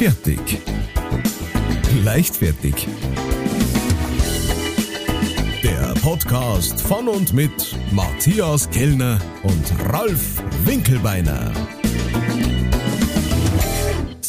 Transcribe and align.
Fertig. 0.00 0.40
Leichtfertig. 2.02 2.88
Der 5.62 5.92
Podcast 6.00 6.80
von 6.80 7.06
und 7.06 7.34
mit 7.34 7.76
Matthias 7.92 8.70
Kellner 8.70 9.18
und 9.42 9.92
Ralf 9.92 10.42
Winkelbeiner. 10.64 11.52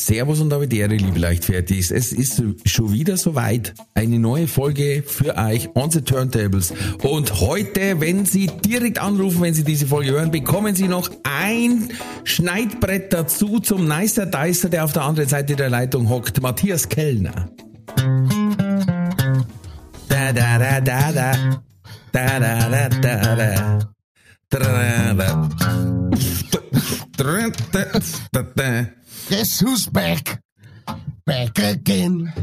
Servus 0.06 0.42
und 0.42 0.50
damit 0.50 0.74
Ehre, 0.74 0.96
liebe 0.96 1.20
Leichtfertigs. 1.20 1.92
Es 1.92 2.12
ist 2.12 2.42
schon 2.66 2.92
wieder 2.92 3.18
soweit. 3.18 3.76
Eine 3.94 4.18
neue 4.18 4.48
Folge 4.48 5.04
für 5.06 5.38
euch 5.38 5.70
on 5.76 5.92
the 5.92 6.02
Turntables. 6.02 6.74
Und 7.04 7.40
heute, 7.40 8.02
wenn 8.02 8.26
Sie 8.26 8.48
direkt 8.48 9.00
anrufen, 9.00 9.42
wenn 9.42 9.54
Sie 9.54 9.64
diese 9.64 9.86
Folge 9.86 10.12
hören, 10.12 10.32
bekommen 10.32 10.76
Sie 10.76 10.88
noch 10.88 11.12
ein 11.24 11.90
Schneidbrett 12.24 13.14
dazu 13.14 13.60
zum 13.60 13.88
Nicer 13.88 14.26
Dicer, 14.26 14.70
der 14.70 14.86
auf 14.86 14.94
der 14.94 15.04
anderen 15.04 15.30
Seite 15.30 15.56
der 15.56 15.70
Leitung 15.70 16.10
hockt. 16.10 16.42
Matthias 16.42 16.90
Kellner. 16.90 17.52
Da, 20.10 20.34
da, 20.34 20.58
da, 20.58 20.82
da, 20.82 21.12
da. 21.12 21.62
Da, 22.12 22.40
da, 22.40 22.70
da, 22.70 22.90
da, 22.90 23.36
da. 23.36 23.80
Da, 24.50 24.60
da, 28.32 28.44
da. 28.56 29.01
Guess 29.32 29.62
who's 29.62 29.88
back? 29.88 30.42
Back 31.26 31.58
again. 31.60 32.34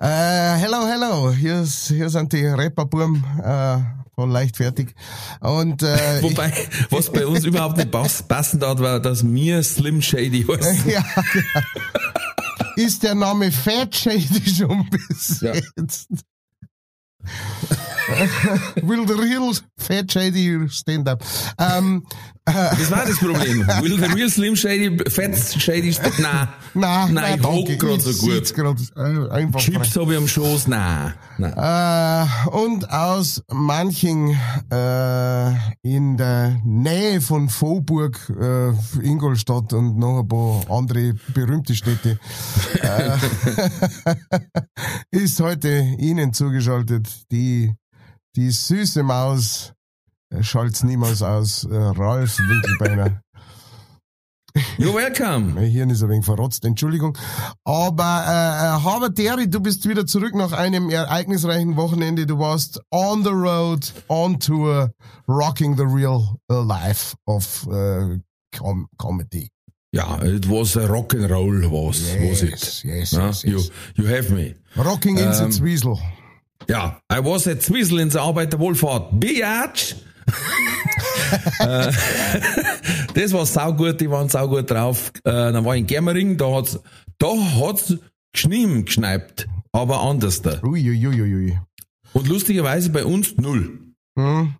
Äh, 0.00 0.56
hello, 0.60 0.86
hello. 0.86 1.32
Hier, 1.32 1.64
hier 1.64 2.08
sind 2.10 2.32
die 2.32 2.46
Rapperburm 2.46 3.24
äh, 3.42 3.78
von 4.14 4.30
Leichtfertig. 4.30 4.94
Und, 5.40 5.82
äh, 5.82 6.22
Wobei, 6.22 6.52
was 6.90 7.10
bei 7.10 7.26
uns 7.26 7.44
überhaupt 7.44 7.76
nicht 7.76 7.90
pass, 7.90 8.22
passend 8.22 8.64
hat, 8.64 8.78
war, 8.78 9.00
dass 9.00 9.24
mir 9.24 9.64
Slim 9.64 10.00
Shady 10.00 10.44
heißt. 10.44 10.86
ja, 10.86 11.04
genau. 11.32 11.66
Ist 12.76 13.02
der 13.02 13.16
Name 13.16 13.50
Fat 13.50 13.96
Shady 13.96 14.48
schon 14.48 14.88
besetzt? 14.90 16.08
Will 18.80 19.08
the 19.08 19.14
real 19.14 19.52
Fat 19.76 20.12
Shady 20.12 20.68
stand 20.68 21.08
up? 21.08 21.24
Ähm, 21.58 22.06
Das 22.46 22.90
war 22.90 23.06
das 23.06 23.18
Problem. 23.18 23.66
Will 23.80 23.98
the 23.98 24.12
real 24.14 24.28
Slim 24.28 24.54
Shady, 24.54 24.98
Fat 25.08 25.34
Shady, 25.36 25.96
nein. 26.20 26.48
nein, 26.74 27.14
Nein, 27.14 27.40
ich 27.40 27.46
hock 27.46 27.78
grad 27.78 28.02
so 28.02 28.12
gut. 28.12 28.54
Grad, 28.54 28.78
äh, 28.96 29.58
Chips 29.58 29.96
habe 29.96 30.12
ich 30.12 30.18
am 30.18 30.28
Schoß, 30.28 30.68
nein. 30.68 31.14
nein. 31.38 31.52
Äh, 31.56 32.48
und 32.50 32.90
aus 32.90 33.42
manchen 33.50 34.36
äh, 34.70 35.52
in 35.82 36.18
der 36.18 36.60
Nähe 36.64 37.22
von 37.22 37.48
Vohburg, 37.48 38.20
äh, 38.38 38.72
Ingolstadt 39.02 39.72
und 39.72 39.96
noch 39.96 40.20
ein 40.20 40.28
paar 40.28 40.70
andere 40.70 41.14
berühmte 41.32 41.74
Städte 41.74 42.18
äh, 42.82 43.16
ist 45.10 45.40
heute 45.40 45.68
Ihnen 45.98 46.32
zugeschaltet 46.34 47.08
die, 47.30 47.72
die 48.36 48.50
süße 48.50 49.02
Maus, 49.02 49.73
äh, 50.38 50.42
schalt's 50.42 50.82
niemals 50.82 51.22
aus, 51.22 51.64
äh, 51.64 51.74
Ralf 51.76 52.38
Winkelbeiner. 52.38 53.20
You're 54.78 54.94
welcome. 54.94 55.52
Mein 55.54 55.68
Hirn 55.68 55.90
ist 55.90 56.02
ein 56.04 56.08
wenig 56.10 56.24
verrotzt, 56.24 56.64
Entschuldigung. 56.64 57.18
Aber 57.64 58.24
äh, 58.24 58.30
äh, 58.30 58.82
Harvard 58.84 59.16
Terry, 59.16 59.50
du 59.50 59.58
bist 59.58 59.88
wieder 59.88 60.06
zurück 60.06 60.34
nach 60.36 60.52
einem 60.52 60.90
ereignisreichen 60.90 61.76
Wochenende. 61.76 62.24
Du 62.24 62.38
warst 62.38 62.80
on 62.92 63.24
the 63.24 63.30
road, 63.30 63.92
on 64.06 64.38
tour, 64.38 64.92
rocking 65.26 65.76
the 65.76 65.82
real 65.82 66.36
life 66.48 67.16
of 67.26 67.66
äh, 67.68 68.20
com 68.56 68.86
comedy. 68.96 69.50
Ja, 69.92 70.22
it 70.22 70.48
was 70.48 70.76
a 70.76 70.86
rock 70.86 71.14
and 71.14 71.28
roll, 71.30 71.62
was, 71.70 72.00
was 72.20 72.42
it? 72.42 72.50
Yes, 72.52 72.82
yes, 72.84 73.10
Ja, 73.12 73.26
yes, 73.26 73.42
You, 73.42 73.58
yes. 73.58 73.70
you 73.96 74.06
have 74.06 74.30
me. 74.32 74.54
Rocking 74.76 75.18
in 75.18 75.32
the 75.32 75.44
Ähm, 75.44 75.50
Zwiesel. 75.50 75.98
Ja, 76.68 77.00
I 77.12 77.18
was 77.24 77.46
at 77.48 77.60
Zwiesel 77.60 77.98
in 77.98 78.08
der 78.10 78.22
Arbeiterwohlfahrt. 78.22 79.18
Biatch! 79.18 79.96
Äh, 81.58 81.92
das 83.14 83.32
war 83.32 83.46
saugut, 83.46 84.00
die 84.00 84.10
waren 84.10 84.28
saugut 84.28 84.70
drauf. 84.70 85.12
Äh, 85.24 85.30
dann 85.30 85.64
war 85.64 85.74
ich 85.74 85.80
in 85.80 85.86
Germering, 85.86 86.36
da 86.36 86.52
hat's, 86.52 86.78
da 87.18 87.28
hat's 87.60 87.96
geschnien 88.32 88.84
geschneipt, 88.84 89.46
aber 89.72 90.00
anders 90.00 90.42
da. 90.42 90.60
Uiuiuiui. 90.62 91.58
Und 92.12 92.28
lustigerweise 92.28 92.90
bei 92.90 93.04
uns 93.04 93.36
null. 93.36 93.80
Hm. 94.16 94.54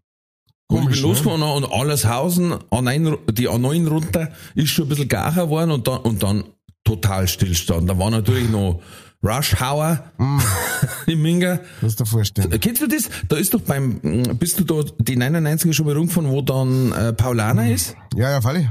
Und 0.66 0.76
ich 0.76 0.82
Komisch, 0.82 1.02
bin 1.02 1.10
losgefahren 1.10 1.42
und 1.42 1.70
Allershausen, 1.70 2.54
A9, 2.70 3.32
die 3.32 3.48
A9 3.48 3.86
runter, 3.88 4.32
ist 4.54 4.70
schon 4.70 4.86
ein 4.86 4.88
bisschen 4.88 5.08
gacher 5.08 5.44
geworden 5.44 5.70
und 5.70 5.86
dann, 5.86 5.98
und 6.00 6.22
dann 6.22 6.44
total 6.84 7.28
Stillstand. 7.28 7.88
Da 7.88 7.98
war 7.98 8.10
natürlich 8.10 8.48
noch 8.48 8.80
Rush 9.24 9.60
Hour 9.60 10.04
im 11.06 11.22
Minger. 11.22 11.60
Kannst 11.80 11.98
du 11.98 12.04
dir 12.04 12.10
vorstellen. 12.10 12.52
Äh, 12.52 12.58
Kennst 12.58 12.82
du 12.82 12.86
das? 12.86 13.08
Da 13.28 13.36
ist 13.36 13.54
doch 13.54 13.60
beim, 13.62 13.98
mh, 14.02 14.34
bist 14.34 14.60
du 14.60 14.64
da 14.64 14.82
die 14.98 15.16
99er 15.16 15.72
schon 15.72 15.86
mal 15.86 15.96
rumgefahren, 15.96 16.30
wo 16.30 16.42
dann 16.42 16.92
äh, 16.92 17.12
Paulaner 17.14 17.70
ist? 17.72 17.96
Ja, 18.14 18.30
ja, 18.30 18.40
Falli. 18.40 18.68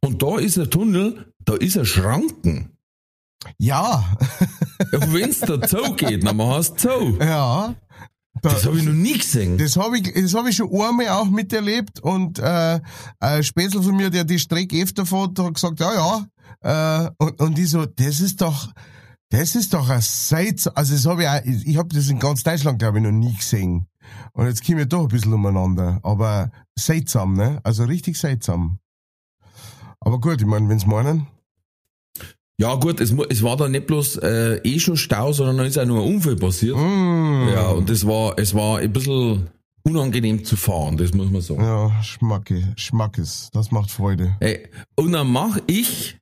Und 0.00 0.22
da 0.22 0.38
ist 0.38 0.58
ein 0.58 0.68
Tunnel, 0.70 1.32
da 1.44 1.54
ist 1.54 1.78
ein 1.78 1.86
Schranken. 1.86 2.72
Ja, 3.56 4.04
Ja, 4.92 5.12
Wenn's 5.14 5.40
da 5.40 5.56
Zoo 5.66 5.94
geht, 5.94 6.26
dann 6.26 6.42
hast 6.42 6.84
du 6.84 6.88
Zoo. 6.90 7.16
ja. 7.20 7.74
Das 8.42 8.64
habe 8.64 8.78
ich 8.78 8.84
noch 8.84 8.92
nie 8.92 9.18
gesehen. 9.18 9.58
Das 9.58 9.76
habe 9.76 9.98
ich, 9.98 10.14
das 10.14 10.34
hab 10.34 10.46
ich 10.46 10.56
schon 10.56 10.68
einmal 10.72 11.08
auch 11.08 11.26
miterlebt 11.26 12.00
und 12.00 12.38
äh, 12.38 12.80
ein 13.18 13.42
Spätzl 13.42 13.82
von 13.82 13.96
mir, 13.96 14.08
der 14.08 14.24
die 14.24 14.38
Strecke 14.38 14.82
öfter 14.82 15.04
fährt, 15.04 15.38
hat 15.38 15.54
gesagt, 15.54 15.80
ja, 15.80 16.24
ja. 16.62 17.04
Äh, 17.06 17.10
und, 17.18 17.40
und 17.40 17.58
ich 17.58 17.68
so, 17.70 17.84
das 17.86 18.20
ist 18.20 18.40
doch, 18.40 18.68
das 19.30 19.54
ist 19.54 19.72
doch 19.74 19.88
ein 19.88 20.00
Seits, 20.00 20.66
also 20.68 20.94
das 20.94 21.06
habe 21.06 21.22
ich 21.22 21.28
auch, 21.28 21.40
ich 21.44 21.76
habe 21.76 21.88
das 21.94 22.08
in 22.08 22.18
ganz 22.18 22.42
Deutschland, 22.42 22.78
glaube 22.78 22.98
ich, 22.98 23.04
noch 23.04 23.10
nie 23.12 23.34
gesehen. 23.34 23.86
Und 24.32 24.46
jetzt 24.46 24.64
kommen 24.64 24.78
wir 24.78 24.86
doch 24.86 25.02
ein 25.02 25.08
bisschen 25.08 25.32
umeinander. 25.32 26.00
Aber 26.02 26.50
seltsam, 26.78 27.34
ne? 27.34 27.60
Also 27.62 27.84
richtig 27.84 28.18
seltsam. 28.18 28.78
Aber 30.00 30.20
gut, 30.20 30.40
ich 30.40 30.46
meine, 30.46 30.68
wenn's 30.68 30.86
meinen. 30.86 31.26
Ja 32.58 32.74
gut, 32.74 33.00
es, 33.00 33.12
es 33.30 33.42
war 33.42 33.56
da 33.56 33.68
nicht 33.68 33.86
bloß 33.86 34.16
äh, 34.18 34.56
eh 34.64 34.78
schon 34.78 34.96
Stau, 34.96 35.32
sondern 35.32 35.58
da 35.58 35.64
ist 35.64 35.78
auch 35.78 35.86
nur 35.86 36.02
ein 36.02 36.14
Unfall 36.14 36.36
passiert. 36.36 36.76
Mm, 36.76 37.48
Ja, 37.52 37.68
und 37.70 37.88
das 37.88 38.06
war, 38.06 38.38
es 38.38 38.52
war 38.54 38.78
ein 38.78 38.92
bisschen 38.92 39.48
unangenehm 39.82 40.44
zu 40.44 40.56
fahren, 40.56 40.98
das 40.98 41.14
muss 41.14 41.30
man 41.30 41.40
sagen. 41.40 41.62
ja, 41.62 42.02
Schmacke, 42.02 42.74
Schmackes, 42.76 43.48
das 43.52 43.70
macht 43.70 43.90
Freude. 43.90 44.36
Ey, 44.40 44.68
und 44.96 45.12
dann 45.12 45.28
mach 45.32 45.58
ich 45.68 46.18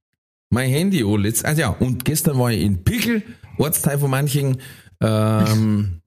mein 0.50 0.70
Handy 0.70 1.02
an. 1.04 1.20
Letzt, 1.22 1.44
also 1.44 1.60
ja, 1.60 1.68
und 1.70 2.04
gestern 2.04 2.38
war 2.38 2.50
ich 2.50 2.62
in 2.62 2.82
Pickel, 2.84 3.22
Ortsteil 3.58 3.98
von 3.98 4.10
manchen, 4.10 4.58
ähm, 5.00 6.00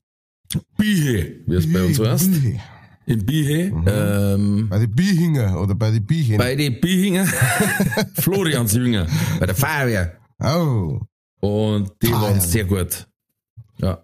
Bihe, 0.76 1.40
wie 1.46 1.54
es 1.54 1.72
bei 1.72 1.82
uns 1.84 1.98
heißt. 1.98 2.30
Bihe. 2.42 2.60
In 3.04 3.26
Bihe, 3.26 3.72
ähm, 3.86 4.68
Bei 4.68 4.78
den 4.78 4.94
Bihinger 4.94 5.60
oder 5.60 5.74
bei 5.74 5.90
den 5.90 6.06
Bichen. 6.06 6.36
bei 6.38 6.54
den 6.54 6.80
Bihinger, 6.80 7.26
Floriansjünger, 8.14 9.06
bei 9.40 9.46
der 9.46 9.54
Feuerwehr. 9.54 10.16
oh. 10.40 11.00
Und 11.40 11.90
die 12.00 12.06
Feiern. 12.06 12.22
waren 12.22 12.40
sehr 12.40 12.64
gut. 12.64 13.08
Ja. 13.78 14.00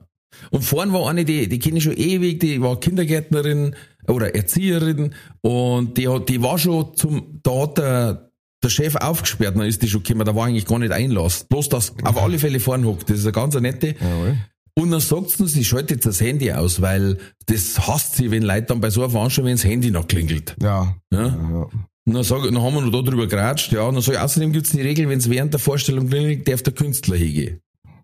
Und 0.50 0.64
vorne 0.64 0.92
war 0.92 1.08
eine, 1.08 1.24
die, 1.24 1.48
die 1.48 1.60
kenne 1.60 1.78
ich 1.78 1.84
schon 1.84 1.96
ewig, 1.96 2.40
die 2.40 2.60
war 2.60 2.80
Kindergärtnerin 2.80 3.76
oder 4.08 4.34
Erzieherin 4.34 5.14
und 5.42 5.96
die, 5.96 6.08
die 6.28 6.42
war 6.42 6.58
schon 6.58 6.94
zum, 6.96 7.38
da 7.44 7.62
hat 7.62 7.78
der, 7.78 8.27
der 8.68 8.84
Chef 8.84 8.96
aufgesperrt, 8.96 9.56
dann 9.56 9.66
ist 9.66 9.82
die 9.82 9.88
schon 9.88 10.02
gekommen, 10.02 10.24
da 10.24 10.34
war 10.34 10.46
eigentlich 10.46 10.66
gar 10.66 10.78
nicht 10.78 10.92
Einlass. 10.92 11.44
Bloß 11.44 11.68
das 11.68 11.94
auf 12.04 12.16
alle 12.16 12.38
Fälle 12.38 12.60
vorne 12.60 12.86
hockt, 12.86 13.10
das 13.10 13.18
ist 13.18 13.24
eine 13.24 13.32
ganz 13.32 13.54
nette. 13.54 13.94
Jawohl. 14.00 14.38
Und 14.78 14.92
dann 14.92 15.00
sagt 15.00 15.30
sie, 15.30 15.48
sie 15.48 15.64
schaltet 15.64 15.90
jetzt 15.90 16.06
das 16.06 16.20
Handy 16.20 16.52
aus, 16.52 16.80
weil 16.80 17.18
das 17.46 17.88
hasst 17.88 18.14
sie, 18.14 18.30
wenn 18.30 18.44
Leute 18.44 18.66
dann 18.66 18.80
bei 18.80 18.90
so 18.90 19.02
einer 19.02 19.10
Veranstaltung, 19.10 19.48
wenn 19.48 19.56
das 19.56 19.64
Handy 19.64 19.90
noch 19.90 20.06
klingelt. 20.06 20.54
Ja. 20.62 20.94
Ja? 21.12 21.26
ja. 21.26 21.68
Und 22.06 22.14
dann, 22.14 22.22
sag, 22.22 22.44
dann 22.44 22.62
haben 22.62 22.74
wir 22.74 22.82
noch 22.82 23.02
darüber 23.02 23.26
geratscht, 23.26 23.72
ja. 23.72 23.82
Und 23.82 23.94
dann 23.94 24.02
sag 24.02 24.14
ich, 24.14 24.20
außerdem 24.20 24.52
gibt's 24.52 24.70
die 24.70 24.80
Regel, 24.80 25.08
wenn 25.08 25.18
es 25.18 25.28
während 25.28 25.52
der 25.52 25.58
Vorstellung 25.58 26.08
klingelt, 26.08 26.46
darf 26.46 26.62
der 26.62 26.74
Künstler 26.74 27.16
hingehen. 27.16 27.60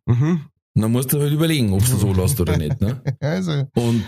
Mhm. 0.07 0.41
Und 0.77 0.83
dann 0.83 0.91
musst 0.91 1.13
du 1.13 1.21
halt 1.21 1.33
überlegen, 1.33 1.73
ob 1.73 1.87
du 1.87 1.97
so 1.97 2.13
lässt 2.21 2.41
oder 2.41 2.57
nicht. 2.57 2.81
Ne? 2.81 3.01
Also, 3.21 3.65
Und 3.77 4.03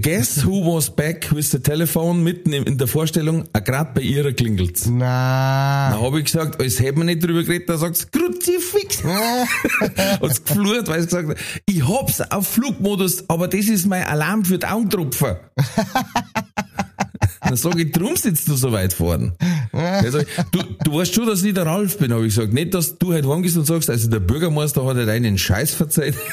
guess 0.00 0.42
who 0.46 0.74
was 0.74 0.88
back 0.88 1.30
with 1.34 1.50
the 1.50 1.58
telephone 1.58 2.22
mitten 2.22 2.54
in 2.54 2.78
der 2.78 2.86
Vorstellung? 2.86 3.44
Ah, 3.52 3.58
grad 3.58 3.92
bei 3.92 4.00
ihrer 4.00 4.32
klingelt's. 4.32 4.86
Na. 4.86 5.90
Dann 5.90 6.00
habe 6.00 6.20
ich 6.20 6.24
gesagt, 6.24 6.58
als 6.58 6.80
hätten 6.80 7.00
wir 7.00 7.04
nicht 7.04 7.22
drüber 7.22 7.42
geredet, 7.42 7.68
dann 7.68 7.76
sagt 7.76 7.96
sie, 7.96 8.06
Kruzifix. 8.06 9.04
Hat's 10.22 10.42
geflurt, 10.42 10.88
weil 10.88 11.00
sie 11.02 11.06
gesagt 11.08 11.28
hat, 11.28 11.36
ich 11.66 11.86
hab's 11.86 12.22
auf 12.22 12.48
Flugmodus, 12.48 13.28
aber 13.28 13.46
das 13.46 13.66
ist 13.66 13.86
mein 13.86 14.04
Alarm 14.04 14.46
für 14.46 14.56
die 14.58 14.66
Augentropfen. 14.66 15.36
Dann 17.40 17.56
sag 17.56 17.78
ich, 17.78 17.90
drum 17.92 18.16
sitzt 18.16 18.48
du 18.48 18.54
so 18.54 18.70
weit 18.72 18.92
vorn. 18.92 19.36
Ich, 20.04 20.10
du, 20.50 20.62
du 20.84 20.94
weißt 20.94 21.14
schon, 21.14 21.26
dass 21.26 21.42
ich 21.42 21.54
der 21.54 21.66
Ralf 21.66 21.98
bin, 21.98 22.12
habe 22.12 22.26
ich 22.26 22.34
gesagt. 22.34 22.52
Nicht, 22.52 22.74
dass 22.74 22.98
du 22.98 23.12
halt 23.12 23.26
heimgehst 23.26 23.56
und 23.56 23.66
sagst, 23.66 23.88
also 23.88 24.10
der 24.10 24.20
Bürgermeister 24.20 24.84
hat 24.84 24.96
halt 24.96 25.08
einen 25.08 25.38
Scheiß 25.38 25.74
verzeiht. 25.74 26.14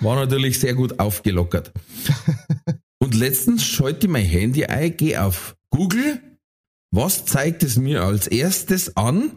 War 0.00 0.16
natürlich 0.16 0.58
sehr 0.58 0.74
gut 0.74 0.98
aufgelockert. 0.98 1.72
Und 2.98 3.14
letztens 3.14 3.64
schalte 3.64 4.06
ich 4.06 4.12
mein 4.12 4.24
Handy 4.24 4.64
ein, 4.64 4.96
gehe 4.96 5.22
auf 5.22 5.56
Google, 5.70 6.20
Was 6.90 7.26
zeigt 7.26 7.62
es 7.62 7.76
mir 7.76 8.02
als 8.02 8.26
erstes 8.26 8.96
an? 8.96 9.30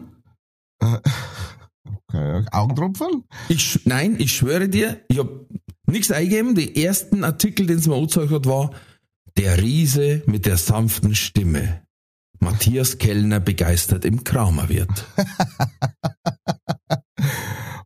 Okay. 2.12 2.44
Augentropfen? 2.50 3.24
Ich, 3.48 3.80
nein, 3.84 4.16
ich 4.18 4.36
schwöre 4.36 4.68
dir, 4.68 5.00
ich 5.08 5.18
habe 5.18 5.46
nichts 5.86 6.10
eingegeben. 6.10 6.54
Die 6.54 6.84
ersten 6.84 7.22
Artikel, 7.24 7.66
den 7.66 7.78
es 7.78 7.86
mir 7.86 7.94
angezeigt 7.94 8.30
hat, 8.30 8.46
war 8.46 8.70
der 9.36 9.62
Riese 9.62 10.22
mit 10.26 10.44
der 10.46 10.56
sanften 10.56 11.14
Stimme. 11.14 11.82
Matthias 12.40 12.98
Kellner 12.98 13.38
begeistert 13.38 14.04
im 14.04 14.24
Kramerwirt. 14.24 15.06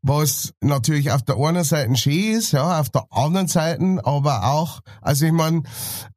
was 0.02 0.52
natürlich 0.60 1.10
auf 1.10 1.22
der 1.22 1.36
einen 1.38 1.64
Seite 1.64 1.96
schön 1.96 2.36
ist, 2.36 2.52
ja, 2.52 2.78
auf 2.78 2.90
der 2.90 3.04
anderen 3.10 3.48
Seite 3.48 4.00
aber 4.04 4.44
auch, 4.44 4.80
also 5.00 5.26
ich 5.26 5.32
meine, 5.32 5.62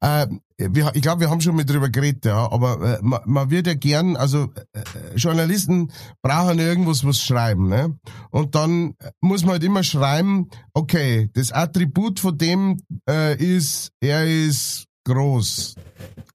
äh, 0.00 0.26
wir, 0.58 0.90
ich 0.94 1.02
glaube, 1.02 1.20
wir 1.20 1.30
haben 1.30 1.40
schon 1.40 1.54
mal 1.54 1.64
drüber 1.64 1.88
geredet, 1.88 2.24
ja, 2.24 2.50
aber 2.50 2.98
äh, 2.98 2.98
man, 3.00 3.20
man 3.26 3.50
wird 3.50 3.68
ja 3.68 3.74
gern, 3.74 4.16
also 4.16 4.48
äh, 4.72 5.14
Journalisten 5.14 5.92
brauchen 6.20 6.58
irgendwas 6.58 7.04
was 7.04 7.20
schreiben, 7.22 7.68
ne? 7.68 7.96
Und 8.30 8.54
dann 8.56 8.94
muss 9.20 9.42
man 9.42 9.52
halt 9.52 9.64
immer 9.64 9.84
schreiben, 9.84 10.48
okay, 10.74 11.30
das 11.34 11.52
Attribut 11.52 12.18
von 12.18 12.36
dem 12.36 12.78
äh, 13.08 13.36
ist, 13.36 13.92
er 14.00 14.26
ist 14.26 14.86
groß. 15.04 15.76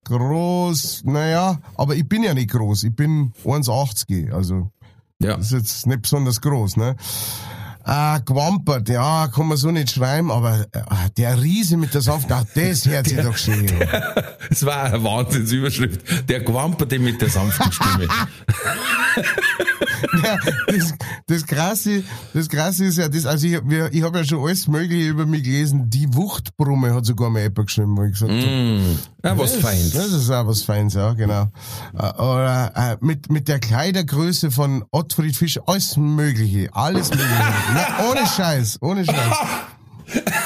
Groß, 0.05 1.03
naja, 1.05 1.59
aber 1.75 1.95
ich 1.95 2.07
bin 2.07 2.23
ja 2.23 2.33
nicht 2.33 2.51
groß, 2.51 2.83
ich 2.83 2.95
bin 2.95 3.33
1,80, 3.45 4.31
also 4.31 4.71
Ja. 5.21 5.37
das 5.37 5.47
ist 5.47 5.51
jetzt 5.51 5.87
nicht 5.87 6.01
besonders 6.03 6.41
groß, 6.41 6.77
ne? 6.77 6.95
Ah, 7.85 8.19
gewampert, 8.19 8.87
ja, 8.87 9.27
kann 9.27 9.47
man 9.47 9.57
so 9.57 9.69
nicht 9.69 9.91
schreiben, 9.91 10.31
aber 10.31 10.65
äh, 10.71 10.79
der 11.17 11.41
Riese 11.41 11.75
mit 11.75 11.93
der 11.93 11.99
Saft, 12.01 12.31
ach, 12.31 12.45
das 12.55 12.85
hört 12.85 13.07
sich 13.07 13.19
doch 13.19 13.35
schön 13.35 13.69
an. 13.69 13.87
Es 14.49 14.65
war 14.65 14.83
eine 14.83 15.03
Wahnsinnsüberschrift. 15.03 16.29
Der 16.29 16.41
Gwamperte 16.41 16.99
mit 16.99 17.21
der 17.21 17.29
sanften 17.29 17.71
Stimme. 17.71 18.07
Ja, 20.23 20.37
das, 20.67 20.93
das 21.27 21.45
krasse, 21.45 22.03
das 22.33 22.49
krasse 22.49 22.85
ist 22.85 22.97
ja, 22.97 23.07
das, 23.07 23.25
also 23.25 23.47
ich, 23.47 23.53
ich 23.91 24.03
habe 24.03 24.17
ja 24.19 24.23
schon 24.23 24.43
alles 24.43 24.67
Mögliche 24.67 25.09
über 25.09 25.25
mich 25.25 25.43
gelesen. 25.43 25.89
Die 25.89 26.13
Wuchtbrumme 26.13 26.93
hat 26.93 27.05
sogar 27.05 27.29
mal 27.29 27.41
jemand 27.41 27.67
geschrieben, 27.67 27.97
wo 27.97 28.03
ich 28.03 28.11
gesagt 28.13 28.31
habe, 28.31 28.43
Mm. 28.43 28.99
Ja, 29.23 29.37
was 29.37 29.53
das, 29.53 29.61
Feins. 29.61 29.91
Das 29.91 30.11
ist 30.11 30.29
auch 30.29 30.47
was 30.47 30.63
Feins, 30.63 30.93
ja, 30.93 31.13
genau. 31.13 31.47
Äh, 31.97 32.21
Oder 32.21 32.71
äh, 32.75 32.97
mit, 32.99 33.31
mit 33.31 33.47
der 33.47 33.59
Kleidergröße 33.59 34.51
von 34.51 34.83
Ottfried 34.91 35.35
Fischer, 35.35 35.61
alles 35.65 35.95
Mögliche, 35.97 36.69
alles 36.73 37.09
Mögliche. 37.09 37.33
Na, 37.73 38.09
ohne 38.09 38.25
Scheiß, 38.27 38.79
ohne 38.81 39.05
Scheiß. 39.05 39.15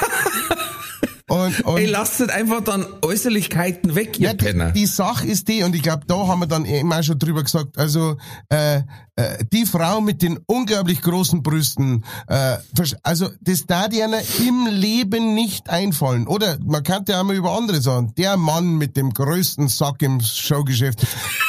Und, 1.29 1.59
und 1.65 1.77
Ey, 1.77 1.85
lasst 1.85 2.21
nicht 2.21 2.31
einfach 2.31 2.63
dann 2.63 2.85
Äußerlichkeiten 3.01 3.95
weg, 3.95 4.17
ihr 4.17 4.29
ja, 4.29 4.33
Penner. 4.33 4.71
die, 4.71 4.81
die 4.81 4.85
Sache 4.85 5.27
ist 5.27 5.49
die, 5.49 5.63
und 5.63 5.75
ich 5.75 5.83
glaube, 5.83 6.03
da 6.07 6.25
haben 6.25 6.39
wir 6.39 6.47
dann 6.47 6.63
eben 6.63 6.91
auch 6.93 7.03
schon 7.03 7.19
drüber 7.19 7.43
gesagt, 7.43 7.77
also 7.77 8.15
äh, 8.47 8.77
äh, 9.17 9.43
die 9.51 9.65
Frau 9.65 9.99
mit 9.99 10.21
den 10.21 10.39
unglaublich 10.45 11.01
großen 11.01 11.43
Brüsten, 11.43 12.05
äh, 12.27 12.57
also 13.03 13.29
das 13.41 13.65
da 13.65 13.89
die 13.89 14.01
einer 14.03 14.21
im 14.39 14.67
Leben 14.71 15.33
nicht 15.33 15.69
einfallen. 15.69 16.27
Oder 16.27 16.59
man 16.63 16.83
kann 16.83 17.03
ja 17.09 17.19
auch 17.19 17.25
mal 17.25 17.35
über 17.35 17.51
andere 17.57 17.81
sagen, 17.81 18.13
der 18.17 18.37
Mann 18.37 18.77
mit 18.77 18.95
dem 18.95 19.09
größten 19.11 19.67
Sack 19.67 20.01
im 20.03 20.21
Showgeschäft. 20.21 21.05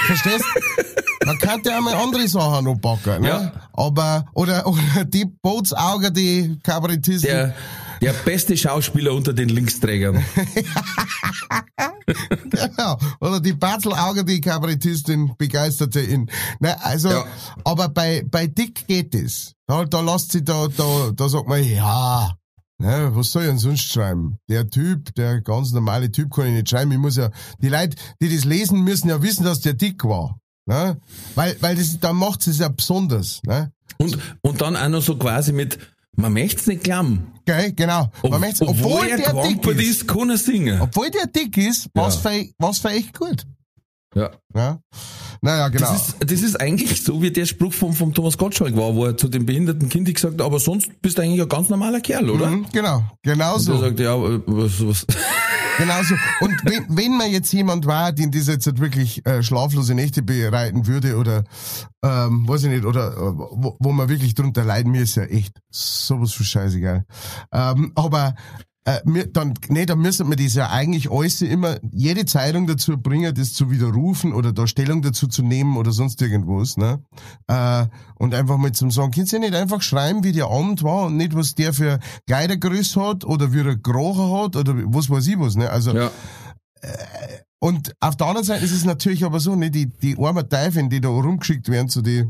Verstehst? 0.07 0.45
Man 1.27 1.37
kann 1.41 1.61
ja 1.63 1.79
mal 1.81 1.95
andere 1.95 2.27
Sachen 2.27 2.65
noch 2.65 2.77
packen, 2.77 3.23
ne? 3.23 3.29
Ja. 3.29 3.53
Aber, 3.75 4.25
oder, 4.33 4.67
oder 4.67 5.05
die 5.05 5.27
Bootsauger, 5.27 6.11
die 6.11 6.59
Kabarettisten. 6.63 7.29
Der, 7.29 7.55
der 8.01 8.13
beste 8.13 8.57
Schauspieler 8.57 9.13
unter 9.13 9.33
den 9.33 9.49
Linksträgern. 9.49 10.25
Genau. 12.51 12.99
Oder 13.21 13.41
die 13.41 13.53
Batzelauge, 13.53 14.25
die 14.25 14.41
Kabarettistin, 14.41 15.33
begeisterte 15.37 16.01
ihn. 16.01 16.31
Ne, 16.61 16.83
also, 16.83 17.11
Ja. 17.11 17.25
aber 17.65 17.89
bei, 17.89 18.25
bei 18.27 18.47
Dick 18.47 18.87
geht 18.87 19.15
es. 19.15 19.53
Da, 19.67 19.85
da 19.85 20.01
lasst 20.01 20.33
sie 20.33 20.43
da, 20.43 20.69
da, 20.69 21.11
da 21.15 21.29
sagt 21.29 21.47
man, 21.49 21.63
ja, 21.63 22.33
ne, 22.79 23.11
was 23.13 23.31
soll 23.33 23.43
ich 23.43 23.49
denn 23.49 23.59
sonst 23.59 23.93
schreiben? 23.93 24.39
Der 24.49 24.69
Typ, 24.71 25.15
der 25.17 25.41
ganz 25.43 25.73
normale 25.73 26.11
Typ 26.11 26.33
kann 26.33 26.47
ich 26.47 26.55
nicht 26.55 26.71
schreiben. 26.71 26.93
Ich 26.93 26.99
muss 26.99 27.17
ja, 27.17 27.31
die 27.61 27.69
Leute, 27.69 27.97
die 28.23 28.35
das 28.35 28.45
lesen, 28.45 28.81
müssen 28.81 29.09
ja 29.11 29.23
wissen, 29.23 29.45
dass 29.45 29.61
der 29.61 29.75
dick 29.75 30.03
war. 30.05 30.39
Ne? 30.67 30.99
Weil, 31.35 31.57
weil 31.61 31.77
das, 31.77 31.99
dann 32.01 32.17
macht 32.17 32.47
es 32.47 32.59
ja 32.59 32.69
besonders. 32.69 33.41
Ne? 33.45 33.71
Und, 33.99 34.19
und 34.43 34.61
dann 34.61 34.77
auch 34.77 34.89
noch 34.89 35.03
so 35.03 35.17
quasi 35.17 35.53
mit, 35.53 35.79
man 36.19 36.33
möcht's 36.33 36.67
nicht 36.67 36.85
glauben. 36.85 37.33
Gell, 37.47 37.73
genau. 37.73 38.11
Man 38.23 38.35
Ob, 38.35 38.41
möcht's- 38.41 38.61
obwohl, 38.61 39.07
er 39.09 39.17
der 39.17 39.43
dick 39.43 39.67
ist, 39.67 39.81
ist, 40.03 40.09
kann 40.09 40.29
er 40.31 40.37
singen. 40.37 40.81
obwohl 40.81 41.11
der 41.11 41.27
dick 41.27 41.57
ist, 41.57 41.89
was 41.95 42.23
Ja. 42.23 42.31
für, 42.31 42.47
was 42.59 42.79
für 42.81 42.91
echt 42.91 43.17
gut. 43.19 43.47
Ja. 44.15 44.31
Ja? 44.55 44.81
Naja, 45.41 45.69
genau. 45.69 45.93
Das, 45.93 46.09
ist, 46.09 46.17
das 46.21 46.41
ist 46.43 46.61
eigentlich 46.61 47.03
so, 47.03 47.23
wie 47.23 47.31
der 47.31 47.47
Spruch 47.47 47.73
vom, 47.73 47.93
vom 47.93 48.13
Thomas 48.13 48.37
Gottschalk 48.37 48.75
war, 48.77 48.95
wo 48.95 49.07
er 49.07 49.17
zu 49.17 49.29
dem 49.29 49.47
behinderten 49.47 49.89
Kind 49.89 50.13
gesagt 50.13 50.35
hat, 50.35 50.43
aber 50.43 50.59
sonst 50.59 51.01
bist 51.01 51.19
du 51.19 51.23
eigentlich 51.23 51.43
ein 51.43 51.49
ganz 51.49 51.69
normaler 51.69 52.01
Kerl, 52.01 52.31
oder? 52.31 52.51
Mhm, 52.51 52.67
genau, 52.73 53.05
genau 53.23 53.55
Und 53.55 53.61
so. 53.61 53.73
er 53.75 53.79
sagt, 53.81 54.01
ja, 54.01 54.17
was, 54.17 54.87
was. 54.87 55.07
Genau 55.79 56.03
so. 56.03 56.15
Und 56.41 56.65
wenn, 56.65 56.87
wenn 56.89 57.17
man 57.17 57.31
jetzt 57.31 57.53
jemand 57.53 57.87
war, 57.87 58.13
den 58.13 58.33
das 58.33 58.49
jetzt 58.49 58.81
wirklich 58.81 59.25
äh, 59.25 59.45
schlaflose 59.45 59.95
Nächte 59.95 60.23
bereiten 60.23 60.89
würde 60.89 61.17
oder 61.17 61.45
ähm, 62.03 62.49
weiß 62.49 62.65
ich 62.65 62.71
nicht, 62.71 62.85
oder 62.85 63.13
äh, 63.13 63.21
wo, 63.21 63.77
wo 63.79 63.93
man 63.93 64.09
wirklich 64.09 64.35
drunter 64.35 64.65
leiden, 64.65 64.91
mir 64.91 65.03
ist 65.03 65.15
ja 65.15 65.23
echt 65.25 65.57
sowas 65.71 66.33
für 66.33 66.43
scheißegal. 66.43 67.05
Ähm, 67.53 67.93
aber 67.95 68.35
äh, 68.89 69.01
mir, 69.05 69.27
dann, 69.27 69.53
nee, 69.69 69.85
dann 69.85 69.99
müssen 69.99 70.31
wir 70.31 70.37
das 70.37 70.55
ja 70.55 70.71
eigentlich 70.71 71.11
alles 71.11 71.43
immer, 71.43 71.77
jede 71.93 72.25
Zeitung 72.25 72.67
dazu 72.67 72.97
bringen, 72.97 73.35
das 73.35 73.53
zu 73.53 73.71
widerrufen 73.71 74.33
oder 74.33 74.53
da 74.53 74.67
Stellung 74.67 75.03
dazu 75.03 75.27
zu 75.29 75.43
nehmen 75.43 75.77
oder 75.77 75.93
sonst 75.93 76.23
irgendwas, 76.23 76.79
ne? 76.79 77.03
Äh, 77.49 77.87
und 78.19 78.35
einfach 78.35 78.57
mal 78.57 78.73
zum 78.73 78.91
sagen, 78.91 79.11
kannst 79.11 79.33
du 79.33 79.37
ja 79.37 79.41
nicht 79.41 79.55
einfach 79.55 79.83
schreiben, 79.83 80.25
wie 80.25 80.33
der 80.33 80.47
Abend 80.47 80.83
war 80.83 81.07
und 81.07 81.19
nicht, 81.19 81.35
was 81.35 81.55
der 81.55 81.75
für 81.75 81.99
Kleidergröße 82.27 82.99
hat 83.01 83.25
oder 83.27 83.53
wie 83.53 83.61
er 83.61 83.77
gerochen 83.77 84.43
hat 84.43 84.57
oder 84.57 84.75
was 84.87 85.11
weiß 85.11 85.27
ich 85.27 85.39
was, 85.39 85.57
ne? 85.57 85.69
Also, 85.69 85.95
Ja. 85.95 86.11
und 87.61 87.93
auf 88.01 88.17
der 88.17 88.27
anderen 88.27 88.47
Seite 88.47 88.65
ist 88.65 88.73
es 88.73 88.87
natürlich 88.87 89.25
aber 89.25 89.39
so, 89.41 89.55
ne, 89.55 89.71
die, 89.71 89.87
die 89.87 90.17
armen 90.17 90.49
Teufel, 90.49 90.89
die 90.89 91.01
da 91.03 91.09
rumgeschickt 91.11 91.69
werden 91.69 91.89
zu 91.91 92.01
die, 92.01 92.25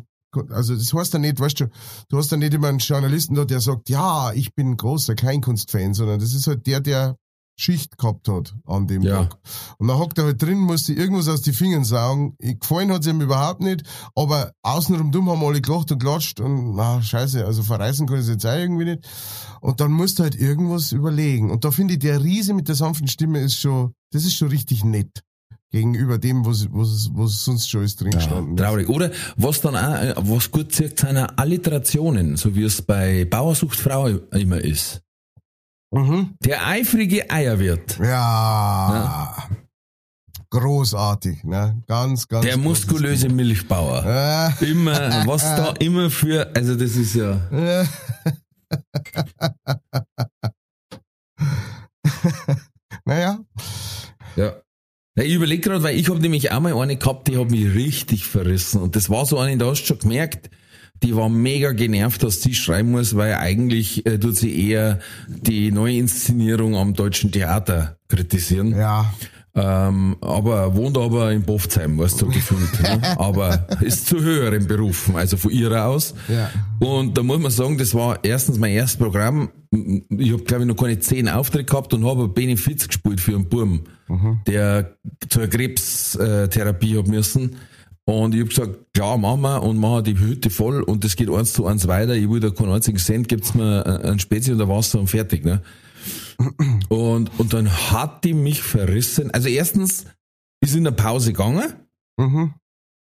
also 0.51 0.75
das 0.75 0.93
heißt 0.93 1.13
ja 1.15 1.19
nicht, 1.19 1.41
weißt 1.41 1.61
du, 1.61 1.67
du 2.09 2.19
hast 2.19 2.31
ja 2.31 2.37
nicht 2.37 2.55
immer 2.55 2.69
einen 2.69 2.79
Journalisten 2.79 3.35
da, 3.35 3.45
der 3.45 3.61
sagt, 3.61 3.89
ja, 3.89 4.33
ich 4.33 4.55
bin 4.55 4.77
großer 4.77 5.15
Kleinkunstfan, 5.15 5.95
sondern 5.95 6.21
das 6.21 6.35
ist 6.35 6.47
halt 6.47 6.67
der, 6.67 6.81
der 6.81 7.17
Schicht 7.61 7.99
gehabt 7.99 8.29
hat 8.29 8.55
an 8.67 8.87
dem 8.87 9.03
Ja. 9.03 9.25
Tag. 9.25 9.37
Und 9.79 9.89
dann 9.89 9.99
hockt 9.99 10.17
er 10.19 10.27
halt 10.27 10.41
drin, 10.41 10.59
muss 10.59 10.85
sich 10.85 10.97
irgendwas 10.97 11.27
aus 11.27 11.43
die 11.43 11.53
Fingern 11.53 11.83
saugen. 11.83 12.37
Ich- 12.39 12.61
Gefallen 12.61 12.93
hat's 12.93 13.09
ihm 13.09 13.21
überhaupt 13.21 13.63
nicht, 13.63 13.83
aber 14.15 14.53
außenrum 14.63 15.11
dumm 15.11 15.29
haben 15.29 15.43
alle 15.43 15.61
gelacht 15.61 15.91
und 15.91 15.99
klatscht 15.99 16.39
und 16.39 16.77
na 16.77 17.03
scheiße, 17.03 17.45
also 17.45 17.65
verreißen 17.65 18.07
kann 18.07 18.21
ich 18.21 18.29
jetzt 18.29 18.47
auch 18.47 18.53
irgendwie 18.55 18.85
nicht. 18.85 19.09
Und 19.61 19.81
dann 19.81 19.91
musst 19.91 20.21
du 20.21 20.23
halt 20.23 20.37
irgendwas 20.37 20.93
überlegen. 20.93 21.51
Und 21.51 21.65
da 21.65 21.73
finde 21.73 21.95
ich, 21.95 21.99
der 22.01 22.23
Riese 22.23 22.55
mit 22.55 22.69
der 22.69 22.77
sanften 22.77 23.09
Stimme 23.09 23.41
ist 23.41 23.57
schon, 23.59 23.93
das 24.13 24.25
ist 24.25 24.37
schon 24.37 24.49
richtig 24.49 24.85
nett. 24.85 25.25
Gegenüber 25.71 26.19
dem, 26.19 26.47
was, 26.47 26.67
was, 26.73 27.11
was 27.13 27.45
sonst 27.45 27.69
schon 27.69 27.81
alles 27.81 27.97
drin 27.97 28.13
gestanden 28.13 28.57
ist. 28.57 28.63
Traurig. 28.63 28.89
Oder 28.89 29.11
was 29.37 29.61
dann 29.61 29.77
auch, 29.77 30.01
äh, 30.01 30.15
was 30.17 30.51
gut 30.51 30.73
zirkt, 30.73 31.01
sind 31.01 31.19
auch 31.19 31.29
Alliterationen, 31.37 32.37
so 32.37 32.55
wie 32.55 32.63
es 32.63 32.81
bei 32.81 33.27
Bauersucht 33.27 33.77
Frau 33.77 34.07
immer 34.07 34.59
ist. 34.59 35.03
Mhm. 35.91 36.35
Der 36.43 36.67
eifrige 36.67 37.31
Eierwirt. 37.31 37.99
Ja. 37.99 39.49
Großartig, 40.51 41.45
ne? 41.45 41.83
Ganz, 41.87 42.27
ganz. 42.27 42.47
Der 42.47 42.57
muskulöse 42.57 43.29
Milchbauer. 43.29 44.55
Äh, 44.61 44.71
Immer, 44.71 45.27
was 45.27 45.43
da 45.43 45.73
immer 45.81 46.09
für, 46.09 46.51
also 46.57 46.75
das 46.75 46.93
ist 46.93 47.15
ja, 47.15 47.33
äh. 47.51 47.85
naja. 53.05 53.39
ja. 54.37 54.53
Ja, 55.19 55.25
Ich 55.25 55.35
überlege 55.35 55.63
gerade, 55.63 55.83
weil 55.83 55.99
ich 55.99 56.09
habe 56.09 56.21
nämlich 56.21 56.53
auch 56.53 56.61
mal 56.61 56.79
eine 56.79 56.97
gehabt, 56.97 57.27
die 57.27 57.37
hat 57.37 57.51
mich 57.51 57.75
richtig 57.75 58.25
verrissen. 58.25 58.81
Und 58.81 58.95
das 58.95 59.11
war 59.11 59.27
so 59.27 59.39
eine, 59.39 59.57
da 59.57 59.67
hast 59.67 59.83
du 59.83 59.87
schon 59.87 59.99
gemerkt, 59.99 60.49
die 61.03 61.17
war 61.17 61.29
mega 61.29 61.73
genervt, 61.73 62.23
dass 62.23 62.41
sie 62.41 62.55
schreiben 62.55 62.93
muss, 62.93 63.17
weil 63.17 63.35
eigentlich 63.35 64.07
äh, 64.07 64.19
tut 64.19 64.37
sie 64.37 64.71
eher 64.71 65.01
die 65.27 65.73
Neuinszenierung 65.73 66.77
am 66.77 66.95
deutschen 66.95 67.33
Theater 67.33 67.99
kritisieren. 68.07 68.71
Ja. 68.71 69.13
Ähm, 69.61 70.17
aber 70.21 70.77
wohnt 70.77 70.97
aber 70.97 71.33
in 71.33 71.43
Boftsheim, 71.43 71.99
weißt 71.99 72.23
du, 72.23 72.29
gefühlt. 72.29 72.81
ne? 72.81 73.01
Aber 73.19 73.67
ist 73.81 74.07
zu 74.07 74.21
höheren 74.21 74.69
Berufen, 74.69 75.17
also 75.17 75.37
von 75.37 75.51
ihrer 75.51 75.87
aus. 75.87 76.15
Ja. 76.29 76.51
Und 76.79 77.19
da 77.19 77.25
muss 77.25 77.41
man 77.41 77.51
sagen, 77.51 77.77
das 77.77 77.93
war 77.93 78.21
erstens 78.23 78.59
mein 78.59 78.73
erstes 78.73 78.99
Programm. 78.99 79.49
Ich 79.73 80.33
habe, 80.33 80.45
glaube 80.45 80.63
ich, 80.63 80.69
noch 80.69 80.77
keine 80.77 81.01
zehn 81.01 81.29
Auftritte 81.29 81.65
gehabt 81.65 81.93
und 81.93 82.07
habe 82.07 82.29
Benefiz 82.29 82.87
gespielt 82.87 83.21
für 83.21 83.35
einen 83.35 83.49
Burm, 83.49 83.81
der 84.47 84.97
zur 85.29 85.49
Krebstherapie 85.49 86.97
hat 86.97 87.09
müssen. 87.09 87.57
Und 88.05 88.35
ich 88.35 88.41
habe 88.41 88.49
gesagt, 88.49 88.95
klar, 88.95 89.19
machen 89.19 89.43
wir 89.43 89.63
und 89.63 89.77
machen 89.77 90.05
die 90.05 90.19
Hütte 90.19 90.51
voll 90.51 90.83
und 90.83 91.05
das 91.05 91.17
geht 91.17 91.29
eins 91.29 91.53
zu 91.53 91.67
eins 91.67 91.89
weiter. 91.89 92.15
Ich 92.15 92.31
will 92.31 92.41
da 92.41 92.51
keinen 92.51 92.73
einzigen 92.73 92.99
Cent, 92.99 93.29
gibt's 93.29 93.55
mir 93.55 93.85
ein 94.05 94.19
Spezi 94.19 94.53
unter 94.53 94.69
Wasser 94.69 95.01
und 95.01 95.09
fertig. 95.09 95.45
Ne? 95.45 95.61
Und, 96.89 97.31
und 97.39 97.53
dann 97.53 97.71
hat 97.71 98.25
die 98.25 98.35
mich 98.35 98.63
verrissen. 98.63 99.31
Also 99.33 99.49
erstens 99.49 100.05
ist 100.61 100.75
in 100.75 100.85
der 100.85 100.93
Pause 100.93 101.33
gegangen 101.33 101.75
Mhm. 102.19 102.55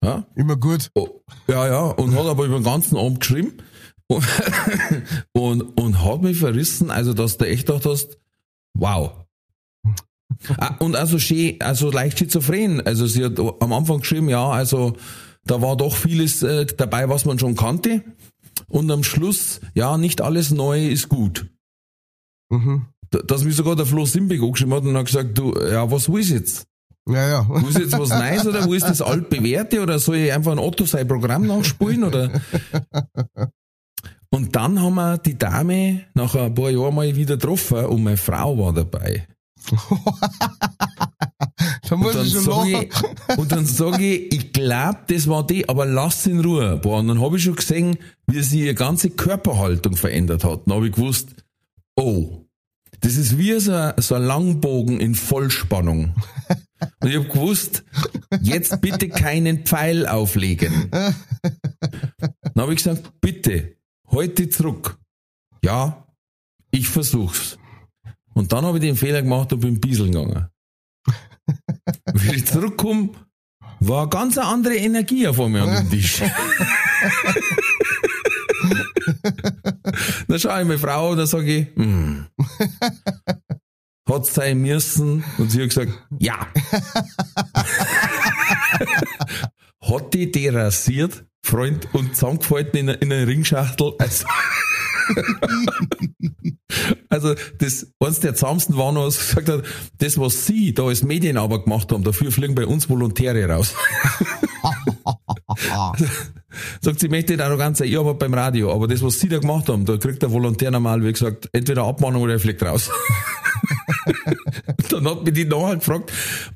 Ja, 0.03 0.25
Immer 0.35 0.55
gut. 0.55 0.89
Oh, 0.95 1.21
ja, 1.47 1.67
ja, 1.67 1.81
und 1.81 2.15
hat 2.15 2.25
aber 2.25 2.45
über 2.45 2.59
den 2.59 2.63
ganzen 2.63 2.97
Abend 2.97 3.19
geschrieben 3.19 3.57
und, 4.07 4.25
und, 5.33 5.61
und 5.61 6.03
hat 6.03 6.21
mich 6.21 6.37
verrissen, 6.37 6.89
also 6.89 7.13
dass 7.13 7.37
du 7.37 7.45
echt 7.45 7.67
gedacht 7.67 7.85
hast, 7.85 8.17
wow. 8.73 9.11
Ah, 10.57 10.75
Und 10.79 10.95
also 10.95 11.19
schön, 11.19 11.57
also 11.61 11.91
leicht 11.91 12.17
schizophren. 12.17 12.81
Also 12.81 13.05
sie 13.05 13.25
hat 13.25 13.37
am 13.37 13.73
Anfang 13.73 13.99
geschrieben, 13.99 14.29
ja, 14.29 14.49
also 14.49 14.95
da 15.45 15.61
war 15.61 15.75
doch 15.75 15.95
vieles 15.95 16.41
äh, 16.41 16.65
dabei, 16.65 17.09
was 17.09 17.25
man 17.25 17.37
schon 17.37 17.55
kannte. 17.55 18.03
Und 18.67 18.89
am 18.91 19.03
Schluss, 19.03 19.59
ja, 19.73 19.97
nicht 19.97 20.21
alles 20.21 20.51
Neue 20.51 20.89
ist 20.89 21.09
gut. 21.09 21.47
Mhm. 22.51 22.85
Da- 23.09 23.19
Dass 23.23 23.43
mir 23.43 23.51
sogar 23.51 23.75
der 23.75 23.85
Flo 23.85 24.05
Simbeck 24.05 24.41
angeschrieben 24.41 24.73
hat 24.75 24.83
und 24.83 24.95
hat 24.97 25.05
gesagt, 25.07 25.37
du, 25.37 25.53
ja, 25.59 25.89
was 25.89 26.07
willst 26.11 26.29
du 26.29 26.35
jetzt? 26.35 26.65
Ja, 27.09 27.27
ja. 27.27 27.45
Wo 27.49 27.67
ist 27.67 27.79
jetzt 27.79 27.97
was 27.97 28.09
Neues 28.09 28.45
oder 28.45 28.63
wo 28.65 28.73
ist 28.75 28.85
das 28.87 29.01
altbewährte 29.01 29.81
oder 29.81 29.97
soll 29.99 30.17
ich 30.17 30.31
einfach 30.31 30.51
ein 30.51 30.59
Otto 30.59 30.85
sein 30.85 31.07
Programm 31.07 31.47
nachspulen 31.47 32.03
oder? 32.03 32.29
Und 34.29 34.55
dann 34.55 34.79
haben 34.81 34.93
wir 34.95 35.17
die 35.17 35.37
Dame 35.37 36.05
nach 36.13 36.35
ein 36.35 36.53
paar 36.53 36.69
Jahren 36.69 36.93
mal 36.95 37.13
wieder 37.15 37.35
getroffen 37.37 37.85
und 37.85 38.03
meine 38.03 38.17
Frau 38.17 38.57
war 38.57 38.71
dabei. 38.73 39.27
Da 41.89 41.95
muss 41.97 42.15
Und 42.15 42.33
dann 42.35 42.45
lachen. 42.45 42.87
ich, 43.29 43.37
und 43.37 43.51
dann 43.51 43.65
sage 43.65 44.03
ich, 44.05 44.33
ich 44.33 44.53
glaube, 44.53 44.99
das 45.07 45.27
war 45.27 45.45
die, 45.45 45.67
aber 45.67 45.85
lass 45.85 46.25
in 46.25 46.39
Ruhe. 46.39 46.77
Boah, 46.77 46.99
und 46.99 47.07
dann 47.07 47.19
habe 47.21 47.37
ich 47.37 47.43
schon 47.43 47.55
gesehen, 47.55 47.97
wie 48.27 48.41
sie 48.41 48.61
ihre 48.65 48.73
ganze 48.75 49.09
Körperhaltung 49.09 49.95
verändert 49.95 50.43
hat. 50.43 50.61
Dann 50.65 50.75
habe 50.75 50.87
ich 50.87 50.93
gewusst, 50.93 51.29
oh, 51.97 52.40
das 53.01 53.17
ist 53.17 53.37
wie 53.37 53.59
so 53.59 53.91
so 53.97 54.15
ein 54.15 54.23
Langbogen 54.23 54.99
in 54.99 55.15
Vollspannung. 55.15 56.15
Und 56.99 57.09
ich 57.09 57.15
habe 57.15 57.27
gewusst, 57.27 57.83
jetzt 58.41 58.81
bitte 58.81 59.09
keinen 59.09 59.65
Pfeil 59.65 60.07
auflegen. 60.07 60.89
Dann 60.91 61.15
habe 62.57 62.73
ich 62.73 62.83
gesagt, 62.83 63.11
bitte, 63.21 63.75
heute 64.09 64.49
zurück. 64.49 64.97
Ja, 65.63 66.07
ich 66.71 66.87
versuch's. 66.87 67.57
Und 68.33 68.51
dann 68.51 68.65
habe 68.65 68.77
ich 68.77 68.83
den 68.83 68.95
Fehler 68.95 69.21
gemacht 69.21 69.51
und 69.53 69.59
bin 69.59 69.79
Bieseln 69.79 70.11
gegangen. 70.11 70.47
Wenn 72.13 72.35
ich 72.35 72.45
zurückkomme, 72.45 73.09
war 73.79 74.09
ganz 74.09 74.37
eine 74.37 74.47
andere 74.47 74.75
Energie 74.75 75.27
auf 75.27 75.39
einmal 75.39 75.67
an 75.67 75.89
dem 75.89 75.89
Tisch. 75.89 76.21
dann 80.31 80.39
schaue 80.39 80.61
ich 80.61 80.67
meine 80.67 80.79
Frau 80.79 81.11
und 81.11 81.17
dann 81.17 81.27
sage 81.27 81.57
ich, 81.57 81.67
hm, 81.75 82.27
hat 84.09 84.25
sein 84.25 84.61
müssen? 84.61 85.25
Und 85.37 85.51
sie 85.51 85.61
hat 85.61 85.69
gesagt, 85.69 85.91
ja. 86.19 86.47
hat 89.81 90.13
die 90.13 90.31
die 90.31 90.47
rasiert, 90.47 91.25
Freund, 91.43 91.93
und 91.93 92.15
zusammengefalten 92.15 92.79
in, 92.79 92.87
in 92.89 93.11
einer 93.11 93.27
Ringschachtel? 93.27 93.93
Also, 93.99 94.25
also 97.09 97.35
das, 97.57 97.87
eins 97.99 98.21
der 98.21 98.33
zahmsten 98.33 98.77
war 98.77 98.93
noch, 98.93 99.07
was 99.07 99.19
gesagt 99.19 99.49
hat, 99.49 99.63
das, 99.97 100.17
was 100.17 100.45
Sie 100.45 100.73
da 100.73 100.83
als 100.83 101.03
Medienarbeit 101.03 101.65
gemacht 101.65 101.91
haben, 101.91 102.05
dafür 102.05 102.31
fliegen 102.31 102.55
bei 102.55 102.65
uns 102.65 102.89
Volontäre 102.89 103.49
raus. 103.49 103.75
Sagt 106.81 106.99
sie, 106.99 107.05
ich 107.05 107.11
möchte 107.11 107.33
nicht 107.33 107.41
arrogant 107.41 107.77
sein, 107.77 107.87
ich 107.87 107.97
arbeite 107.97 108.17
beim 108.17 108.33
Radio, 108.33 108.73
aber 108.73 108.87
das, 108.87 109.01
was 109.01 109.19
Sie 109.19 109.29
da 109.29 109.39
gemacht 109.39 109.69
haben, 109.69 109.85
da 109.85 109.97
kriegt 109.97 110.21
der 110.21 110.31
Volontär 110.31 110.71
normal, 110.71 111.03
wie 111.03 111.11
gesagt, 111.11 111.49
entweder 111.53 111.83
Abmahnung 111.85 112.23
oder 112.23 112.33
er 112.33 112.39
fliegt 112.39 112.61
raus. 112.63 112.89
dann 114.89 115.07
hat 115.07 115.23
mich 115.23 115.33
die 115.33 115.45
nachher 115.45 115.77
gefragt, 115.77 116.11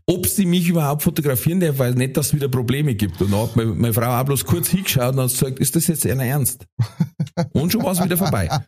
ob 0.06 0.28
sie 0.28 0.46
mich 0.46 0.68
überhaupt 0.68 1.04
fotografieren 1.04 1.60
darf, 1.60 1.80
weil 1.80 1.94
nicht, 1.94 2.18
dass 2.18 2.28
es 2.28 2.34
wieder 2.34 2.50
Probleme 2.50 2.96
gibt. 2.96 3.22
Und 3.22 3.32
dann 3.32 3.42
hat 3.42 3.56
meine, 3.56 3.72
meine 3.72 3.94
Frau 3.94 4.20
auch 4.20 4.24
bloß 4.24 4.46
kurz 4.46 4.70
hingeschaut 4.70 5.16
und 5.16 5.22
hat 5.22 5.30
gesagt, 5.30 5.60
ist 5.60 5.76
das 5.76 5.88
jetzt 5.88 6.06
einer 6.06 6.26
ernst? 6.26 6.66
Und 7.54 7.72
schon 7.72 7.84
war 7.84 7.92
es 7.92 8.04
wieder 8.04 8.18
vorbei. 8.18 8.50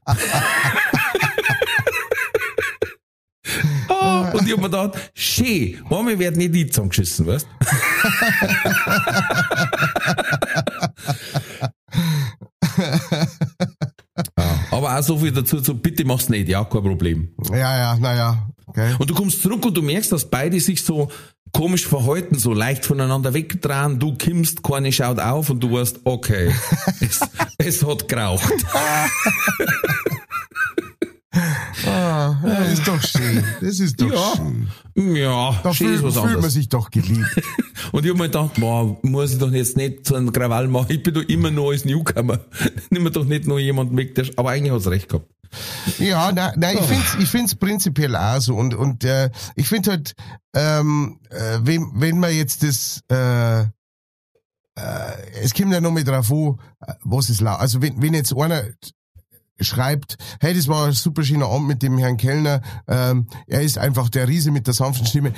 Ah, 3.89 4.31
und 4.33 4.45
ich 4.45 4.53
hab 4.53 4.59
mir 4.59 4.69
gedacht, 4.69 5.11
schön, 5.13 5.77
manchmal 5.89 6.19
wird 6.19 6.35
nicht 6.35 6.53
die 6.53 6.67
zusammengeschissen, 6.67 7.25
weißt 7.27 7.47
ja, 7.61 7.77
Aber 14.71 14.97
auch 14.97 15.03
so 15.03 15.17
viel 15.17 15.31
dazu, 15.31 15.59
so, 15.59 15.73
bitte 15.73 16.05
mach's 16.05 16.29
nicht, 16.29 16.47
ja, 16.49 16.63
kein 16.63 16.83
Problem. 16.83 17.29
Ja, 17.51 17.77
ja, 17.77 17.97
naja. 17.97 18.47
Okay. 18.67 18.95
Und 18.99 19.09
du 19.09 19.15
kommst 19.15 19.41
zurück 19.41 19.65
und 19.65 19.75
du 19.75 19.81
merkst, 19.81 20.11
dass 20.11 20.29
beide 20.29 20.59
sich 20.59 20.83
so 20.83 21.09
komisch 21.51 21.87
verhalten, 21.87 22.37
so 22.37 22.53
leicht 22.53 22.85
voneinander 22.85 23.33
wegdrehen, 23.33 23.99
du 23.99 24.15
kimmst, 24.15 24.61
keine 24.63 24.91
schaut 24.91 25.19
auf 25.19 25.49
und 25.49 25.61
du 25.61 25.71
weißt, 25.71 26.01
okay, 26.03 26.53
es, 26.99 27.21
es 27.57 27.83
hat 27.85 28.07
geraucht. 28.07 28.43
Ah, 31.85 32.35
ja, 32.43 32.53
ist 32.65 32.87
doch 32.87 33.01
schön. 33.01 33.43
Das 33.61 33.79
ist 33.79 34.01
doch 34.01 34.11
Ja. 34.11 34.33
schön. 34.35 35.15
Ja, 35.15 35.59
Da 35.63 35.73
schön 35.73 35.87
fühlt, 35.87 35.97
ist 35.99 36.03
was 36.03 36.13
fühlt 36.13 36.25
man 36.25 36.35
anderes. 36.35 36.53
sich 36.53 36.69
doch 36.69 36.89
geliebt. 36.89 37.41
Und 37.91 38.03
ich 38.05 38.11
hab 38.11 38.17
mir 38.17 38.25
gedacht, 38.25 38.51
boah, 38.59 38.97
muss 39.03 39.33
ich 39.33 39.37
doch 39.39 39.51
jetzt 39.51 39.77
nicht 39.77 40.05
so 40.07 40.15
einen 40.15 40.31
Krawall 40.31 40.67
machen, 40.67 40.87
ich 40.89 41.03
bin 41.03 41.13
doch 41.13 41.21
immer 41.23 41.51
noch 41.51 41.69
als 41.71 41.85
Newcomer. 41.85 42.39
Nimm 42.89 43.03
mir 43.03 43.11
doch 43.11 43.25
nicht 43.25 43.47
noch 43.47 43.59
jemand 43.59 43.95
weg, 43.95 44.15
der, 44.15 44.25
aber 44.35 44.49
eigentlich 44.51 44.73
hat's 44.73 44.87
recht 44.87 45.09
gehabt. 45.09 45.27
Ja, 45.99 46.31
nein, 46.31 46.53
nein 46.57 46.77
ich 46.77 46.85
find's, 46.85 47.15
ich 47.19 47.29
find's 47.29 47.55
prinzipiell 47.55 48.15
auch 48.15 48.41
so. 48.41 48.55
Und, 48.55 48.73
und 48.73 49.03
äh, 49.05 49.29
ich 49.55 49.67
find 49.67 49.87
halt, 49.87 50.13
ähm, 50.55 51.19
äh, 51.29 51.59
wenn, 51.61 51.89
wenn 51.95 52.19
man 52.19 52.35
jetzt 52.35 52.63
das, 52.63 53.01
äh, 53.09 53.61
äh, 53.61 53.65
es 55.41 55.53
kommt 55.53 55.71
ja 55.73 55.79
noch 55.81 55.91
mal 55.91 56.03
drauf 56.03 56.31
an, 56.31 56.57
äh, 56.85 56.93
was 57.03 57.29
es 57.29 57.39
lau. 57.39 57.55
Also 57.55 57.81
wenn, 57.81 58.01
wenn 58.01 58.13
jetzt 58.13 58.35
einer 58.35 58.63
schreibt, 59.59 60.17
hey, 60.39 60.53
das 60.53 60.67
war 60.67 60.85
ein 60.87 60.93
super 60.93 61.23
schöner 61.23 61.47
Abend 61.47 61.67
mit 61.67 61.81
dem 61.83 61.97
Herrn 61.97 62.17
Kellner, 62.17 62.61
ähm, 62.87 63.27
er 63.47 63.61
ist 63.61 63.77
einfach 63.77 64.09
der 64.09 64.27
Riese 64.27 64.51
mit 64.51 64.67
der 64.67 64.73
sanften 64.73 65.05
Stimme. 65.07 65.33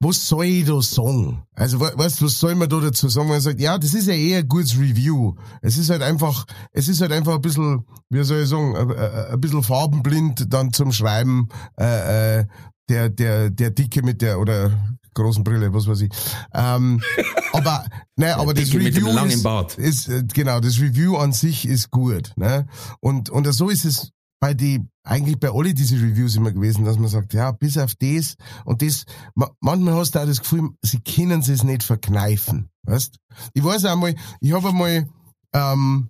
Was 0.00 0.26
soll 0.28 0.44
ich 0.46 0.64
da 0.66 0.82
sagen? 0.82 1.42
Also, 1.54 1.80
we- 1.80 1.92
weißt 1.94 2.20
was 2.22 2.38
soll 2.38 2.54
man 2.54 2.68
da 2.68 2.80
dazu 2.80 3.08
sagen, 3.08 3.28
wenn 3.28 3.34
man 3.36 3.40
sagt, 3.40 3.60
ja, 3.60 3.78
das 3.78 3.94
ist 3.94 4.08
ja 4.08 4.14
eher 4.14 4.40
ein 4.40 4.48
gutes 4.48 4.76
Review. 4.76 5.34
Es 5.62 5.78
ist 5.78 5.88
halt 5.88 6.02
einfach, 6.02 6.44
es 6.72 6.88
ist 6.88 7.00
halt 7.00 7.12
einfach 7.12 7.36
ein 7.36 7.40
bisschen, 7.40 7.86
wie 8.10 8.22
soll 8.24 8.42
ich 8.42 8.48
sagen, 8.48 8.76
ein, 8.76 8.90
ein 8.90 9.26
ein 9.32 9.40
bisschen 9.40 9.62
farbenblind 9.62 10.52
dann 10.52 10.72
zum 10.72 10.92
Schreiben, 10.92 11.48
äh, 11.78 12.40
äh, 12.40 12.44
der, 12.88 13.08
der, 13.08 13.50
der 13.50 13.70
Dicke 13.70 14.02
mit 14.02 14.20
der, 14.20 14.38
oder 14.38 14.70
großen 15.16 15.42
Brille, 15.42 15.72
was 15.74 15.88
weiß 15.88 16.00
ich. 16.02 16.12
Ähm, 16.54 17.02
aber, 17.52 17.84
ne, 18.16 18.36
aber 18.36 18.54
das 18.54 18.72
Review 18.72 19.08
ist, 19.24 19.78
ist, 19.78 20.08
äh, 20.08 20.22
genau, 20.32 20.60
das 20.60 20.80
Review 20.80 21.16
an 21.16 21.32
sich 21.32 21.66
ist 21.66 21.90
gut, 21.90 22.32
ne? 22.36 22.66
Und, 23.00 23.30
und 23.30 23.50
so 23.52 23.68
ist 23.68 23.84
es 23.84 24.12
bei 24.38 24.54
die, 24.54 24.86
eigentlich 25.02 25.40
bei 25.40 25.50
alle 25.50 25.72
diese 25.74 25.96
Reviews 25.96 26.36
immer 26.36 26.52
gewesen, 26.52 26.84
dass 26.84 26.98
man 26.98 27.08
sagt, 27.08 27.32
ja, 27.34 27.50
bis 27.52 27.78
auf 27.78 27.94
das 27.96 28.36
und 28.64 28.82
das, 28.82 29.04
ma, 29.34 29.50
manchmal 29.60 29.94
hast 29.94 30.14
du 30.14 30.20
auch 30.20 30.26
das 30.26 30.40
Gefühl, 30.40 30.70
sie 30.82 31.00
können 31.00 31.40
es 31.40 31.62
nicht 31.62 31.82
verkneifen, 31.82 32.70
weißt? 32.84 33.16
Ich 33.54 33.64
weiß 33.64 33.84
einmal, 33.86 34.14
ich 34.40 34.52
habe 34.52 34.68
einmal, 34.68 35.08
ähm, 35.52 36.08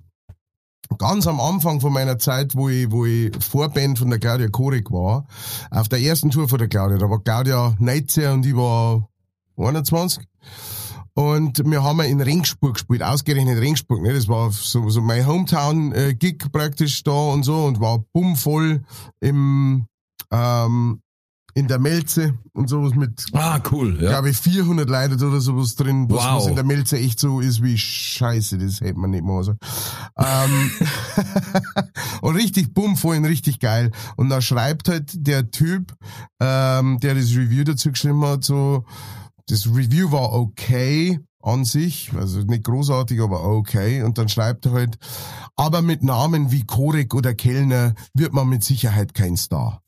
ganz 0.98 1.26
am 1.26 1.40
Anfang 1.40 1.80
von 1.80 1.92
meiner 1.92 2.18
Zeit, 2.18 2.54
wo 2.54 2.68
ich, 2.68 2.90
wo 2.90 3.04
ich 3.04 3.32
Vorband 3.40 3.98
von 3.98 4.10
der 4.10 4.18
Claudia 4.18 4.48
Korek 4.48 4.90
war, 4.90 5.26
auf 5.70 5.88
der 5.88 6.00
ersten 6.00 6.30
Tour 6.30 6.48
von 6.48 6.58
der 6.58 6.68
Claudia, 6.68 6.98
da 6.98 7.10
war 7.10 7.20
Claudia 7.20 7.74
19 7.78 8.32
und 8.32 8.46
ich 8.46 8.56
war 8.56 9.08
21. 9.56 10.24
Und 11.14 11.64
wir 11.64 11.82
haben 11.82 12.00
in 12.00 12.20
Ringsburg 12.20 12.74
gespielt, 12.74 13.02
ausgerechnet 13.02 13.58
Ringsburg, 13.58 14.02
ne? 14.02 14.12
Das 14.12 14.28
war 14.28 14.50
so, 14.52 14.90
so 14.90 15.00
mein 15.00 15.26
Hometown-Gig 15.26 16.52
praktisch 16.52 17.02
da 17.04 17.30
und 17.30 17.42
so 17.42 17.64
und 17.64 17.80
war 17.80 18.04
bummvoll 18.12 18.84
im, 19.20 19.86
ähm, 20.30 21.00
in 21.56 21.68
der 21.68 21.78
Melze 21.78 22.34
und 22.52 22.68
sowas 22.68 22.94
mit 22.94 23.24
Ah, 23.32 23.58
cool, 23.72 23.94
ja. 24.02 24.10
glaube 24.10 24.28
ich, 24.28 24.36
400 24.36 24.90
Leute 24.90 25.26
oder 25.26 25.40
sowas 25.40 25.74
drin, 25.74 26.06
was, 26.10 26.18
Wow. 26.22 26.36
was 26.36 26.46
in 26.48 26.54
der 26.54 26.64
Melze 26.64 26.98
echt 26.98 27.18
so 27.18 27.40
ist 27.40 27.62
wie 27.62 27.78
Scheiße, 27.78 28.58
das 28.58 28.82
hätte 28.82 28.98
man 28.98 29.10
nicht 29.10 29.24
mal 29.24 29.42
so. 29.42 29.54
ähm, 30.18 30.70
und 32.20 32.36
richtig 32.36 32.74
bumm, 32.74 32.98
vorhin 32.98 33.24
richtig 33.24 33.58
geil. 33.58 33.90
Und 34.16 34.28
da 34.28 34.42
schreibt 34.42 34.88
halt 34.90 35.12
der 35.14 35.50
Typ, 35.50 35.94
ähm, 36.40 36.98
der 37.00 37.14
das 37.14 37.30
Review 37.34 37.64
dazu 37.64 37.90
geschrieben 37.90 38.22
hat, 38.26 38.44
so, 38.44 38.84
das 39.48 39.66
Review 39.66 40.12
war 40.12 40.34
okay 40.34 41.20
an 41.42 41.64
sich, 41.64 42.12
also 42.14 42.40
nicht 42.40 42.64
großartig, 42.64 43.18
aber 43.22 43.44
okay. 43.44 44.02
Und 44.02 44.18
dann 44.18 44.28
schreibt 44.28 44.66
er 44.66 44.72
halt, 44.72 44.98
aber 45.56 45.80
mit 45.80 46.02
Namen 46.02 46.50
wie 46.52 46.64
Korek 46.64 47.14
oder 47.14 47.32
Kellner 47.34 47.94
wird 48.12 48.34
man 48.34 48.46
mit 48.48 48.62
Sicherheit 48.62 49.14
kein 49.14 49.38
Star. 49.38 49.80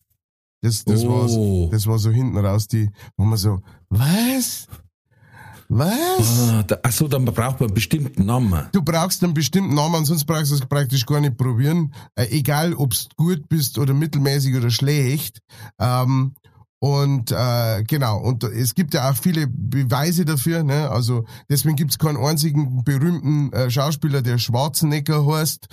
Das, 0.61 0.85
das, 0.85 1.05
Oh. 1.05 1.65
war, 1.65 1.71
das 1.71 1.87
war 1.87 1.99
so 1.99 2.11
hinten 2.11 2.37
raus, 2.39 2.67
die, 2.69 2.91
wo 3.17 3.25
man 3.25 3.39
so, 3.39 3.61
was? 3.89 4.67
Was? 5.71 6.49
Ah, 6.51 6.63
da, 6.63 6.79
ach 6.83 6.93
so, 6.93 7.09
dann 7.09 7.27
braucht 7.27 7.61
man 7.61 7.69
einen 7.69 7.75
bestimmten 7.75 8.25
Namen. 8.25 8.69
Du 8.73 8.81
brauchst 8.83 9.23
einen 9.23 9.35
bestimmten 9.35 9.75
Namen, 9.75 10.05
sonst 10.07 10.25
brauchst 10.25 10.51
du 10.51 10.55
es 10.55 10.63
praktisch 10.67 11.05
gar 11.05 11.21
nicht 11.21 11.37
probieren. 11.37 11.93
Äh, 12.15 12.29
egal, 12.31 12.73
ob 12.75 12.93
du 12.95 12.99
gut 13.17 13.49
bist 13.51 13.79
oder 13.79 13.93
mittelmäßig 13.93 14.57
oder 14.57 14.71
schlecht. 14.71 15.41
Ähm, 15.79 16.35
Und 16.81 17.33
äh, 17.33 17.83
genau, 17.85 18.19
und 18.19 18.45
es 18.45 18.75
gibt 18.75 18.95
ja 18.95 19.11
auch 19.11 19.17
viele 19.17 19.47
Beweise 19.49 20.25
dafür, 20.25 20.63
ne? 20.63 20.89
Also 20.91 21.25
deswegen 21.51 21.75
gibt's 21.77 21.99
keinen 21.99 22.17
einzigen 22.17 22.85
berühmten 22.85 23.53
äh, 23.53 23.69
Schauspieler, 23.71 24.23
der 24.23 24.39
Schwarzenegger 24.39 25.27
heißt, 25.27 25.67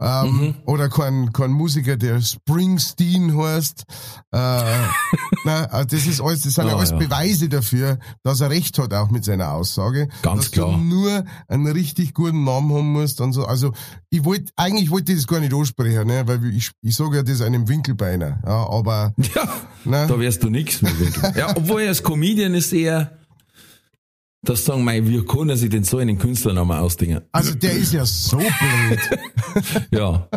ähm, 0.00 0.30
Mhm. 0.30 0.54
oder 0.66 0.88
kein, 0.88 1.32
kein 1.32 1.50
Musiker, 1.52 1.96
der 1.96 2.20
Springsteen 2.20 3.36
heißt. 3.36 3.84
Äh, 4.32 4.38
na, 5.44 5.64
also 5.70 5.96
das 5.96 6.06
ist 6.06 6.20
alles, 6.20 6.42
das 6.42 6.54
sind 6.54 6.66
ja 6.68 6.76
alles 6.76 6.90
ja. 6.90 6.96
Beweise 6.98 7.48
dafür, 7.48 7.98
dass 8.22 8.40
er 8.40 8.50
recht 8.50 8.78
hat 8.78 8.92
auch 8.92 9.10
mit 9.10 9.24
seiner 9.24 9.52
Aussage. 9.52 10.08
Ganz 10.22 10.42
dass 10.42 10.50
klar. 10.50 10.72
Du 10.72 10.76
nur 10.78 11.24
einen 11.48 11.66
richtig 11.68 12.14
guten 12.14 12.44
Namen 12.44 12.72
haben 12.74 12.92
musst 12.92 13.20
und 13.20 13.32
so. 13.32 13.46
Also 13.46 13.72
ich 14.10 14.24
wollte, 14.24 14.52
eigentlich 14.56 14.90
wollte 14.90 15.12
ich 15.12 15.18
das 15.18 15.26
gar 15.26 15.40
nicht 15.40 15.54
ansprechen, 15.54 16.06
ne? 16.06 16.24
Weil 16.26 16.44
ich, 16.54 16.70
ich 16.82 16.94
sage 16.96 17.16
ja 17.16 17.22
das 17.22 17.40
einem 17.40 17.66
Winkelbeiner. 17.68 18.40
Ja, 18.44 18.68
aber 18.68 19.12
Ja, 19.34 19.48
ne? 19.84 20.06
da 20.08 20.18
wärst 20.18 20.42
du 20.42 20.50
nix 20.50 20.82
mit 20.82 20.98
Winkel. 21.00 21.32
Ja, 21.36 21.56
obwohl 21.56 21.86
als 21.86 22.02
Comedian 22.02 22.54
ist 22.54 22.72
eher, 22.72 23.18
das 24.42 24.64
sagen, 24.64 24.84
mei, 24.84 25.06
wie 25.06 25.24
kann 25.24 25.48
er 25.50 25.56
sich 25.56 25.70
denn 25.70 25.84
so 25.84 25.98
einen 25.98 26.18
Künstlernamen 26.18 26.76
ausdenken? 26.78 27.20
Also 27.32 27.54
der 27.54 27.72
ist 27.72 27.92
ja 27.92 28.04
so 28.06 28.38
blöd. 28.38 29.20
Ja. 29.90 30.28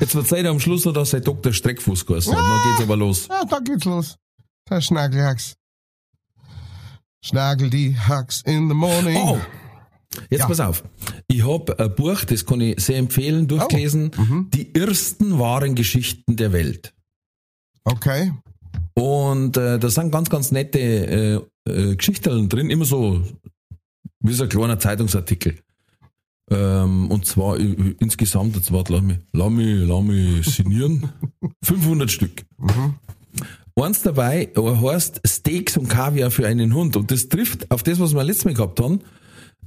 Jetzt 0.00 0.12
verzeiht 0.12 0.44
er 0.44 0.50
am 0.50 0.58
Schluss 0.60 0.84
noch, 0.84 0.92
dass 0.92 1.12
er 1.12 1.20
Dr. 1.20 1.52
Streckfuß 1.52 2.04
geheißen 2.04 2.32
hat. 2.34 2.40
Dann 2.42 2.62
geht's 2.72 2.82
aber 2.82 2.96
los. 2.96 3.28
Ja, 3.28 3.44
da 3.44 3.60
geht's 3.60 3.84
los. 3.84 4.16
Der 4.68 4.80
Schnagelhax. 4.80 5.54
Schnagel 7.24 7.70
die 7.70 7.96
Hacks 7.98 8.42
in 8.42 8.68
the 8.68 8.74
morning. 8.74 9.16
Oh! 9.16 9.38
Jetzt 10.30 10.40
Ja. 10.40 10.46
pass 10.46 10.60
auf. 10.60 10.84
Ich 11.26 11.44
hab 11.46 11.78
ein 11.80 11.94
Buch, 11.94 12.24
das 12.24 12.44
kann 12.46 12.60
ich 12.60 12.80
sehr 12.80 12.98
empfehlen, 12.98 13.48
durchgelesen. 13.48 14.10
mhm. 14.16 14.48
Die 14.52 14.74
ersten 14.74 15.38
wahren 15.38 15.74
Geschichten 15.74 16.36
der 16.36 16.52
Welt. 16.52 16.93
Okay. 17.84 18.32
Und 18.94 19.56
äh, 19.56 19.78
da 19.78 19.90
sind 19.90 20.10
ganz, 20.10 20.30
ganz 20.30 20.50
nette 20.52 20.78
äh, 20.78 21.40
äh, 21.70 21.96
Geschichten 21.96 22.48
drin, 22.48 22.70
immer 22.70 22.84
so 22.84 23.22
wie 24.20 24.32
so 24.32 24.44
ein 24.44 24.48
kleiner 24.48 24.78
Zeitungsartikel. 24.78 25.58
Ähm, 26.50 27.10
und 27.10 27.26
zwar 27.26 27.58
äh, 27.58 27.94
insgesamt, 28.00 28.56
jetzt 28.56 28.72
warte, 28.72 28.92
lass 28.92 29.02
mich, 29.02 29.18
lass 29.32 29.50
mich, 29.50 29.86
lass 29.86 30.02
mich 30.02 30.46
signieren, 30.46 31.10
500 31.62 32.10
Stück. 32.10 32.44
Eins 33.76 34.02
dabei 34.02 34.50
äh, 34.54 34.60
heißt 34.60 35.22
Steaks 35.26 35.76
und 35.76 35.88
Kaviar 35.88 36.30
für 36.30 36.46
einen 36.46 36.74
Hund. 36.74 36.96
Und 36.96 37.10
das 37.10 37.28
trifft 37.28 37.70
auf 37.70 37.82
das, 37.82 37.98
was 37.98 38.14
wir 38.14 38.22
letztes 38.22 38.44
Mal 38.44 38.54
gehabt 38.54 38.80
haben. 38.80 39.00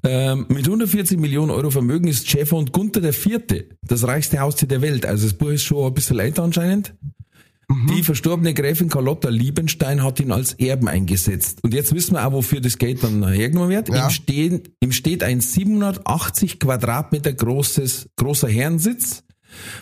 Ähm, 0.04 0.46
mit 0.50 0.66
140 0.66 1.20
Millionen 1.20 1.52
Euro 1.52 1.72
Vermögen 1.72 2.08
ist 2.08 2.30
Schäferhund 2.30 2.72
Gunther 2.72 3.02
der 3.02 3.14
Vierte, 3.14 3.66
das 3.82 4.06
reichste 4.06 4.40
Haustier 4.40 4.68
der 4.68 4.82
Welt. 4.82 5.06
Also 5.06 5.26
das 5.26 5.34
Buch 5.34 5.50
ist 5.50 5.64
schon 5.64 5.88
ein 5.88 5.94
bisschen 5.94 6.20
älter 6.20 6.44
anscheinend. 6.44 6.94
Die 7.70 8.02
verstorbene 8.02 8.54
Gräfin 8.54 8.88
Carlotta 8.88 9.28
Liebenstein 9.28 10.02
hat 10.02 10.22
ihn 10.22 10.32
als 10.32 10.54
Erben 10.54 10.88
eingesetzt. 10.88 11.64
Und 11.64 11.74
jetzt 11.74 11.94
wissen 11.94 12.14
wir 12.14 12.26
auch, 12.26 12.32
wofür 12.32 12.62
das 12.62 12.78
Geld 12.78 13.04
dann 13.04 13.28
hergenommen 13.28 13.72
wird. 13.72 13.90
Ja. 13.90 14.06
Ihm, 14.06 14.10
stehen, 14.10 14.62
ihm 14.80 14.94
steht 14.94 15.22
ein 15.22 15.42
780 15.42 16.60
Quadratmeter 16.60 17.34
großes, 17.34 18.10
großer 18.16 18.48
Herrensitz 18.48 19.24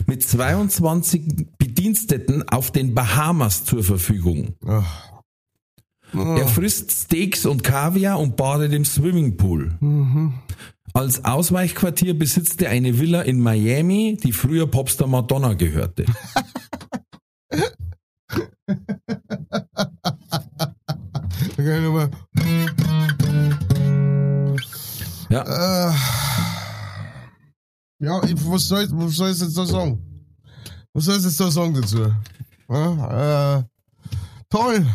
mit 0.06 0.22
22 0.22 1.46
Bediensteten 1.58 2.48
auf 2.48 2.72
den 2.72 2.94
Bahamas 2.94 3.64
zur 3.64 3.84
Verfügung. 3.84 4.54
Ach. 4.66 5.12
Er 6.12 6.46
frisst 6.48 6.92
Steaks 6.92 7.46
und 7.46 7.62
Kaviar 7.62 8.18
und 8.18 8.36
badet 8.36 8.72
im 8.72 8.84
Swimmingpool. 8.84 9.76
Als 10.92 11.24
Ausweichquartier 11.24 12.18
besitzt 12.18 12.62
er 12.62 12.70
eine 12.70 12.98
Villa 12.98 13.22
in 13.22 13.40
Miami, 13.40 14.16
die 14.22 14.32
früher 14.32 14.66
Popstar 14.66 15.08
Madonna 15.08 15.54
gehörte. 15.54 16.06
Da 17.48 17.66
kann 21.56 21.76
ich 21.76 21.82
nochmal. 21.82 22.10
Ja, 25.28 25.90
Äh, 25.90 25.94
ja, 27.98 28.22
ich, 28.24 28.34
was 28.46 28.68
soll, 28.68 28.86
was 28.92 29.14
soll 29.14 29.30
ich 29.30 29.40
jetzt 29.40 29.56
da 29.56 29.64
sagen? 29.64 30.02
Was 30.92 31.04
soll 31.04 31.16
ich 31.16 31.24
jetzt 31.24 31.40
da 31.40 31.50
sagen 31.50 31.74
dazu? 31.74 32.12
Ja, 32.68 33.58
äh, 33.58 33.64
toll. 34.50 34.86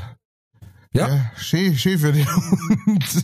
ja, 0.93 1.07
Ja, 1.07 1.31
schön, 1.35 1.75
schön 1.77 1.97
für 1.97 2.11
den 2.11 2.27
Hund. 2.27 3.23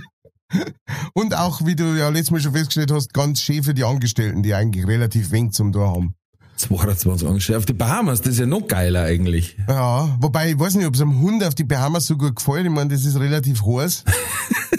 Und 1.14 1.36
auch, 1.36 1.66
wie 1.66 1.76
du 1.76 1.96
ja 1.98 2.10
letztes 2.10 2.32
Mal 2.32 2.40
schon 2.40 2.54
festgestellt 2.54 2.92
hast, 2.92 3.14
ganz 3.14 3.42
schön 3.42 3.64
für 3.64 3.74
die 3.74 3.84
Angestellten, 3.84 4.44
die 4.44 4.54
eigentlich 4.54 4.88
relativ 4.88 5.32
wenig 5.32 5.52
zum 5.52 5.72
Tor 5.72 5.90
haben. 5.90 6.16
22 6.58 7.28
angestellt. 7.28 7.58
Auf 7.60 7.66
die 7.66 7.74
Bahamas, 7.74 8.22
das 8.22 8.34
ist 8.34 8.40
ja 8.40 8.46
noch 8.46 8.68
geiler 8.68 9.04
eigentlich. 9.04 9.58
Ja, 9.68 10.18
wobei, 10.20 10.52
ich 10.52 10.60
weiß 10.60 10.76
nicht, 10.76 10.86
ob 10.88 10.96
es 10.96 11.02
einem 11.02 11.20
Hund 11.22 11.44
auf 11.44 11.56
die 11.56 11.64
Bahamas 11.64 12.08
so 12.08 12.18
gut 12.18 12.36
gefällt. 12.36 12.66
Ich 12.66 12.72
meine, 12.72 12.90
das 12.90 13.06
ist 13.06 13.20
relativ 13.20 13.64
heiß. 13.66 14.04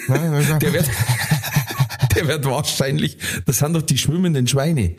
Also, 0.08 0.58
Der 0.58 0.72
wird, 0.72 0.88
der 2.16 2.28
wird 2.28 2.44
wahrscheinlich, 2.46 3.18
das 3.44 3.58
sind 3.58 3.74
doch 3.74 3.82
die 3.82 3.98
schwimmenden 3.98 4.46
Schweine 4.46 4.96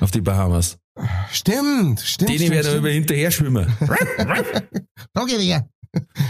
auf 0.00 0.10
die 0.10 0.20
Bahamas. 0.20 0.76
stimmt, 1.30 2.00
stimmt. 2.00 2.30
Die 2.30 2.36
stimmt, 2.36 2.50
werden 2.50 2.64
stimmt. 2.66 2.78
über 2.80 2.90
hinterher 2.90 3.30
schwimmen. 3.30 3.66
Da 5.14 5.24
geht 5.24 5.40
er. 5.40 5.68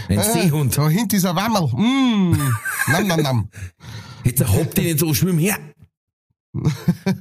Ein 0.09 0.21
Seehund. 0.21 0.77
Da 0.77 0.87
hinten 0.89 1.15
ist 1.15 1.25
ein 1.25 1.35
Wammel. 1.35 1.67
Mm. 1.73 2.37
Nam, 2.91 3.07
nam, 3.07 3.21
nam. 3.21 3.49
Jetzt 4.23 4.45
habt 4.47 4.77
ihr 4.77 4.83
nicht 4.85 4.99
so, 4.99 5.13
schwimm 5.13 5.37
her. 5.37 5.57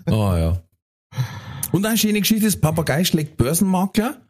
Ah 0.07 0.39
ja. 0.39 0.63
Und 1.73 1.87
eine 1.87 1.97
schöne 1.97 2.21
Geschichte 2.21 2.47
ist, 2.47 2.61
Papagei 2.61 3.05
schlägt 3.05 3.37
Börsenmakler. 3.37 4.21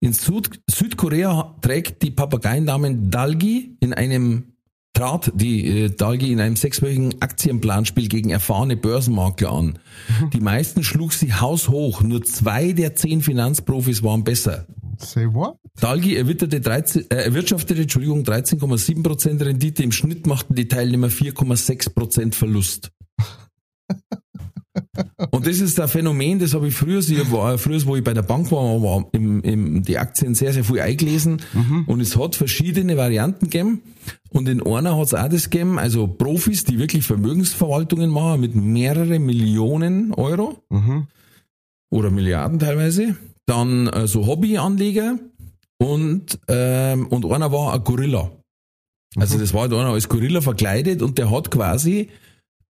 In 0.00 0.12
Süd 0.12 0.60
Südkorea 0.70 1.56
trägt 1.60 2.02
die 2.02 2.12
Papageiendamen 2.12 3.10
Dalgi 3.10 3.76
in 3.80 3.92
einem 3.92 4.52
trat 4.94 5.32
die 5.34 5.66
äh, 5.66 5.90
Dalgi 5.90 6.32
in 6.32 6.40
einem 6.40 6.56
sechswöchigen 6.56 7.20
Aktienplanspiel 7.20 8.08
gegen 8.08 8.30
erfahrene 8.30 8.76
Börsenmakler 8.76 9.52
an. 9.52 9.78
Die 10.32 10.40
meisten 10.40 10.82
schlug 10.82 11.12
sie 11.12 11.34
haushoch. 11.34 12.02
Nur 12.02 12.22
zwei 12.22 12.72
der 12.72 12.94
zehn 12.94 13.22
Finanzprofis 13.22 14.02
waren 14.02 14.24
besser. 14.24 14.66
Say 14.98 15.26
what? 15.32 15.56
Dalgi 15.80 16.16
erwitterte 16.16 16.60
13, 16.60 17.10
äh, 17.10 17.14
erwirtschaftete 17.16 17.82
Entschuldigung, 17.82 18.22
13,7% 18.24 19.44
Rendite. 19.44 19.82
Im 19.82 19.92
Schnitt 19.92 20.26
machten 20.26 20.54
die 20.54 20.66
Teilnehmer 20.66 21.08
4,6% 21.08 22.34
Verlust. 22.34 22.90
Und 25.38 25.46
das 25.46 25.60
ist 25.60 25.78
ein 25.78 25.86
Phänomen, 25.88 26.40
das 26.40 26.52
habe 26.52 26.66
ich 26.66 26.74
früher, 26.74 26.98
ich 26.98 27.30
war, 27.30 27.56
früher, 27.58 27.80
wo 27.86 27.94
ich 27.94 28.02
bei 28.02 28.12
der 28.12 28.22
Bank 28.22 28.50
war, 28.50 28.82
war 28.82 29.08
im, 29.12 29.40
im, 29.42 29.82
die 29.84 29.96
Aktien 29.96 30.34
sehr, 30.34 30.52
sehr 30.52 30.64
viel 30.64 30.80
eingelesen. 30.80 31.40
Und 31.86 32.00
es 32.00 32.16
hat 32.16 32.34
verschiedene 32.34 32.96
Varianten 32.96 33.44
gegeben. 33.44 33.82
Und 34.30 34.48
in 34.48 34.60
einer 34.66 34.96
hat 34.96 35.06
es 35.06 35.14
auch 35.14 35.28
das 35.28 35.48
gegeben, 35.50 35.78
also 35.78 36.08
Profis, 36.08 36.64
die 36.64 36.80
wirklich 36.80 37.04
Vermögensverwaltungen 37.06 38.10
machen 38.10 38.40
mit 38.40 38.56
mehreren 38.56 39.24
Millionen 39.24 40.12
Euro 40.12 40.60
Mhm. 40.70 41.06
oder 41.90 42.10
Milliarden 42.10 42.58
teilweise. 42.58 43.16
Dann 43.46 43.86
äh, 43.86 44.08
so 44.08 44.26
Hobbyanleger 44.26 45.20
und, 45.78 46.40
ähm, 46.48 47.06
und 47.06 47.24
einer 47.30 47.52
war 47.52 47.74
ein 47.74 47.84
Gorilla. 47.84 48.32
Also 49.14 49.38
das 49.38 49.54
war 49.54 49.62
halt 49.62 49.72
einer 49.72 49.90
als 49.90 50.08
Gorilla 50.08 50.40
verkleidet 50.40 51.00
und 51.00 51.16
der 51.16 51.30
hat 51.30 51.52
quasi 51.52 52.08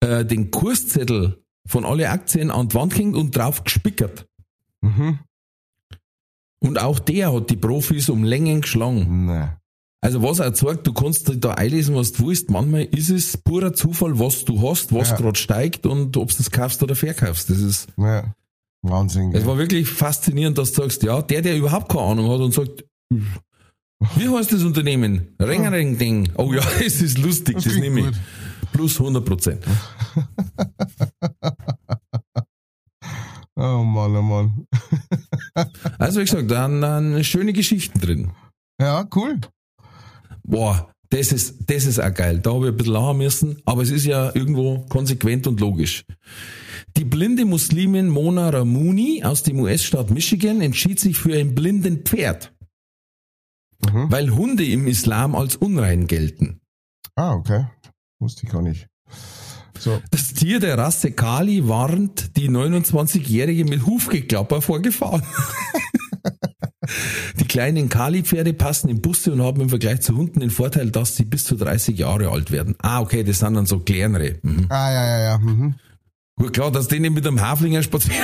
äh, 0.01 0.25
den 0.25 0.51
Kurszettel 0.51 1.38
von 1.67 1.86
alle 1.86 2.10
Aktien 2.10 2.49
an 2.51 2.69
die 2.69 2.75
Wand 2.75 2.93
gehängt 2.93 3.15
und 3.15 3.36
drauf 3.36 3.63
gespickert. 3.63 4.25
Mhm. 4.82 5.19
Und 6.60 6.80
auch 6.80 6.99
der 6.99 7.34
hat 7.34 7.49
die 7.49 7.56
Profis 7.58 8.10
um 8.10 8.23
Längen 8.23 8.62
geschlagen. 8.62 9.25
Nein. 9.27 9.58
Also 10.01 10.21
was 10.23 10.39
er 10.39 10.56
sagt, 10.56 10.86
du 10.88 10.93
kannst 10.93 11.32
da 11.43 11.51
einlesen, 11.53 11.95
was 11.95 12.12
du 12.13 12.27
willst. 12.27 12.49
Manchmal 12.49 12.84
ist 12.86 13.10
es 13.10 13.36
purer 13.38 13.73
Zufall, 13.73 14.17
was 14.19 14.45
du 14.45 14.67
hast, 14.67 14.93
was 14.93 15.10
Ja. 15.12 15.17
gerade 15.17 15.38
steigt 15.38 15.86
und 15.86 16.15
ob 16.17 16.30
du 16.30 16.38
das 16.38 16.49
kaufst 16.51 16.82
oder 16.84 16.95
verkaufst. 16.95 17.49
Das 17.49 17.58
ist 17.60 17.88
Ja. 17.97 18.34
Wahnsinn. 18.84 19.34
Es 19.34 19.45
war 19.45 19.58
wirklich 19.58 19.89
faszinierend, 19.89 20.58
dass 20.58 20.71
du 20.71 20.82
sagst, 20.84 21.03
ja, 21.03 21.21
der, 21.21 21.41
der 21.41 21.58
überhaupt 21.58 21.89
keine 21.91 22.03
Ahnung 22.06 22.30
hat 22.32 22.39
und 22.39 22.53
sagt, 22.53 22.86
wie 24.15 24.30
heißt 24.30 24.53
das 24.53 24.63
Unternehmen? 24.63 25.36
Ring, 25.41 25.67
ring, 25.67 25.97
ding. 25.97 26.30
Oh 26.38 26.53
ja, 26.53 26.62
es 26.86 27.01
ist 27.01 27.17
lustig, 27.17 27.56
das, 27.56 27.63
klingt 27.65 27.80
nehme 27.82 28.12
ich. 28.12 28.17
Plus 28.71 28.99
100 28.99 29.25
Prozent. 29.25 29.63
Oh 33.60 33.84
Mann, 33.84 34.15
oh 34.15 34.21
Mann. 34.21 34.67
Also 35.97 36.19
wie 36.19 36.25
gesagt, 36.25 36.51
da 36.51 36.67
sind 36.99 37.23
schöne 37.25 37.53
Geschichten 37.53 37.99
drin. 37.99 38.32
Ja, 38.80 39.08
cool. 39.15 39.39
Boah, 40.43 40.91
das 41.10 41.32
ist, 41.32 41.67
das 41.67 41.86
ist 41.88 41.99
auch 41.99 42.13
geil. 42.13 42.39
Da 42.39 42.53
habe 42.53 42.67
ich 42.67 42.71
ein 42.73 42.77
bisschen 42.77 42.93
lachen 42.93 43.17
müssen, 43.17 43.62
aber 43.65 43.82
es 43.82 43.89
ist 43.89 44.06
ja 44.06 44.34
irgendwo 44.36 44.86
konsequent 44.89 45.47
und 45.47 45.60
logisch. 45.60 46.06
Die 46.95 47.03
blinde 47.06 47.45
Muslimin 47.45 48.10
Mona 48.10 48.49
Ramuni 48.49 49.23
aus 49.23 49.41
dem 49.41 49.60
US-Staat 49.60 50.12
Michigan 50.12 50.62
entschied 50.62 50.99
sich 50.99 51.17
für 51.17 51.36
ein 51.36 51.56
blinden 51.56 52.03
Pferd, 52.06 52.53
Mhm. 53.91 54.12
weil 54.12 54.30
Hunde 54.36 54.65
im 54.65 54.86
Islam 54.88 55.34
als 55.36 55.56
unrein 55.56 56.06
gelten. 56.08 56.60
Ah, 57.15 57.34
okay. 57.34 57.65
Wusste 58.19 58.45
ich 58.45 58.51
gar 58.51 58.62
nicht. 58.62 58.88
So. 59.79 60.01
Das 60.11 60.33
Tier 60.33 60.59
der 60.59 60.77
Rasse 60.77 61.11
Kali 61.11 61.67
warnt 61.67 62.37
die 62.37 62.49
29-Jährige 62.49 63.65
mit 63.65 63.85
Hufgeklapper 63.85 64.61
vor 64.61 64.81
Gefahren. 64.81 65.23
Die 67.39 67.45
kleinen 67.45 67.89
Kali-Pferde 67.89 68.53
passen 68.53 68.89
in 68.89 69.01
Busse 69.01 69.33
und 69.33 69.41
haben 69.41 69.61
im 69.61 69.69
Vergleich 69.69 70.01
zu 70.01 70.15
Hunden 70.15 70.39
den 70.39 70.49
Vorteil, 70.49 70.89
dass 70.89 71.15
sie 71.15 71.25
bis 71.25 71.43
zu 71.43 71.55
30 71.55 71.97
Jahre 71.97 72.29
alt 72.29 72.51
werden. 72.51 72.75
Ah, 72.79 73.01
okay, 73.01 73.23
das 73.23 73.39
sind 73.39 73.55
dann 73.55 73.65
so 73.65 73.79
kleinere. 73.79 74.35
Mhm. 74.41 74.67
Ah, 74.69 74.91
ja, 74.91 75.05
ja, 75.05 75.23
ja. 75.23 75.37
Mhm. 75.37 75.75
Gut, 76.37 76.53
klar, 76.53 76.71
dass 76.71 76.89
nicht 76.89 77.01
mit 77.01 77.27
einem 77.27 77.41
Haflinger 77.41 77.83
spazieren. 77.83 78.19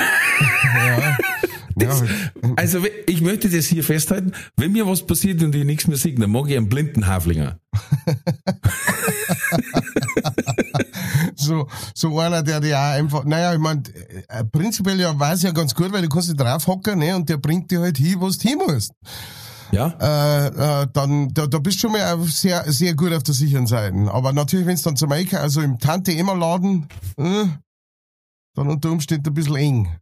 ja. 0.74 1.18
Das, 1.76 2.02
ja. 2.02 2.06
also 2.54 2.84
ich 3.06 3.20
möchte 3.20 3.48
das 3.48 3.66
hier 3.66 3.82
festhalten, 3.82 4.32
wenn 4.56 4.72
mir 4.72 4.86
was 4.86 5.04
passiert 5.04 5.42
und 5.42 5.54
ich 5.54 5.64
nichts 5.64 5.88
mehr 5.88 5.96
sehe, 5.96 6.14
dann 6.14 6.30
mag 6.30 6.48
ich 6.48 6.56
einen 6.56 6.68
blinden 6.68 7.08
Haflinger. 7.08 7.58
so, 11.44 11.68
so 11.94 12.18
einer, 12.18 12.42
der 12.42 12.60
dir 12.60 12.78
auch 12.78 12.92
einfach, 12.92 13.24
naja, 13.24 13.52
ich 13.52 13.58
mein, 13.58 13.82
äh, 14.28 14.44
prinzipiell 14.44 15.00
ja 15.00 15.18
weiß 15.18 15.42
ja 15.42 15.52
ganz 15.52 15.74
gut, 15.74 15.92
weil 15.92 16.02
du 16.02 16.08
kannst 16.08 16.28
dich 16.28 16.36
draufhocken, 16.36 16.98
ne, 16.98 17.14
und 17.14 17.28
der 17.28 17.36
bringt 17.36 17.70
dir 17.70 17.80
halt 17.80 17.98
hin, 17.98 18.16
wo 18.18 18.28
du 18.28 18.34
hin 18.40 18.58
musst. 18.66 18.92
Ja? 19.70 19.88
Äh, 20.00 20.82
äh, 20.82 20.86
dann, 20.92 21.28
da, 21.34 21.46
da 21.46 21.58
bist 21.58 21.78
du 21.78 21.80
schon 21.82 21.92
mal 21.92 22.18
sehr, 22.24 22.70
sehr 22.72 22.94
gut 22.94 23.12
auf 23.12 23.22
der 23.22 23.34
sicheren 23.34 23.66
Seite. 23.66 23.96
Aber 24.12 24.32
natürlich, 24.32 24.66
wenn 24.66 24.74
es 24.74 24.82
dann 24.82 24.96
zum 24.96 25.10
Eiken, 25.12 25.38
also 25.38 25.60
im 25.60 25.78
Tante-Emma-Laden, 25.78 26.86
äh, 27.16 27.46
dann 28.54 28.68
unter 28.68 28.90
Umständen 28.90 29.28
ein 29.28 29.34
bisschen 29.34 29.56
eng. 29.56 29.96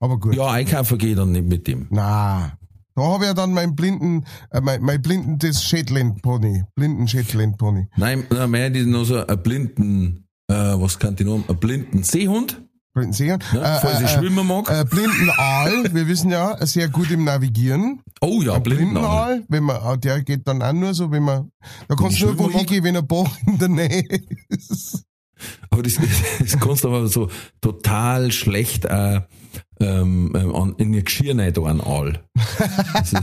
Aber 0.00 0.18
gut. 0.18 0.34
Ja, 0.34 0.50
einkaufen 0.50 0.98
geht 0.98 1.18
dann 1.18 1.32
nicht 1.32 1.46
mit 1.46 1.66
dem. 1.66 1.86
Na, 1.90 2.58
da 2.94 3.02
habe 3.02 3.24
ich 3.24 3.28
ja 3.28 3.34
dann 3.34 3.52
meinen 3.52 3.74
blinden, 3.74 4.24
äh, 4.50 4.60
mein, 4.60 4.82
mein 4.82 5.02
blinden 5.02 5.38
das 5.38 5.64
Shetland 5.64 6.22
Pony, 6.22 6.64
blinden 6.74 7.08
Shetland 7.08 7.58
Pony. 7.58 7.88
Nein, 7.96 8.24
na, 8.30 8.46
mein 8.46 8.74
ist 8.74 8.86
noch 8.86 9.04
so 9.04 9.26
ein 9.26 9.42
blinden, 9.42 10.26
äh, 10.48 10.54
was 10.54 10.98
kann 10.98 11.16
die 11.16 11.24
noch, 11.24 11.48
ein 11.48 11.56
blinden 11.58 12.02
Seehund, 12.02 12.62
Blinden 12.94 13.12
Seehund. 13.12 13.44
ja, 13.52 13.80
falls 13.80 14.00
ich 14.00 14.10
schwimmen 14.10 14.46
mag. 14.46 14.70
äh, 14.70 14.84
blinden 14.84 15.28
Aal, 15.36 15.92
wir 15.92 16.06
wissen 16.06 16.30
ja, 16.30 16.64
sehr 16.64 16.88
gut 16.88 17.10
im 17.10 17.24
Navigieren. 17.24 18.00
oh 18.20 18.40
ja, 18.40 18.56
blinden. 18.60 18.92
Blinden 18.92 18.96
Aal, 18.98 19.44
wenn 19.48 19.64
man, 19.64 20.00
der 20.00 20.22
geht 20.22 20.46
dann 20.46 20.62
auch 20.62 20.72
nur 20.72 20.94
so, 20.94 21.10
wenn 21.10 21.24
man, 21.24 21.50
da 21.88 21.96
kannst 21.96 22.20
du 22.20 22.26
nur 22.26 22.38
wo 22.38 22.50
hingehen, 22.50 22.84
wenn 22.84 22.96
ein 22.96 23.06
Bach 23.06 23.36
in 23.48 23.58
der 23.58 23.68
Nähe 23.68 24.04
ist. 24.48 25.02
Aber 25.70 25.82
das, 25.82 25.94
das 26.38 26.60
kannst 26.60 26.84
du 26.84 26.88
aber 26.88 27.08
so 27.08 27.28
total 27.60 28.30
schlecht 28.30 28.84
äh, 28.84 29.22
ähm, 29.80 30.32
ähm, 30.36 30.54
an- 30.54 30.74
in 30.78 30.94
ihr 30.94 31.02
Geschirr 31.02 31.34
da 31.34 31.62
ein 31.64 31.80
Aal. 31.80 32.20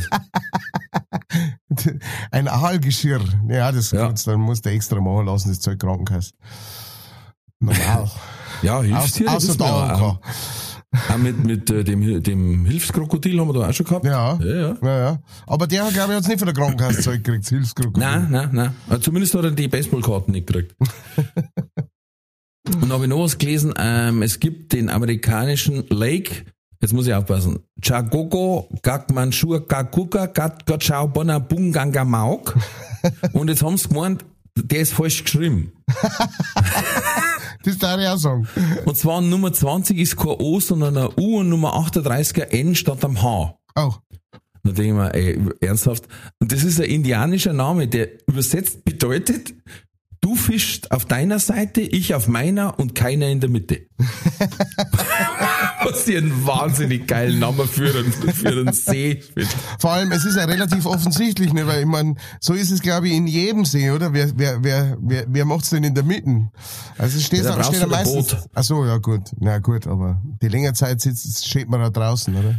Ein 2.32 2.48
Aalgeschirr. 2.48 3.22
Ja, 3.48 3.72
das 3.72 3.92
Ja. 3.92 4.12
dann 4.26 4.40
musst 4.42 4.66
du 4.66 4.70
extra 4.70 5.00
machen 5.00 5.26
lassen, 5.26 5.50
das 5.50 5.60
Zeug 5.60 5.80
Krankenhaus. 5.80 6.34
Normal. 7.60 8.10
ja. 8.62 8.80
Außer 8.80 9.56
der 9.58 9.68
Anker. 9.68 10.20
Auch 11.10 11.18
mit, 11.18 11.42
mit 11.46 11.70
äh, 11.70 11.86
dem, 11.86 12.22
dem 12.22 12.66
Hilfskrokodil 12.66 13.40
haben 13.40 13.48
wir 13.48 13.54
da 13.62 13.70
auch 13.70 13.74
schon 13.74 13.86
gehabt. 13.86 14.04
Ja. 14.04 14.38
Ja, 14.42 14.56
ja. 14.56 14.76
Ja, 14.82 15.00
ja. 15.00 15.20
Aber 15.48 15.66
der, 15.66 15.90
glaube 15.92 16.12
ich, 16.12 16.18
hat's 16.18 16.28
nicht 16.28 16.40
von 16.40 16.48
der 16.48 16.56
Krankenhauszeug 16.56 17.24
gekriegt, 17.24 17.46
das 17.46 17.50
Hilfskrokodil. 17.50 18.04
Nein, 18.04 18.28
nein, 18.30 18.50
nein. 18.52 18.76
Äh, 18.90 19.00
Zumindest 19.00 19.34
hat 19.36 19.46
er 19.46 19.52
die 19.52 19.70
Baseballkarten 19.70 20.34
nicht 20.34 20.48
gekriegt. 20.48 20.76
Und 22.68 22.92
habe 22.92 23.06
ich 23.06 23.10
noch 23.10 23.24
was 23.24 23.38
gelesen, 23.38 23.74
ähm, 23.78 24.22
es 24.22 24.40
gibt 24.40 24.74
den 24.74 24.90
amerikanischen 24.90 25.86
Lake, 25.90 26.46
jetzt 26.80 26.94
muss 26.94 27.08
ich 27.08 27.14
aufpassen, 27.14 27.60
Chagogo, 27.82 28.70
Gakmanshur, 28.82 29.68
Gakuka, 29.68 30.28
Gatgachau, 30.28 31.08
Bona, 31.08 31.40
Bunganga, 31.40 32.06
Mauk. 32.06 32.56
Und 33.34 33.50
jetzt 33.50 33.64
haben 33.64 33.78
sie 33.78 33.88
gemeint, 33.88 34.26
der 34.56 34.82
ist 34.82 34.94
falsch 34.94 35.24
geschrieben. 35.24 35.72
Das 37.64 37.78
darf 37.78 38.00
ich 38.00 38.08
auch 38.08 38.18
sagen. 38.18 38.48
Und 38.86 38.98
zwar 38.98 39.22
Nummer 39.22 39.54
20 39.54 39.98
ist 40.00 40.18
kein 40.18 40.30
O, 40.40 40.60
sondern 40.60 40.98
ein 40.98 41.10
U 41.18 41.40
und 41.40 41.50
Nummer 41.50 41.76
38 41.76 42.44
ein 42.44 42.50
N 42.50 42.76
statt 42.76 43.04
am 43.06 43.22
H. 43.22 43.56
Oh. 43.76 43.94
Da 44.64 44.72
denke 44.72 44.84
ich 44.84 44.94
mir, 44.94 45.14
ey, 45.14 45.40
ernsthaft. 45.60 46.08
Und 46.40 46.52
das 46.52 46.64
ist 46.64 46.80
ein 46.80 46.90
indianischer 46.90 47.54
Name, 47.54 47.88
der 47.88 48.10
übersetzt 48.28 48.84
bedeutet, 48.84 49.54
du 50.22 50.36
fischst 50.36 50.92
auf 50.92 51.06
deiner 51.06 51.40
Seite, 51.40 51.82
ich 51.82 52.14
auf 52.14 52.28
meiner 52.28 52.80
und 52.80 52.94
keiner 52.96 53.28
in 53.28 53.40
der 53.40 53.50
Mitte. 53.50 53.82
Was 55.84 56.06
dir 56.06 56.20
einen 56.20 56.46
wahnsinnig 56.46 57.08
geilen 57.08 57.40
Namen 57.40 57.68
für 57.68 57.90
einen, 57.90 58.14
für 58.14 58.50
einen 58.50 58.72
See 58.72 59.20
findet. 59.22 59.56
Vor 59.80 59.92
allem, 59.92 60.12
es 60.12 60.24
ist 60.24 60.38
ja 60.38 60.46
relativ 60.46 60.86
offensichtlich, 60.86 61.54
ne, 61.54 61.66
weil 61.66 61.82
ich 61.82 61.88
meine, 61.88 62.16
so 62.40 62.54
ist 62.54 62.70
es, 62.70 62.82
glaube 62.82 63.08
ich, 63.08 63.14
in 63.14 63.26
jedem 63.26 63.66
See, 63.66 63.90
oder? 63.90 64.14
Wer, 64.14 64.32
wer, 64.38 64.64
wer, 64.64 64.98
wer, 65.02 65.26
wer 65.28 65.46
macht's 65.46 65.72
denn 65.72 65.84
in 65.84 65.96
der 65.96 66.04
Mitte? 66.04 66.50
Also 67.00 67.18
es 67.18 67.26
steht, 67.26 67.44
Ja, 67.44 67.56
da 67.56 67.64
steht 67.64 67.82
da 67.82 67.88
meistens. 67.88 68.28
Boot. 68.28 68.50
Ach 68.54 68.64
so, 68.64 68.86
ja 68.86 68.98
gut. 68.98 69.24
Na 69.40 69.58
gut, 69.58 69.88
aber 69.88 70.22
die 70.42 70.48
längere 70.50 70.74
Zeit 70.74 71.02
sitzt, 71.02 71.48
steht 71.48 71.68
man 71.68 71.82
da 71.82 71.90
draußen, 71.90 72.36
oder? 72.36 72.56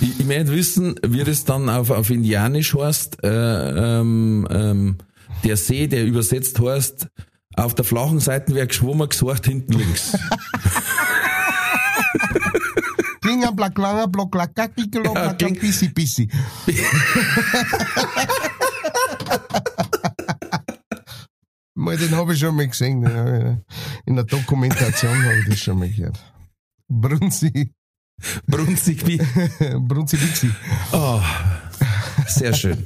Ich, 0.00 0.20
ich 0.20 0.26
möchte 0.26 0.52
wissen, 0.52 0.96
wie 1.06 1.22
das 1.22 1.44
dann 1.44 1.68
auf, 1.68 1.90
auf 1.90 2.10
Indianisch 2.10 2.74
heißt, 2.74 3.22
äh, 3.22 4.00
ähm, 4.00 4.46
ähm, 4.50 4.96
der 5.46 5.56
See, 5.56 5.86
der 5.86 6.04
übersetzt 6.04 6.60
heißt, 6.60 7.08
auf 7.54 7.74
der 7.74 7.84
flachen 7.84 8.18
Seite 8.20 8.54
wer 8.54 8.66
geschwommen, 8.66 9.08
gesucht 9.08 9.46
hinten 9.46 9.72
links. 9.74 10.12
Klinger, 13.20 13.52
black, 13.52 13.78
langer, 13.78 14.08
block, 14.08 14.34
lack, 14.34 14.54
gack, 14.54 14.74
pickelo, 14.74 15.14
Ja, 15.14 15.32
black, 15.32 15.40
lack, 15.40 15.60
bissi, 15.60 15.88
bissi. 15.88 16.28
Mal, 21.74 21.96
den 21.96 22.16
habe 22.16 22.34
ich 22.34 22.40
schon 22.40 22.56
mal 22.56 22.66
gesehen. 22.66 23.64
In 24.04 24.16
der 24.16 24.24
Dokumentation 24.24 25.24
habe 25.24 25.38
ich 25.40 25.48
das 25.48 25.60
schon 25.60 25.78
mal 25.78 25.88
gehört. 25.88 26.18
Brunzi, 26.88 27.72
Brunzig 28.46 29.06
wie. 29.06 29.18
Brunzi 29.78 30.16
Bixi. 30.16 30.50
Oh, 30.92 31.20
sehr 32.28 32.52
schön. 32.54 32.84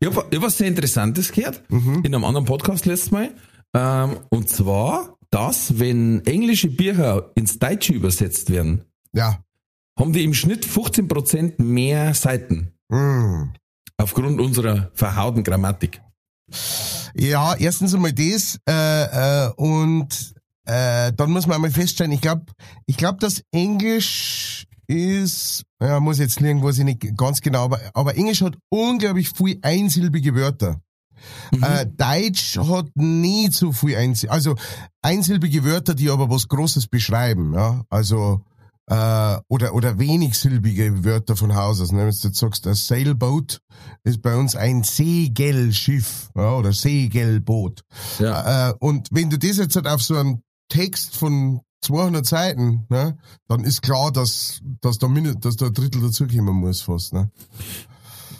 Ich 0.00 0.06
habe 0.08 0.16
hab 0.16 0.42
was 0.42 0.58
sehr 0.58 0.68
Interessantes 0.68 1.32
gehört 1.32 1.62
in 1.70 2.06
einem 2.06 2.24
anderen 2.24 2.46
Podcast 2.46 2.86
letztes 2.86 3.10
Mal. 3.10 3.30
Ähm, 3.74 4.16
und 4.30 4.48
zwar, 4.48 5.16
dass, 5.30 5.78
wenn 5.78 6.24
englische 6.26 6.68
Bücher 6.68 7.30
ins 7.34 7.58
Deutsche 7.58 7.92
übersetzt 7.92 8.50
werden, 8.50 8.84
Ja. 9.12 9.42
haben 9.98 10.12
die 10.12 10.24
im 10.24 10.34
Schnitt 10.34 10.64
15% 10.66 11.60
mehr 11.62 12.14
Seiten. 12.14 12.72
Mm. 12.88 13.50
Aufgrund 13.98 14.40
unserer 14.40 14.90
verhauten 14.94 15.42
Grammatik. 15.44 16.00
Ja, 17.14 17.54
erstens 17.56 17.94
einmal 17.94 18.12
das 18.12 18.58
äh, 18.68 19.46
äh, 19.46 19.50
und 19.56 20.34
äh, 20.64 21.12
dann 21.14 21.30
muss 21.30 21.46
man 21.46 21.56
einmal 21.56 21.70
feststellen, 21.70 22.12
ich 22.12 22.20
glaube, 22.20 22.44
ich 22.86 22.96
glaube, 22.96 23.18
dass 23.18 23.42
Englisch 23.50 24.66
ist, 24.88 25.64
ja, 25.80 26.00
muss 26.00 26.18
jetzt 26.18 26.42
weiß 26.42 26.78
ich 26.78 26.84
nicht 26.84 27.16
ganz 27.16 27.40
genau, 27.40 27.64
aber, 27.64 27.80
aber 27.94 28.16
Englisch 28.16 28.42
hat 28.42 28.56
unglaublich 28.70 29.30
viel 29.30 29.58
einsilbige 29.62 30.34
Wörter. 30.34 30.80
Äh, 31.60 31.86
Deutsch 31.86 32.56
hat 32.58 32.86
nicht 32.94 33.52
so 33.52 33.72
viel 33.72 33.96
Einsil 33.96 34.30
also 34.30 34.54
einsilbige 35.02 35.64
Wörter, 35.64 35.94
die 35.94 36.10
aber 36.10 36.30
was 36.30 36.48
Großes 36.48 36.86
beschreiben, 36.86 37.54
ja, 37.54 37.82
also 37.90 38.44
äh, 38.88 39.38
oder 39.48 39.74
oder 39.74 39.98
wenigsilbige 39.98 41.04
Wörter 41.04 41.36
von 41.36 41.54
Haus 41.54 41.80
aus. 41.80 41.92
Ne? 41.92 42.06
Wenn 42.06 42.10
du 42.10 42.28
jetzt 42.28 42.38
sagst, 42.38 42.66
ein 42.66 42.74
Sailboat 42.74 43.60
ist 44.04 44.22
bei 44.22 44.36
uns 44.36 44.56
ein 44.56 44.82
Segelschiff 44.82 46.30
ja, 46.34 46.54
oder 46.54 46.72
Segelboot. 46.72 47.82
Ja. 48.18 48.70
Äh, 48.70 48.74
und 48.78 49.08
wenn 49.10 49.30
du 49.30 49.38
das 49.38 49.58
jetzt 49.58 49.76
halt 49.76 49.86
auf 49.86 50.02
so 50.02 50.16
einen 50.16 50.42
Text 50.68 51.16
von 51.16 51.60
200 51.82 52.26
Seiten, 52.26 52.86
ne, 52.88 53.16
dann 53.48 53.64
ist 53.64 53.82
klar, 53.82 54.10
dass, 54.12 54.60
dass, 54.80 54.98
da, 54.98 55.08
dass 55.40 55.56
da 55.56 55.66
ein 55.66 55.72
Drittel 55.74 56.02
dazukommen 56.02 56.54
muss 56.56 56.82
fast. 56.82 57.12
Ne? 57.12 57.30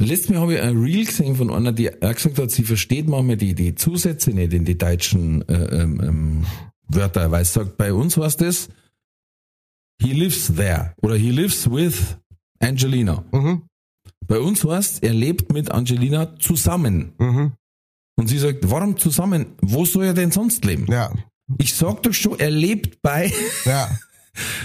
Letztes 0.00 0.30
Mal 0.30 0.40
habe 0.40 0.54
ich 0.54 0.60
ein 0.60 0.76
Reel 0.76 1.04
gesehen 1.06 1.36
von 1.36 1.50
einer, 1.52 1.72
die 1.72 1.90
gesagt 2.00 2.38
hat, 2.38 2.50
sie 2.50 2.62
versteht 2.64 3.08
manchmal 3.08 3.36
die, 3.36 3.54
die 3.54 3.74
Zusätze 3.74 4.30
nicht 4.30 4.52
in 4.52 4.64
die 4.64 4.78
deutschen 4.78 5.46
äh, 5.48 5.82
ähm, 5.82 6.00
ähm, 6.02 6.46
Wörter, 6.88 7.30
weil 7.30 7.44
sie 7.44 7.52
sagt, 7.52 7.76
bei 7.76 7.92
uns 7.92 8.16
heißt 8.16 8.42
es, 8.42 8.68
he 10.00 10.12
lives 10.12 10.52
there 10.54 10.94
oder 11.02 11.16
he 11.16 11.30
lives 11.30 11.68
with 11.70 12.16
Angelina. 12.60 13.24
Mhm, 13.32 13.62
Bei 14.26 14.38
uns 14.40 14.64
heißt, 14.64 15.02
er 15.02 15.14
lebt 15.14 15.52
mit 15.52 15.70
Angelina 15.70 16.36
zusammen. 16.38 17.12
mhm, 17.18 17.52
Und 18.16 18.28
sie 18.28 18.38
sagt, 18.38 18.70
warum 18.70 18.96
zusammen? 18.96 19.46
Wo 19.60 19.84
soll 19.84 20.04
er 20.06 20.14
denn 20.14 20.30
sonst 20.30 20.64
leben? 20.64 20.86
ja, 20.90 21.10
Ich 21.56 21.74
sag 21.74 22.02
doch 22.02 22.12
schon, 22.12 22.38
er 22.38 22.50
lebt 22.50 23.00
bei. 23.00 23.32
ja. 23.64 23.90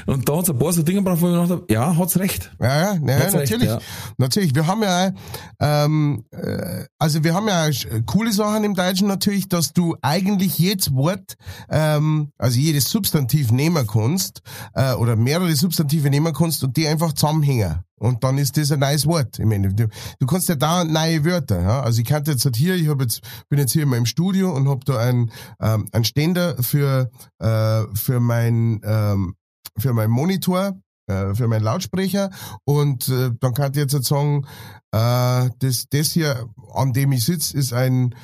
Und 0.05 0.27
da 0.27 0.37
hat 0.37 0.43
es 0.43 0.49
ein 0.49 0.59
paar 0.59 0.73
so 0.73 0.83
Dinge 0.83 0.99
gebracht, 0.99 1.21
wo 1.21 1.27
ich 1.27 1.33
gedacht 1.33 1.49
habe, 1.49 1.65
ja, 1.69 1.95
hat's 1.97 2.17
recht. 2.19 2.51
Ja, 2.59 2.67
ja, 2.67 2.93
ja, 2.95 3.13
Hat's 3.19 3.33
recht, 3.33 3.51
natürlich. 3.51 3.67
ja. 3.67 3.79
Natürlich. 4.17 4.55
Wir 4.55 4.67
haben 4.67 4.83
ja, 4.83 5.11
ähm, 5.59 6.23
äh, 6.31 6.85
also 6.99 7.23
wir 7.23 7.33
haben 7.33 7.47
ja 7.47 7.65
sch- 7.65 8.03
coole 8.05 8.31
Sachen 8.33 8.63
im 8.63 8.75
Deutschen 8.75 9.07
natürlich, 9.07 9.47
dass 9.49 9.73
du 9.73 9.95
eigentlich 10.01 10.57
jedes 10.59 10.93
Wort, 10.93 11.35
ähm, 11.69 12.31
also 12.37 12.59
jedes 12.59 12.89
Substantiv 12.89 13.51
nehmen 13.51 13.87
kannst, 13.87 14.41
äh, 14.73 14.93
oder 14.93 15.15
mehrere 15.15 15.55
Substantive 15.55 16.09
nehmen 16.09 16.33
kannst 16.33 16.63
und 16.63 16.75
die 16.77 16.87
einfach 16.87 17.13
zusammenhängen. 17.13 17.79
Und 17.99 18.23
dann 18.25 18.37
ist 18.37 18.57
das 18.57 18.69
ein 18.71 18.79
neues 18.81 19.05
Wort. 19.05 19.39
Ich 19.39 19.45
meine, 19.45 19.73
du, 19.73 19.87
du 20.19 20.25
kannst 20.25 20.49
ja 20.49 20.55
da 20.55 20.83
neue 20.83 21.23
Wörter. 21.23 21.61
Ja? 21.61 21.81
Also 21.83 22.01
ich 22.01 22.07
kannte 22.07 22.31
jetzt 22.31 22.43
halt 22.43 22.57
hier, 22.57 22.75
ich 22.75 22.89
hab 22.89 22.99
jetzt, 22.99 23.21
bin 23.47 23.59
jetzt 23.59 23.71
hier 23.71 23.83
in 23.83 23.89
meinem 23.89 24.05
Studio 24.05 24.51
und 24.53 24.67
hab 24.67 24.83
da 24.83 24.97
einen, 24.97 25.31
ähm, 25.61 25.85
einen 25.93 26.03
Ständer 26.03 26.61
für, 26.61 27.09
äh, 27.39 27.83
für 27.93 28.19
mein 28.19 28.81
ähm, 28.83 29.35
für 29.77 29.93
meinen 29.93 30.11
Monitor 30.11 30.77
äh, 31.07 31.35
für 31.35 31.47
meinen 31.47 31.63
Lautsprecher 31.63 32.31
und 32.63 33.09
äh, 33.09 33.31
dann 33.39 33.53
kann 33.53 33.71
ich 33.73 33.77
jetzt 33.77 34.05
sagen, 34.05 34.45
äh, 34.91 35.49
das, 35.59 35.89
das 35.89 36.11
hier, 36.11 36.47
an 36.73 36.93
dem 36.93 37.11
ich 37.11 37.25
sitze, 37.25 37.57
ist 37.57 37.73
ein 37.73 38.15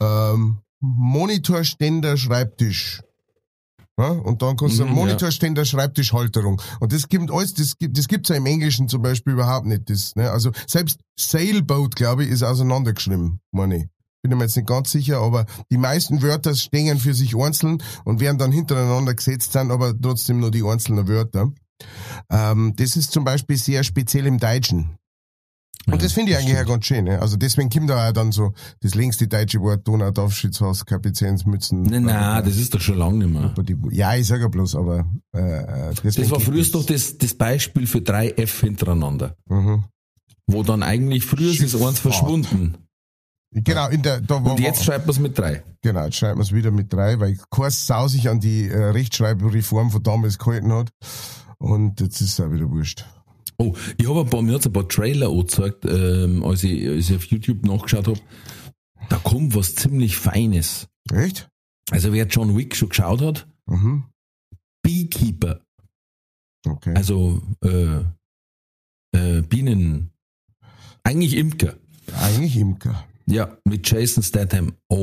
ähm, 0.00 0.58
Monitorständer 0.80 2.16
Schreibtisch. 2.16 3.02
Ja, 3.98 4.10
und 4.10 4.42
dann 4.42 4.56
kannst 4.56 4.78
du 4.78 4.84
Mhm, 4.84 4.92
Monitorständer 4.92 5.64
Schreibtischhalterung. 5.64 6.62
Und 6.78 6.92
das 6.92 7.08
gibt 7.08 7.32
alles, 7.32 7.54
das 7.54 7.76
gibt, 7.76 7.98
das 7.98 8.06
gibt's 8.06 8.28
ja 8.28 8.36
im 8.36 8.46
Englischen 8.46 8.88
zum 8.88 9.02
Beispiel 9.02 9.32
überhaupt 9.32 9.66
nicht. 9.66 9.90
Das, 9.90 10.14
ne? 10.14 10.30
Also 10.30 10.52
selbst 10.68 11.00
Sailboat, 11.18 11.96
glaube 11.96 12.22
ich, 12.22 12.30
ist 12.30 12.44
auseinandergeschrieben, 12.44 13.40
meine 13.50 13.76
ich. 13.78 13.86
Bin 14.22 14.36
mir 14.36 14.44
jetzt 14.44 14.56
nicht 14.56 14.68
ganz 14.68 14.90
sicher, 14.90 15.18
aber 15.18 15.46
die 15.70 15.78
meisten 15.78 16.22
Wörter 16.22 16.54
stehen 16.54 16.98
für 16.98 17.14
sich 17.14 17.36
einzeln 17.36 17.82
und 18.04 18.20
werden 18.20 18.38
dann 18.38 18.52
hintereinander 18.52 19.14
gesetzt 19.14 19.52
sein, 19.52 19.70
aber 19.70 19.98
trotzdem 19.98 20.40
nur 20.40 20.50
die 20.50 20.64
einzelnen 20.64 21.06
Wörter. 21.06 21.52
Ähm, 22.30 22.74
das 22.76 22.96
ist 22.96 23.12
zum 23.12 23.24
Beispiel 23.24 23.56
sehr 23.56 23.84
speziell 23.84 24.26
im 24.26 24.38
Deutschen. 24.38 24.98
Und 25.86 26.02
das 26.02 26.12
finde 26.12 26.32
ich 26.32 26.38
eigentlich 26.38 26.54
ja 26.54 26.64
ganz 26.64 26.84
schön. 26.84 27.04
Ne? 27.04 27.20
Also 27.20 27.36
deswegen 27.36 27.70
kommt 27.70 27.88
da 27.88 28.08
auch 28.08 28.12
dann 28.12 28.32
so 28.32 28.52
das 28.80 28.94
längste 28.94 29.26
deutsche 29.26 29.60
Wort 29.60 29.86
Donau, 29.88 30.10
Aufschützhaus, 30.10 30.84
Kapitänsmützen. 30.84 31.82
Nein, 31.82 32.02
nein, 32.02 32.44
das 32.44 32.56
ist 32.56 32.74
doch 32.74 32.80
schon 32.80 32.98
lange 32.98 33.26
nicht 33.26 33.32
mehr. 33.32 33.54
Ja, 33.90 34.14
ich 34.14 34.26
sag 34.26 34.40
ja 34.40 34.48
bloß, 34.48 34.74
aber 34.74 35.06
äh, 35.34 35.90
äh, 35.90 35.94
Das 36.02 36.30
war 36.30 36.40
früher 36.40 36.64
doch 36.64 36.84
das, 36.84 37.16
das 37.16 37.34
Beispiel 37.34 37.86
für 37.86 38.02
drei 38.02 38.30
F 38.30 38.60
hintereinander. 38.60 39.36
Mhm. 39.48 39.84
Wo 40.46 40.62
dann 40.62 40.82
eigentlich 40.82 41.24
früher 41.24 41.50
ist 41.50 41.74
eins 41.74 42.00
verschwunden. 42.00 42.87
Genau, 43.50 43.88
in 43.88 44.02
der, 44.02 44.20
da 44.20 44.36
Und 44.36 44.60
jetzt 44.60 44.84
schreibt 44.84 45.06
man 45.06 45.14
es 45.14 45.20
mit 45.20 45.38
drei. 45.38 45.62
genau, 45.80 46.04
jetzt 46.04 46.16
schreiben 46.16 46.38
wir 46.38 46.42
es 46.42 46.52
wieder 46.52 46.70
mit 46.70 46.92
drei, 46.92 47.18
weil 47.18 47.38
kein 47.50 47.70
Sau 47.70 48.06
sich 48.08 48.28
an 48.28 48.40
die 48.40 48.68
äh, 48.68 48.76
Rechtschreibreform 48.90 49.90
von 49.90 50.02
damals 50.02 50.38
gehalten 50.38 50.72
hat. 50.72 50.90
Und 51.58 52.00
jetzt 52.00 52.20
ist 52.20 52.38
es 52.38 52.40
auch 52.40 52.52
wieder 52.52 52.70
wurscht. 52.70 53.04
Oh, 53.56 53.74
ich 53.96 54.06
habe 54.08 54.20
ein 54.20 54.30
paar, 54.30 54.42
mir 54.42 54.54
hat's 54.54 54.66
ein 54.66 54.72
paar 54.72 54.86
Trailer 54.88 55.28
angezeigt, 55.30 55.84
ähm, 55.86 56.44
als, 56.44 56.62
ich, 56.62 56.86
als 56.88 57.10
ich 57.10 57.16
auf 57.16 57.24
YouTube 57.24 57.64
nachgeschaut 57.64 58.06
habe. 58.06 58.20
Da 59.08 59.16
kommt 59.16 59.54
was 59.56 59.74
ziemlich 59.74 60.16
Feines. 60.16 60.86
Echt? 61.12 61.48
Also 61.90 62.12
wer 62.12 62.26
John 62.26 62.56
Wick 62.56 62.76
schon 62.76 62.90
geschaut 62.90 63.22
hat, 63.22 63.48
Mhm. 63.66 64.04
Beekeeper, 64.82 65.60
Okay. 66.66 66.94
also 66.94 67.42
äh, 67.64 68.00
äh, 69.12 69.42
Bienen, 69.42 70.10
eigentlich 71.02 71.34
Imker. 71.36 71.74
Eigentlich 72.22 72.56
Imker. 72.56 73.04
Ja, 73.30 73.58
mit 73.64 73.88
Jason 73.88 74.22
Statham. 74.22 74.72
Oh, 74.88 74.96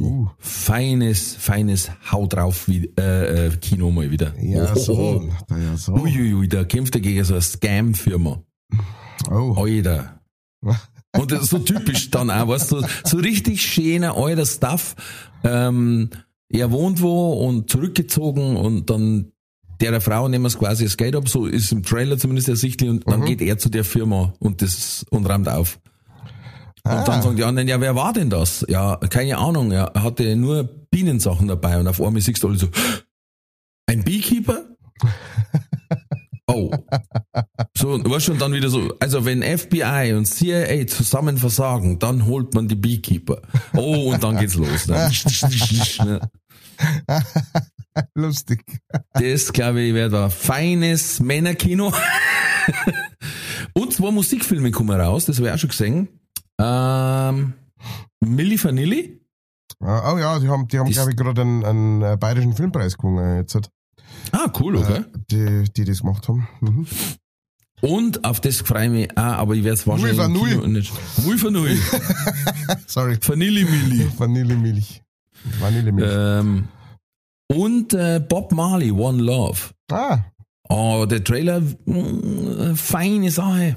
Uh. 0.00 0.28
feines, 0.38 1.34
feines 1.34 1.90
Hau 2.10 2.26
drauf 2.26 2.66
wie, 2.66 2.90
äh, 2.98 3.46
äh, 3.46 3.56
Kino 3.56 3.90
mal 3.90 4.10
wieder. 4.10 4.32
Ja, 4.40 4.72
oh, 4.74 4.78
so. 4.78 5.28
Ja, 5.50 5.76
so. 5.76 5.92
Uiuiui, 5.92 6.48
da 6.48 6.64
kämpft 6.64 6.94
er 6.94 7.02
gegen 7.02 7.22
so 7.24 7.34
eine 7.34 7.42
Scam-Firma. 7.42 8.42
Oh. 9.30 9.54
Alter. 9.56 10.20
Und 11.16 11.30
so 11.42 11.58
typisch 11.58 12.10
dann 12.10 12.30
auch, 12.30 12.48
weißt 12.48 12.72
du, 12.72 12.82
so 13.04 13.16
richtig 13.16 13.62
schöner 13.62 14.16
alter 14.16 14.46
Stuff. 14.46 14.94
Ähm, 15.42 16.10
er 16.48 16.70
wohnt 16.70 17.00
wo 17.00 17.32
und 17.32 17.70
zurückgezogen 17.70 18.56
und 18.56 18.90
dann 18.90 19.32
der 19.80 20.00
Frau 20.00 20.28
nehmen 20.28 20.44
wir 20.44 20.48
es 20.48 20.58
quasi 20.58 20.84
das 20.84 20.96
Geld 20.96 21.16
ab, 21.16 21.28
so 21.28 21.46
ist 21.46 21.72
im 21.72 21.82
Trailer 21.82 22.18
zumindest 22.18 22.48
ersichtlich 22.48 22.90
und 22.90 23.08
dann 23.08 23.24
geht 23.24 23.40
er 23.40 23.58
zu 23.58 23.68
der 23.68 23.84
Firma 23.84 24.34
und 24.38 24.60
das 24.60 25.04
und 25.10 25.26
räumt 25.26 25.48
auf. 25.48 25.80
Und 26.88 27.08
dann 27.08 27.22
sagen 27.22 27.36
die 27.36 27.44
anderen, 27.44 27.68
ja, 27.68 27.80
wer 27.80 27.94
war 27.94 28.12
denn 28.12 28.30
das? 28.30 28.64
Ja, 28.68 28.96
keine 28.96 29.38
Ahnung, 29.38 29.72
er 29.72 29.92
hatte 29.94 30.36
nur 30.36 30.64
Bienensachen 30.90 31.48
dabei 31.48 31.78
und 31.78 31.88
auf 31.88 32.00
einmal 32.00 32.20
siehst 32.20 32.42
du 32.42 32.48
alle 32.48 32.58
so, 32.58 32.68
ein 33.86 34.04
Beekeeper? 34.04 34.64
Oh. 36.50 36.70
So, 37.76 38.02
weißt 38.02 38.28
du, 38.28 38.32
und 38.32 38.40
dann 38.40 38.54
wieder 38.54 38.70
so, 38.70 38.94
also 39.00 39.26
wenn 39.26 39.42
FBI 39.42 40.14
und 40.16 40.24
CIA 40.24 40.86
zusammen 40.86 41.36
versagen, 41.36 41.98
dann 41.98 42.24
holt 42.24 42.54
man 42.54 42.68
die 42.68 42.74
Beekeeper. 42.74 43.42
Oh, 43.74 44.12
und 44.12 44.24
dann 44.24 44.38
geht's 44.38 44.54
los. 44.54 44.86
Ne? 44.86 45.10
Ne? 46.04 46.20
Lustig. 48.14 48.64
Das, 49.12 49.52
glaube 49.52 49.80
ich, 49.82 49.94
wird 49.94 50.14
ein 50.14 50.30
feines 50.30 51.20
Männerkino. 51.20 51.92
und 53.74 53.92
zwei 53.92 54.10
Musikfilme 54.10 54.70
kommen 54.70 54.98
raus, 54.98 55.26
das 55.26 55.36
habe 55.38 55.48
ich 55.48 55.54
auch 55.54 55.58
schon 55.58 55.70
gesehen. 55.70 56.08
Ähm, 56.60 57.52
Milli 58.20 58.62
Vanilli. 58.62 59.20
Ah, 59.80 60.12
Oh 60.12 60.18
ja, 60.18 60.38
die 60.38 60.48
haben, 60.48 60.66
die 60.68 60.78
haben 60.78 60.90
glaube 60.90 61.10
ich, 61.10 61.16
gerade 61.16 61.40
einen, 61.42 61.64
einen 61.64 62.02
äh, 62.02 62.16
bayerischen 62.18 62.54
Filmpreis 62.54 62.96
gewonnen 62.96 63.36
jetzt. 63.38 63.54
Äh, 63.54 63.60
Ah, 64.32 64.50
cool, 64.60 64.76
okay. 64.76 65.04
die, 65.30 65.64
die 65.76 65.84
das 65.84 66.00
gemacht 66.00 66.28
haben. 66.28 66.48
Mhm. 66.60 66.86
Und 67.80 68.24
auf 68.24 68.40
das 68.40 68.56
freue 68.62 68.86
ich 68.86 68.90
mich 68.90 69.10
auch, 69.18 69.22
aber 69.22 69.54
ich 69.54 69.62
werde 69.64 69.74
es 69.74 69.86
wahrscheinlich 69.86 70.18
Kino 70.18 70.28
null. 70.60 70.68
nicht. 70.68 70.90
Von 70.90 71.52
null. 71.52 71.76
Sorry. 72.86 73.18
Vanilli 73.24 73.64
Milli. 73.64 74.10
Vanillemilch. 74.18 75.02
Vanillemilch. 75.60 76.10
Ähm, 76.12 76.68
und 77.52 77.94
äh, 77.94 78.20
Bob 78.26 78.52
Marley, 78.52 78.90
One 78.90 79.22
Love. 79.22 79.60
ah. 79.92 80.18
Oh, 80.70 81.06
der 81.08 81.22
Trailer, 81.24 81.62
mh, 81.86 82.74
feine 82.74 83.30
Sache. 83.30 83.76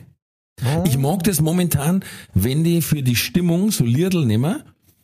Ah. 0.64 0.84
Ich 0.86 0.98
mag 0.98 1.24
das 1.24 1.42
momentan, 1.42 2.04
wenn 2.34 2.64
die 2.64 2.82
für 2.82 3.04
die 3.04 3.16
Stimmung 3.16 3.72
so 3.72 3.84
Liedl 3.84 4.26
nehmen, 4.26 4.64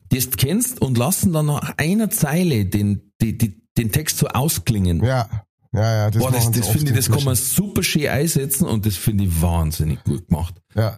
das 0.10 0.32
kennst 0.32 0.82
und 0.82 0.98
lassen 0.98 1.34
dann 1.34 1.48
nach 1.48 1.74
einer 1.78 2.10
Zeile 2.10 2.66
den, 2.66 3.12
die, 3.22 3.38
die, 3.38 3.62
den 3.78 3.92
Text 3.92 4.18
so 4.18 4.28
ausklingen. 4.28 5.04
Ja. 5.04 5.30
Ja, 5.74 5.96
ja, 5.96 6.12
das 6.12 6.24
Boah, 6.24 6.32
das, 6.32 6.50
das 6.50 6.68
finde 6.70 6.92
ich, 6.92 6.96
das 6.96 7.12
kann 7.12 7.24
man 7.24 7.36
super 7.36 7.84
schön 7.84 8.08
einsetzen 8.08 8.66
und 8.66 8.86
das 8.86 8.96
finde 8.96 9.26
ich 9.26 9.42
wahnsinnig 9.42 10.04
gut 10.04 10.28
gemacht. 10.28 10.56
Ja. 10.76 10.98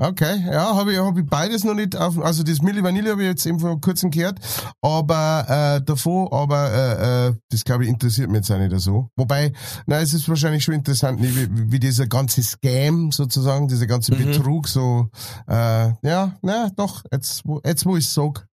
Okay, 0.00 0.44
ja, 0.46 0.76
habe 0.76 0.92
ich, 0.92 0.98
hab 0.98 1.18
ich 1.18 1.26
beides 1.26 1.64
noch 1.64 1.74
nicht 1.74 1.96
auf, 1.96 2.20
also 2.20 2.44
das 2.44 2.62
Milli 2.62 2.84
Vanille 2.84 3.10
habe 3.10 3.22
ich 3.22 3.28
jetzt 3.30 3.44
eben 3.46 3.58
vor 3.58 3.80
kurzem 3.80 4.12
gehört, 4.12 4.38
aber 4.80 5.78
äh, 5.80 5.84
davon, 5.84 6.28
aber 6.30 6.70
äh, 6.72 7.28
äh, 7.30 7.34
das 7.50 7.64
glaube 7.64 7.82
ich 7.82 7.90
interessiert 7.90 8.28
mich 8.30 8.36
jetzt 8.38 8.52
auch 8.52 8.58
nicht 8.58 8.78
so. 8.80 9.08
Wobei, 9.16 9.52
na, 9.86 10.00
es 10.00 10.14
ist 10.14 10.28
wahrscheinlich 10.28 10.62
schon 10.62 10.74
interessant, 10.74 11.20
wie, 11.20 11.48
wie 11.72 11.80
dieser 11.80 12.06
ganze 12.06 12.44
Scam 12.44 13.10
sozusagen, 13.10 13.66
dieser 13.66 13.88
ganze 13.88 14.14
Mhm. 14.14 14.18
Betrug 14.26 14.68
so, 14.68 15.08
äh, 15.48 15.88
ja, 16.02 16.36
na, 16.42 16.70
doch, 16.76 17.02
jetzt, 17.12 17.42
wo- 17.44 17.60
jetzt 17.64 17.84
wo 17.84 17.96
ich 17.96 18.08
sag, 18.08 18.46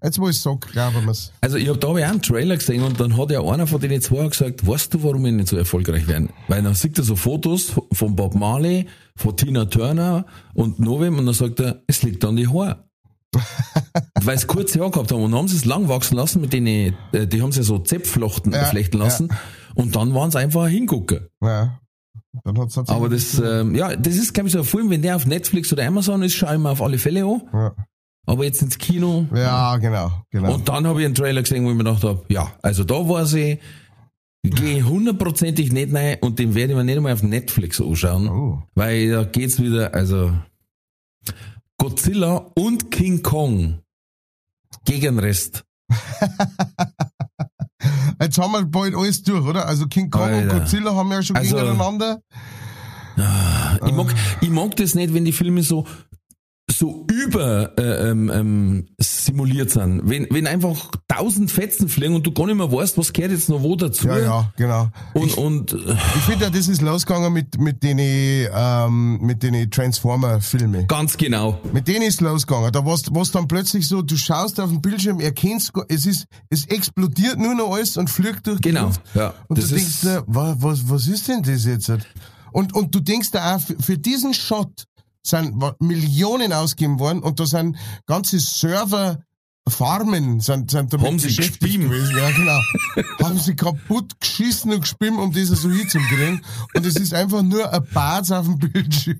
jetzt 0.00 0.20
wo 0.20 0.28
ich 0.28 0.40
sag, 0.40 0.60
glauben 0.70 1.04
wir's. 1.06 1.32
Also 1.40 1.56
ich 1.56 1.68
habe 1.68 1.78
da 1.80 1.88
hab 1.88 1.96
ich 1.96 2.04
auch 2.04 2.10
einen 2.10 2.22
Trailer 2.22 2.56
gesehen 2.56 2.84
und 2.84 3.00
dann 3.00 3.16
hat 3.16 3.32
ja 3.32 3.42
einer 3.42 3.66
von 3.66 3.80
denen 3.80 4.00
zwei 4.00 4.28
gesagt, 4.28 4.64
weißt 4.64 4.94
du, 4.94 5.02
warum 5.02 5.24
wir 5.24 5.32
nicht 5.32 5.48
so 5.48 5.56
erfolgreich 5.56 6.06
werden? 6.06 6.30
Weil 6.46 6.62
dann 6.62 6.74
sieht 6.74 6.96
er 6.98 7.04
so 7.04 7.16
Fotos 7.16 7.72
von 7.92 8.14
Bob 8.14 8.36
Marley, 8.36 8.86
von 9.16 9.36
Tina 9.36 9.66
Turner 9.66 10.26
und 10.54 10.78
Novem 10.78 11.18
und 11.18 11.26
dann 11.26 11.34
sagt 11.34 11.60
er, 11.60 11.82
es 11.86 12.02
liegt 12.02 12.24
an 12.24 12.36
die 12.36 12.48
Haare. 12.48 12.84
Weil 14.22 14.38
sie 14.38 14.46
kurze 14.46 14.80
Haare 14.80 14.90
gehabt 14.90 15.12
haben 15.12 15.22
und 15.22 15.32
dann 15.32 15.40
haben 15.40 15.48
sie 15.48 15.56
es 15.56 15.64
lang 15.64 15.88
wachsen 15.88 16.16
lassen 16.16 16.40
mit 16.40 16.52
denen, 16.52 16.94
äh, 17.12 17.26
die 17.26 17.42
haben 17.42 17.52
sie 17.52 17.62
so 17.62 17.78
Zepfflochten 17.78 18.52
Ja, 18.52 18.64
flechten 18.64 18.98
lassen 18.98 19.28
und 19.74 19.96
dann 19.96 20.14
waren 20.14 20.30
sie 20.30 20.38
einfach 20.38 20.64
ein 20.64 20.70
Hingucker. 20.70 21.22
Ja. 21.40 21.80
Dann 22.44 22.58
hat's 22.58 22.76
Aber 22.76 23.08
das, 23.08 23.38
ähm, 23.38 23.74
ja, 23.74 23.94
das 23.94 24.16
ist 24.16 24.34
glaube 24.34 24.48
ich 24.48 24.52
so 24.52 24.60
ein 24.60 24.64
Film, 24.64 24.90
wenn 24.90 25.02
der 25.02 25.16
auf 25.16 25.26
Netflix 25.26 25.72
oder 25.72 25.86
Amazon 25.86 26.22
ist, 26.22 26.34
schaue 26.34 26.54
ich 26.54 26.60
mir 26.60 26.70
auf 26.70 26.82
alle 26.82 26.98
Fälle 26.98 27.24
an. 27.24 27.42
Ja, 27.52 27.74
Aber 28.26 28.44
jetzt 28.44 28.62
ins 28.62 28.78
Kino, 28.78 29.26
ja 29.34 29.76
genau, 29.76 30.10
genau. 30.30 30.54
und 30.54 30.68
dann 30.68 30.86
habe 30.86 31.00
ich 31.00 31.06
einen 31.06 31.14
Trailer 31.14 31.42
gesehen, 31.42 31.64
wo 31.64 31.70
ich 31.70 31.76
mir 31.76 31.84
gedacht 31.84 32.02
habe, 32.02 32.24
ja, 32.28 32.52
also 32.62 32.82
da 32.82 33.08
war 33.08 33.26
sie, 33.26 33.58
gehe 34.50 34.82
hundertprozentig 34.84 35.72
nicht 35.72 35.94
rein 35.94 36.18
und 36.20 36.38
den 36.38 36.54
werde 36.54 36.72
ich 36.72 36.76
mir 36.76 36.84
nicht 36.84 36.96
einmal 36.96 37.12
auf 37.14 37.22
Netflix 37.22 37.80
anschauen, 37.80 38.28
Oh. 38.28 38.62
weil 38.74 39.10
da 39.10 39.24
geht's 39.24 39.60
wieder, 39.62 39.94
also 39.94 40.32
Godzilla 41.78 42.50
und 42.56 42.90
King 42.90 43.22
Kong 43.22 43.80
gegen 44.84 45.18
Rest. 45.18 45.64
Jetzt 48.20 48.38
haben 48.38 48.52
wir 48.52 48.64
bald 48.64 48.94
alles 48.94 49.22
durch, 49.22 49.44
oder? 49.44 49.66
Also 49.66 49.86
King 49.86 50.10
Kong 50.10 50.22
Alter. 50.22 50.52
und 50.54 50.60
Godzilla 50.60 50.94
haben 50.94 51.10
ja 51.10 51.22
schon 51.22 51.36
Also- 51.36 51.56
gegeneinander. 51.56 52.20
Ich 53.86 53.92
mag, 53.92 54.12
ich 54.40 54.50
mag 54.50 54.74
das 54.76 54.94
nicht, 54.94 55.14
wenn 55.14 55.24
die 55.24 55.32
Filme 55.32 55.62
so 55.62 55.86
so 56.78 57.06
über 57.10 57.78
äh, 57.78 58.10
ähm, 58.10 58.30
ähm, 58.32 58.86
simuliert 58.98 59.70
sind. 59.70 60.02
Wenn, 60.04 60.26
wenn 60.30 60.46
einfach 60.46 60.90
tausend 61.08 61.50
Fetzen 61.50 61.88
fliegen 61.88 62.14
und 62.14 62.26
du 62.26 62.32
gar 62.32 62.46
nicht 62.46 62.56
mehr 62.56 62.70
weißt, 62.70 62.98
was 62.98 63.12
gehört 63.12 63.32
jetzt 63.32 63.48
noch 63.48 63.62
wo 63.62 63.76
dazu. 63.76 64.08
Ja, 64.08 64.18
ja, 64.18 64.52
genau. 64.56 64.88
Und, 65.14 65.26
ich 65.26 65.36
und 65.38 65.72
ich 65.72 66.22
finde 66.22 66.44
ja, 66.44 66.50
das 66.50 66.68
ist 66.68 66.82
losgegangen 66.82 67.32
mit, 67.32 67.58
mit 67.60 67.82
den, 67.82 67.98
ähm, 68.00 69.18
mit 69.22 69.42
den 69.42 69.70
Transformer-Filmen. 69.70 70.86
ganz 70.86 71.16
genau. 71.16 71.58
Mit 71.72 71.88
denen 71.88 72.02
ist 72.02 72.20
losgegangen. 72.20 72.72
Da 72.72 72.84
war's, 72.84 73.02
war's 73.10 73.30
dann 73.30 73.48
plötzlich 73.48 73.86
so, 73.88 74.02
du 74.02 74.16
schaust 74.16 74.60
auf 74.60 74.70
den 74.70 74.82
Bildschirm, 74.82 75.20
erkennst, 75.20 75.72
es 75.88 76.06
ist, 76.06 76.26
es 76.50 76.66
explodiert 76.66 77.38
nur 77.38 77.54
noch 77.54 77.72
alles 77.74 77.96
und 77.96 78.10
fliegt 78.10 78.46
durch 78.46 78.60
die 78.60 78.70
Genau, 78.70 78.86
Luft. 78.86 79.00
ja. 79.14 79.34
Und 79.48 79.58
Das 79.58 79.68
du 79.68 79.74
denkst, 79.76 80.06
was, 80.26 80.56
was, 80.62 80.88
was 80.88 81.06
ist 81.06 81.28
denn 81.28 81.42
das 81.42 81.64
jetzt? 81.64 81.90
Und, 82.52 82.74
und 82.74 82.94
du 82.94 83.00
denkst 83.00 83.30
da 83.32 83.56
auch, 83.56 83.60
für, 83.60 83.76
für 83.80 83.98
diesen 83.98 84.34
Shot 84.34 84.84
sind 85.24 85.54
Millionen 85.80 86.52
ausgegeben 86.52 86.98
worden 86.98 87.20
und 87.20 87.40
da 87.40 87.46
sind 87.46 87.76
ganze 88.06 88.38
Server 88.38 89.18
Farmen 89.66 90.40
sind, 90.40 90.70
sind 90.70 90.92
damit 90.92 91.06
Haben 91.06 91.18
sie 91.18 91.34
gespielt? 91.34 91.88
gewesen. 91.88 92.16
Ja, 92.16 92.30
genau. 92.30 92.60
haben 93.22 93.38
sie 93.38 93.56
kaputt 93.56 94.20
geschissen 94.20 94.72
und 94.72 94.82
gespimmt, 94.82 95.18
um 95.18 95.32
das 95.32 95.48
so 95.48 95.70
hinzukriegen. 95.70 96.42
Und 96.74 96.84
es 96.84 96.96
ist 96.96 97.14
einfach 97.14 97.42
nur 97.42 97.72
ein 97.72 97.82
Bad 97.94 98.30
auf 98.30 98.44
dem 98.44 98.58
Bildschirm. 98.58 99.18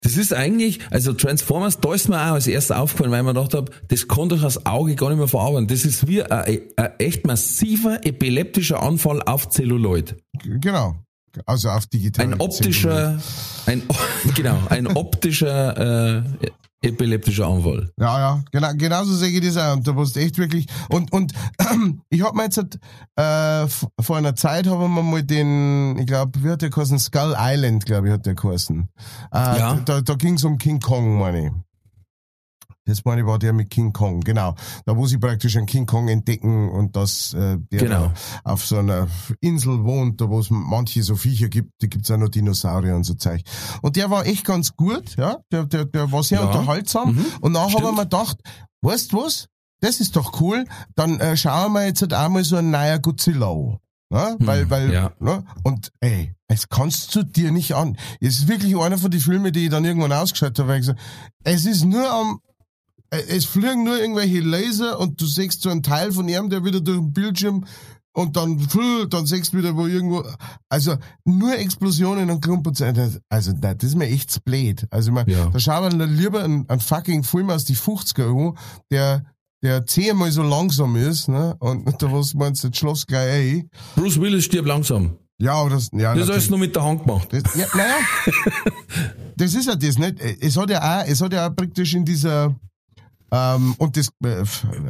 Das 0.00 0.16
ist 0.16 0.32
eigentlich, 0.32 0.78
also 0.92 1.12
Transformers, 1.12 1.80
da 1.80 1.92
ist 1.92 2.08
mir 2.08 2.18
auch 2.18 2.34
als 2.34 2.46
erstes 2.46 2.76
aufgefallen, 2.76 3.10
weil 3.10 3.18
ich 3.20 3.26
mir 3.26 3.34
gedacht 3.34 3.54
habe, 3.54 3.72
das 3.88 4.06
kann 4.06 4.28
doch 4.28 4.40
das 4.40 4.64
Auge 4.64 4.94
gar 4.94 5.08
nicht 5.08 5.18
mehr 5.18 5.26
verarbeiten. 5.26 5.66
Das 5.66 5.84
ist 5.84 6.06
wie 6.06 6.22
ein, 6.22 6.60
ein 6.76 6.90
echt 6.98 7.26
massiver 7.26 8.06
epileptischer 8.06 8.80
Anfall 8.80 9.22
auf 9.22 9.48
Zelluloid. 9.48 10.16
Genau. 10.44 10.94
Also 11.46 11.68
auf 11.70 11.86
digital. 11.86 12.26
Ein 12.26 12.40
optischer, 12.40 13.18
ein, 13.66 13.82
genau, 14.34 14.58
ein 14.68 14.86
optischer, 14.86 16.16
äh, 16.18 16.22
epileptischer 16.80 17.46
Anfall. 17.48 17.90
Ja, 17.98 18.18
ja, 18.18 18.42
genau, 18.52 18.70
genauso 18.74 19.12
sehe 19.14 19.28
ich 19.30 19.44
das 19.44 19.56
auch. 19.56 19.76
Und 19.76 19.86
da 19.86 19.96
warst 19.96 20.14
du 20.16 20.20
echt 20.20 20.38
wirklich. 20.38 20.66
Und, 20.88 21.12
und 21.12 21.32
ich 22.10 22.22
hab 22.22 22.34
mir 22.34 22.44
jetzt 22.44 22.58
äh, 23.18 23.62
f- 23.64 23.86
vor 24.00 24.16
einer 24.16 24.36
Zeit 24.36 24.66
haben 24.68 24.94
wir 24.94 25.02
mal 25.02 25.22
den, 25.24 25.98
ich 25.98 26.06
glaube, 26.06 26.42
wie 26.44 26.50
hat 26.50 26.62
der 26.62 26.70
geheißen? 26.70 26.98
Skull 27.00 27.34
Island, 27.36 27.84
glaube 27.84 28.06
ich, 28.08 28.12
hat 28.12 28.26
der 28.26 28.34
geheißen. 28.34 28.88
Äh, 29.32 29.36
Ja. 29.38 29.74
Da, 29.84 30.00
da 30.02 30.14
ging 30.14 30.34
es 30.34 30.44
um 30.44 30.56
King 30.58 30.78
Kong, 30.80 31.18
meine 31.18 31.46
ich. 31.46 31.52
Das 32.88 33.04
meine 33.04 33.20
ich 33.20 33.26
war 33.26 33.38
der 33.38 33.52
mit 33.52 33.70
King 33.70 33.92
Kong, 33.92 34.20
genau. 34.20 34.54
Da 34.86 34.96
wo 34.96 35.06
sie 35.06 35.18
praktisch 35.18 35.56
einen 35.56 35.66
King 35.66 35.86
Kong 35.86 36.08
entdecken 36.08 36.70
und 36.70 36.96
dass 36.96 37.34
äh, 37.34 37.58
der 37.70 37.78
Genau. 37.78 38.12
auf 38.44 38.64
so 38.64 38.78
einer 38.78 39.08
Insel 39.40 39.84
wohnt, 39.84 40.20
da 40.20 40.28
wo 40.28 40.40
es 40.40 40.48
manche 40.50 41.02
so 41.02 41.14
Viecher 41.16 41.48
gibt, 41.48 41.70
da 41.80 41.86
gibt's 41.86 42.10
auch 42.10 42.16
noch 42.16 42.28
Dinosaurier 42.28 42.96
und 42.96 43.04
so 43.04 43.14
Zeug. 43.14 43.42
Und 43.82 43.96
der 43.96 44.10
war 44.10 44.26
echt 44.26 44.44
ganz 44.44 44.74
gut, 44.74 45.16
ja. 45.16 45.38
Der, 45.52 45.64
der, 45.66 45.84
der 45.84 46.10
war 46.10 46.22
sehr 46.22 46.40
Ja. 46.40 46.46
unterhaltsam. 46.46 47.14
Mhm. 47.14 47.26
Und 47.40 47.52
dann 47.54 47.72
haben 47.72 47.82
wir 47.96 48.02
gedacht, 48.04 48.38
weißt 48.82 49.12
du 49.12 49.18
was? 49.24 49.46
Das 49.80 50.00
ist 50.00 50.16
doch 50.16 50.40
cool. 50.40 50.64
Dann 50.96 51.20
äh, 51.20 51.36
schauen 51.36 51.72
wir 51.72 51.84
jetzt 51.86 52.00
halt 52.02 52.14
auch 52.14 52.28
mal 52.28 52.42
so 52.42 52.56
ein 52.56 52.70
neuer 52.70 52.98
Godzilla 52.98 53.50
an. 53.50 53.78
Ne? 54.10 54.36
Weil, 54.40 54.70
weil, 54.70 54.90
ja. 54.92 55.12
ne? 55.20 55.44
Und 55.64 55.92
ey, 56.00 56.34
es 56.48 56.68
kannst 56.70 57.14
du 57.14 57.22
dir 57.22 57.52
nicht 57.52 57.74
an. 57.74 57.96
Es 58.20 58.38
ist 58.38 58.48
wirklich 58.48 58.74
einer 58.76 58.96
von 58.96 59.10
den 59.10 59.20
Filmen, 59.20 59.52
die 59.52 59.64
ich 59.64 59.70
dann 59.70 59.84
irgendwann 59.84 60.12
ausgeschaltet 60.12 60.60
habe, 60.60 60.70
weil 60.70 60.80
ich 60.80 60.86
gesagt, 60.86 61.00
es 61.44 61.66
ist 61.66 61.84
nur 61.84 62.10
am, 62.10 62.40
es 63.10 63.44
fliegen 63.44 63.84
nur 63.84 63.98
irgendwelche 63.98 64.40
Laser 64.40 64.98
und 65.00 65.20
du 65.20 65.26
siehst 65.26 65.62
so 65.62 65.70
einen 65.70 65.82
Teil 65.82 66.12
von 66.12 66.28
ihm, 66.28 66.50
der 66.50 66.64
wieder 66.64 66.80
durch 66.80 66.98
den 66.98 67.12
Bildschirm 67.12 67.64
und 68.12 68.36
dann, 68.36 68.58
dann 69.10 69.26
siehst 69.26 69.52
du 69.52 69.58
wieder 69.58 69.76
wo 69.76 69.86
irgendwo, 69.86 70.24
also 70.68 70.96
nur 71.24 71.56
Explosionen 71.56 72.30
und 72.30 72.40
Klumpern. 72.40 72.74
Also 73.28 73.52
nein, 73.52 73.78
das 73.78 73.90
ist 73.90 73.96
mir 73.96 74.08
echt 74.08 74.44
blöd. 74.44 74.86
Also 74.90 75.12
mein, 75.12 75.28
Ja. 75.28 75.46
da 75.46 75.58
schauen 75.60 75.98
wir 75.98 76.06
lieber 76.06 76.42
einen, 76.42 76.68
einen 76.68 76.80
fucking 76.80 77.22
Film 77.22 77.50
aus 77.50 77.64
die 77.64 77.76
50er 77.76 78.48
an, 78.50 78.58
der 78.90 79.24
der 79.62 79.84
zehnmal 79.86 80.30
so 80.30 80.42
langsam 80.42 80.94
ist, 80.94 81.28
ne? 81.28 81.56
Und, 81.58 82.00
da 82.00 82.12
was 82.12 82.34
meinst 82.34 82.62
du, 82.62 82.68
jetzt 82.68 82.78
schloss 82.78 83.06
gleich 83.06 83.54
ein. 83.54 83.70
Bruce 83.96 84.20
Willis 84.20 84.44
stirbt 84.44 84.68
langsam. 84.68 85.16
Ja, 85.40 85.54
aber 85.54 85.70
das, 85.70 85.90
ja, 85.92 86.14
Das 86.14 86.24
ist 86.24 86.30
alles 86.30 86.50
nur 86.50 86.58
mit 86.60 86.74
der 86.76 86.84
Hand 86.84 87.04
gemacht. 87.04 87.28
Das, 87.32 87.42
ja, 87.56 87.66
naja, 87.74 87.96
das 89.36 89.54
ist 89.54 89.66
ja 89.66 89.74
das, 89.74 89.98
nicht? 89.98 90.20
Es 90.20 90.56
hat 90.56 90.70
ja 90.70 91.00
auch, 91.00 91.04
es 91.06 91.20
hat 91.20 91.32
ja 91.32 91.48
auch 91.48 91.54
praktisch 91.56 91.94
in 91.94 92.04
dieser, 92.04 92.54
ähm, 93.30 93.74
und 93.78 93.96
das, 93.96 94.08
äh, 94.24 94.44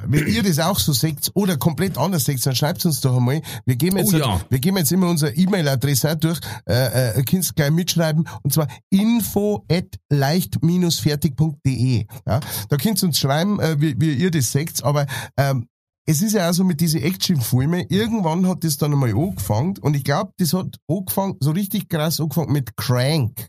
wenn 0.06 0.26
ihr 0.26 0.42
das 0.42 0.58
auch 0.58 0.78
so 0.78 0.92
seht 0.92 1.30
oder 1.34 1.56
komplett 1.56 1.98
anders 1.98 2.24
seht, 2.24 2.44
dann 2.46 2.54
schreibt 2.54 2.84
uns 2.86 3.00
doch 3.00 3.16
einmal. 3.16 3.42
Wir 3.66 3.76
geben 3.76 3.96
jetzt, 3.98 4.14
Oh 4.14 4.18
ja. 4.18 4.40
wir 4.48 4.58
geben 4.58 4.76
jetzt 4.76 4.92
immer 4.92 5.08
unsere 5.08 5.32
E-Mail-Adresse 5.34 6.16
durch, 6.16 6.40
äh, 6.68 7.18
äh, 7.18 7.22
könnt 7.24 7.54
gleich 7.54 7.70
mitschreiben, 7.70 8.28
und 8.42 8.52
zwar 8.52 8.68
info 8.90 9.64
at 9.70 9.98
leicht-fertig.de. 10.10 12.06
Ja? 12.26 12.40
Da 12.68 12.76
könnt 12.76 13.02
ihr 13.02 13.06
uns 13.08 13.18
schreiben, 13.18 13.58
äh, 13.60 13.80
wie, 13.80 13.94
wie 14.00 14.14
ihr 14.14 14.30
das 14.30 14.52
seht, 14.52 14.82
aber, 14.84 15.06
ähm, 15.36 15.66
es 16.06 16.22
ist 16.22 16.32
ja 16.32 16.48
auch 16.48 16.54
so 16.54 16.64
mit 16.64 16.80
diesen 16.80 17.02
Actionfilmen, 17.02 17.84
irgendwann 17.90 18.48
hat 18.48 18.64
das 18.64 18.78
dann 18.78 18.92
einmal 18.94 19.10
angefangen 19.10 19.76
und 19.78 19.94
ich 19.94 20.04
glaube, 20.04 20.32
das 20.38 20.54
hat 20.54 20.76
angefangen, 20.88 21.36
so 21.40 21.50
richtig 21.50 21.90
krass 21.90 22.18
angefangen 22.18 22.52
mit 22.52 22.78
Crank. 22.78 23.48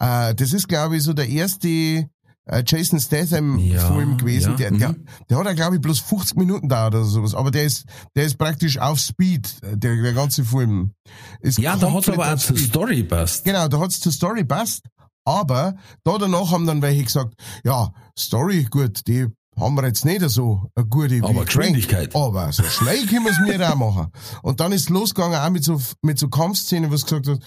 Äh, 0.00 0.34
das 0.34 0.52
ist, 0.52 0.68
glaube 0.68 0.96
ich, 0.96 1.04
so 1.04 1.12
der 1.12 1.28
erste 1.28 2.08
Jason 2.66 3.00
Statham 3.00 3.58
Ja, 3.58 3.92
Film 3.92 4.16
gewesen. 4.16 4.50
ja, 4.52 4.56
Der, 4.56 4.70
der, 4.70 4.88
mhm. 4.90 5.04
der 5.28 5.38
hat 5.38 5.46
ja, 5.46 5.52
glaube 5.52 5.76
ich, 5.76 5.80
bloß 5.82 5.98
50 6.00 6.36
Minuten 6.36 6.68
da 6.68 6.86
oder 6.88 7.04
sowas. 7.04 7.34
Aber 7.34 7.50
der 7.50 7.64
ist, 7.64 7.84
der 8.16 8.24
ist 8.24 8.38
praktisch 8.38 8.78
auf 8.78 8.98
Speed, 8.98 9.56
äh, 9.62 9.76
der, 9.76 9.96
der 10.02 10.12
ganze 10.12 10.44
Film. 10.44 10.92
Ist 11.40 11.58
Ja, 11.58 11.76
da 11.76 11.92
hat's 11.92 12.08
aber 12.08 12.32
auch 12.32 12.38
zur. 12.38 12.56
Story 12.56 13.02
passt. 13.02 13.44
Genau, 13.44 13.68
da 13.68 13.78
hat's 13.80 14.00
zur 14.00 14.12
Story 14.12 14.44
passt. 14.44 14.84
Aber 15.24 15.74
da 16.04 16.16
danach 16.16 16.50
haben 16.52 16.66
dann 16.66 16.80
welche 16.80 17.04
gesagt, 17.04 17.34
ja, 17.62 17.92
Story, 18.18 18.66
gut, 18.70 19.06
die 19.06 19.26
haben 19.58 19.74
wir 19.74 19.86
jetzt 19.86 20.04
nicht 20.04 20.22
so 20.30 20.70
eine 20.74 20.86
gute 20.86 21.16
wie 21.16 21.22
Aber. 21.22 21.44
Geschwindigkeit. 21.44 22.14
Aber 22.14 22.50
so 22.52 22.62
schnell 22.62 23.06
können 23.06 23.24
wir 23.24 23.32
es 23.32 23.40
mir 23.40 23.70
auch 23.70 23.76
machen. 23.76 24.12
Und 24.42 24.60
dann 24.60 24.72
ist 24.72 24.88
losgegangen 24.88 25.38
auch 25.38 25.50
mit 25.50 25.64
so, 25.64 25.80
mit 26.02 26.18
so 26.18 26.28
Kampfszenen, 26.28 26.90
was 26.90 27.02
gesagt 27.04 27.28
hat, 27.28 27.40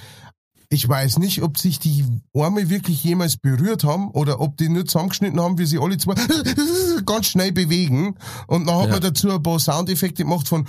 ich 0.74 0.88
weiß 0.88 1.20
nicht, 1.20 1.44
ob 1.44 1.58
sich 1.58 1.80
die 1.80 2.06
Arme 2.34 2.70
wirklich 2.70 3.04
jemals 3.04 3.36
berührt 3.38 3.84
haben 3.84 4.10
oder 4.12 4.40
ob 4.40 4.56
die 4.56 4.70
nur 4.70 4.86
zusammengeschnitten 4.86 5.40
haben, 5.40 5.58
wie 5.58 5.66
sie 5.66 5.78
alle 5.78 5.98
zwei 5.98 6.16
ganz 7.06 7.28
schnell 7.28 7.52
bewegen. 7.52 8.16
Und 8.48 8.68
dann 8.68 8.78
hat 8.78 8.86
Ja. 8.86 8.92
man 8.94 9.02
dazu 9.02 9.30
ein 9.32 9.44
paar 9.44 9.60
Soundeffekte 9.60 10.24
gemacht 10.24 10.48
von 10.48 10.66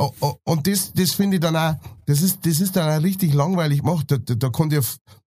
Oh, 0.00 0.12
oh, 0.20 0.34
und 0.44 0.66
das, 0.66 0.92
das 0.92 1.12
finde 1.12 1.36
ich 1.38 1.40
dann 1.40 1.56
auch, 1.56 1.74
das 2.06 2.20
ist, 2.22 2.44
das 2.46 2.60
ist 2.60 2.76
dann 2.76 2.88
auch 2.88 3.02
richtig 3.02 3.34
langweilig 3.34 3.80
gemacht. 3.80 4.04
Da, 4.10 4.18
da, 4.18 4.34
da 4.34 4.48
kann 4.50 4.68
dir, 4.70 4.82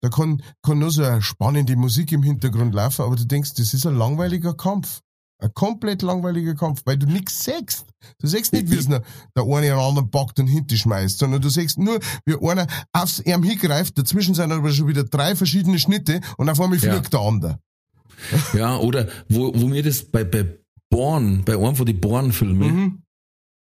da 0.01 0.09
kann, 0.09 0.41
kann 0.63 0.79
nur 0.79 0.91
so 0.91 1.03
eine 1.03 1.21
spannende 1.21 1.75
Musik 1.75 2.11
im 2.13 2.23
Hintergrund 2.23 2.73
laufen, 2.73 3.03
aber 3.03 3.15
du 3.15 3.25
denkst, 3.25 3.53
das 3.55 3.73
ist 3.73 3.85
ein 3.85 3.95
langweiliger 3.97 4.55
Kampf. 4.55 5.01
Ein 5.39 5.53
komplett 5.53 6.01
langweiliger 6.01 6.55
Kampf, 6.55 6.81
weil 6.85 6.97
du 6.97 7.07
nichts 7.07 7.43
siehst. 7.43 7.85
Du 8.19 8.27
siehst 8.27 8.53
nicht, 8.53 8.71
wie 8.71 8.75
es 8.77 8.87
der 8.87 9.01
eine 9.35 9.61
den 9.67 9.73
anderen 9.73 10.09
packt 10.09 10.39
und 10.39 10.47
hinten 10.47 10.77
schmeißt, 10.77 11.17
sondern 11.17 11.41
du 11.41 11.49
siehst 11.49 11.77
nur, 11.77 11.99
wie 12.25 12.35
einer 12.47 12.67
aufs 12.93 13.21
Arm 13.27 13.43
hingreift, 13.43 13.97
dazwischen 13.97 14.33
sind 14.33 14.51
aber 14.51 14.71
schon 14.71 14.87
wieder 14.87 15.03
drei 15.03 15.35
verschiedene 15.35 15.77
Schnitte 15.77 16.21
und 16.37 16.49
auf 16.49 16.59
einmal 16.61 16.79
Ja. 16.79 16.93
fliegt 16.93 17.11
der 17.13 17.19
andere. 17.19 17.59
Ja, 18.53 18.77
oder 18.77 19.09
wo, 19.27 19.51
wo 19.53 19.67
mir 19.67 19.83
das 19.83 20.05
bei, 20.05 20.23
bei 20.23 20.57
Born, 20.89 21.43
bei 21.43 21.57
einem 21.57 21.75
von 21.75 21.85
den 21.85 21.99
Born-Filmen, 21.99 22.75
Mhm. 22.75 23.01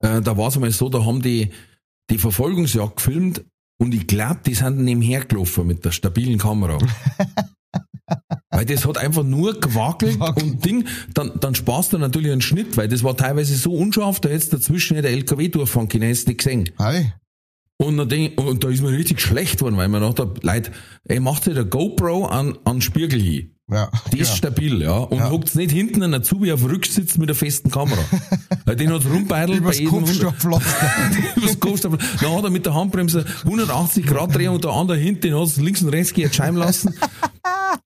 äh, 0.03 0.21
da 0.21 0.35
war 0.35 0.49
es 0.49 0.55
einmal 0.55 0.71
so, 0.71 0.89
da 0.89 1.05
haben 1.05 1.21
die 1.21 1.51
die 2.09 2.17
Verfolgungsjagd 2.17 2.97
gefilmt 2.97 3.45
und 3.79 3.93
ich 3.93 4.07
glaube, 4.07 4.41
die 4.45 4.53
sind 4.55 4.79
nebenher 4.79 5.23
gelaufen 5.23 5.67
mit 5.67 5.85
der 5.85 5.91
stabilen 5.91 6.37
Kamera. 6.37 6.77
weil 8.61 8.65
das 8.67 8.85
hat 8.85 8.99
einfach 8.99 9.23
nur 9.23 9.59
gewackelt 9.59 10.19
Wackelt. 10.19 10.43
und 10.43 10.63
Ding, 10.63 10.85
dann, 11.15 11.31
dann 11.39 11.55
sparst 11.55 11.93
du 11.93 11.97
natürlich 11.97 12.31
einen 12.31 12.41
Schnitt, 12.41 12.77
weil 12.77 12.87
das 12.87 13.03
war 13.03 13.17
teilweise 13.17 13.55
so 13.55 13.73
unscharf, 13.73 14.19
da 14.19 14.29
hättest 14.29 14.53
dazwischen 14.53 14.93
nicht 14.93 15.03
der 15.03 15.13
LKW 15.13 15.47
durchfahren 15.47 15.89
können, 15.89 16.03
hättest 16.03 16.27
du 16.27 16.31
nicht 16.31 16.43
gesehen. 16.43 16.69
Hi. 16.77 17.11
Und, 17.77 17.97
dann 17.97 18.07
denk, 18.07 18.39
und 18.39 18.63
da 18.63 18.69
ist 18.69 18.83
mir 18.83 18.91
richtig 18.91 19.19
schlecht 19.19 19.63
worden, 19.63 19.77
weil 19.77 19.87
man 19.87 20.03
hab, 20.03 20.43
Leute, 20.43 20.71
ey, 21.05 21.19
macht 21.19 21.47
dir 21.47 21.55
der 21.55 21.65
GoPro 21.65 22.25
an, 22.25 22.55
an 22.63 22.81
Spiegel 22.81 23.19
hin. 23.19 23.55
Ja. 23.71 23.89
Die 24.11 24.19
ist 24.19 24.27
genau. 24.27 24.37
stabil, 24.37 24.81
ja. 24.81 24.97
Und 24.97 25.17
Ja. 25.19 25.29
hockt's 25.29 25.55
nicht 25.55 25.71
hinten 25.71 26.03
an 26.03 26.13
Azubi 26.13 26.51
auf 26.51 26.63
Rücksitz 26.63 27.17
mit 27.17 27.29
der 27.29 27.35
festen 27.35 27.71
Kamera. 27.71 28.01
Den 28.75 28.91
hat 28.93 29.05
rumbeidelt 29.05 29.59
bei 29.63 29.69
Übers 29.69 29.79
jedem 29.79 29.93
100 29.95 30.23
Kopfstopflaster. 30.23 30.91
Übers 31.37 31.59
Kopfstapel. 31.59 31.99
Dann 32.21 32.35
hat 32.35 32.43
er 32.43 32.49
mit 32.49 32.65
der 32.65 32.73
Handbremse 32.73 33.25
180 33.45 34.05
Grad 34.05 34.35
drehen 34.35 34.49
und 34.49 34.63
der 34.63 34.71
andere 34.71 34.97
hinten, 34.97 35.33
hat's 35.33 35.57
links 35.57 35.81
und 35.81 35.89
rechts 35.89 36.13
geht 36.13 36.35
scheiben 36.35 36.57
lassen. 36.57 36.93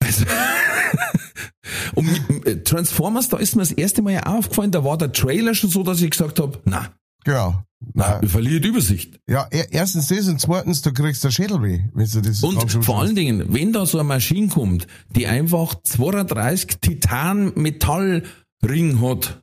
Also, 0.04 0.26
und 1.96 2.30
mit, 2.30 2.48
äh, 2.48 2.64
Transformers, 2.64 3.30
da 3.30 3.38
ist 3.38 3.56
mir 3.56 3.62
das 3.62 3.72
erste 3.72 4.02
Mal 4.02 4.14
ja 4.14 4.24
aufgefallen, 4.24 4.72
da 4.72 4.84
war 4.84 4.98
der 4.98 5.12
Trailer 5.12 5.54
schon 5.54 5.70
so, 5.70 5.84
dass 5.84 6.02
ich 6.02 6.10
gesagt 6.10 6.40
hab, 6.40 6.62
na, 6.66 6.90
genau. 7.26 7.62
na, 7.94 8.12
Nein. 8.12 8.22
wir 8.22 8.30
verlieren 8.30 8.62
die 8.62 8.70
Übersicht. 8.70 9.20
Ja, 9.28 9.48
er- 9.52 9.74
erstens 9.74 10.08
das 10.08 10.28
und 10.30 10.40
zweitens, 10.40 10.82
du 10.82 10.94
kriegst 10.94 11.22
der 11.24 11.32
Schädel 11.32 11.62
weh, 11.62 11.82
wenn 11.94 12.10
du 12.10 12.22
das 12.22 12.42
Und 12.42 12.72
vor 12.86 13.02
allen 13.02 13.16
Dingen, 13.16 13.54
wenn 13.54 13.74
da 13.74 13.86
so 13.86 14.00
eine 14.00 14.08
Maschine 14.08 14.48
kommt, 14.48 14.88
die 15.10 15.28
einfach 15.28 15.76
32 15.84 16.78
Titan-Metallring 16.80 19.02
hat 19.02 19.42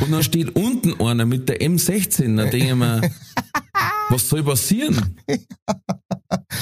und 0.00 0.12
dann 0.12 0.22
steht 0.22 0.54
unten 0.56 1.00
einer 1.04 1.24
mit 1.26 1.48
der 1.48 1.60
M16, 1.62 2.36
dann 2.36 2.50
denke 2.50 2.68
ich 2.68 2.74
mir, 2.74 3.10
was 4.10 4.28
soll 4.28 4.42
passieren? 4.44 5.16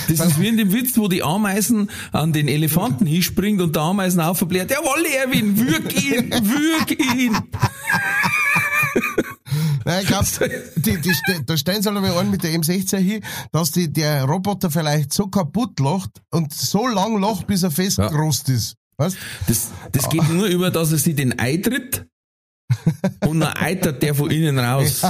Das 0.09 0.21
ist 0.21 0.41
wie 0.41 0.49
in 0.49 0.57
dem 0.57 0.73
Witz, 0.73 0.97
wo 0.97 1.07
die 1.09 1.23
Ameisen 1.23 1.91
an 2.13 2.33
den 2.33 2.49
Elefanten 2.49 3.05
hinspringt 3.07 3.61
und 3.61 3.75
der 3.77 3.83
Ameisen 3.83 4.21
aufbläht, 4.21 4.71
jawohl, 4.71 5.05
Erwin, 5.07 5.57
würg 5.59 6.03
ihn, 6.05 6.31
würg 6.31 6.99
ihn. 7.17 7.37
Nein, 9.85 10.03
ich 10.03 10.09
glaub, 10.09 10.25
die, 10.77 11.01
die, 11.01 11.13
da 11.47 11.57
stellen 11.57 11.83
sie 11.83 11.91
aber 11.91 12.17
an 12.17 12.31
mit 12.31 12.43
der 12.43 12.53
M16 12.53 12.99
hin, 12.99 13.25
dass 13.53 13.71
die, 13.71 13.93
der 13.93 14.25
Roboter 14.25 14.71
vielleicht 14.71 15.13
so 15.13 15.29
kaputt 15.29 15.81
lacht 15.81 16.23
und 16.31 16.53
so 16.53 16.87
lang 16.87 17.21
lacht, 17.21 17.47
bis 17.47 17.63
er 17.63 17.71
festgerost 17.71 18.49
ist. 18.49 18.77
Weißt? 18.99 19.17
Das, 19.49 19.69
das 19.93 20.09
geht 20.11 20.29
nur 20.29 20.47
über, 20.47 20.71
dass 20.71 20.93
er 20.93 20.99
sich 20.99 21.17
den 21.17 21.39
eintritt 21.39 22.07
und 23.27 23.41
dann 23.41 23.53
eitert 23.57 24.03
der 24.03 24.15
von 24.15 24.31
innen 24.31 24.59
raus. 24.59 25.03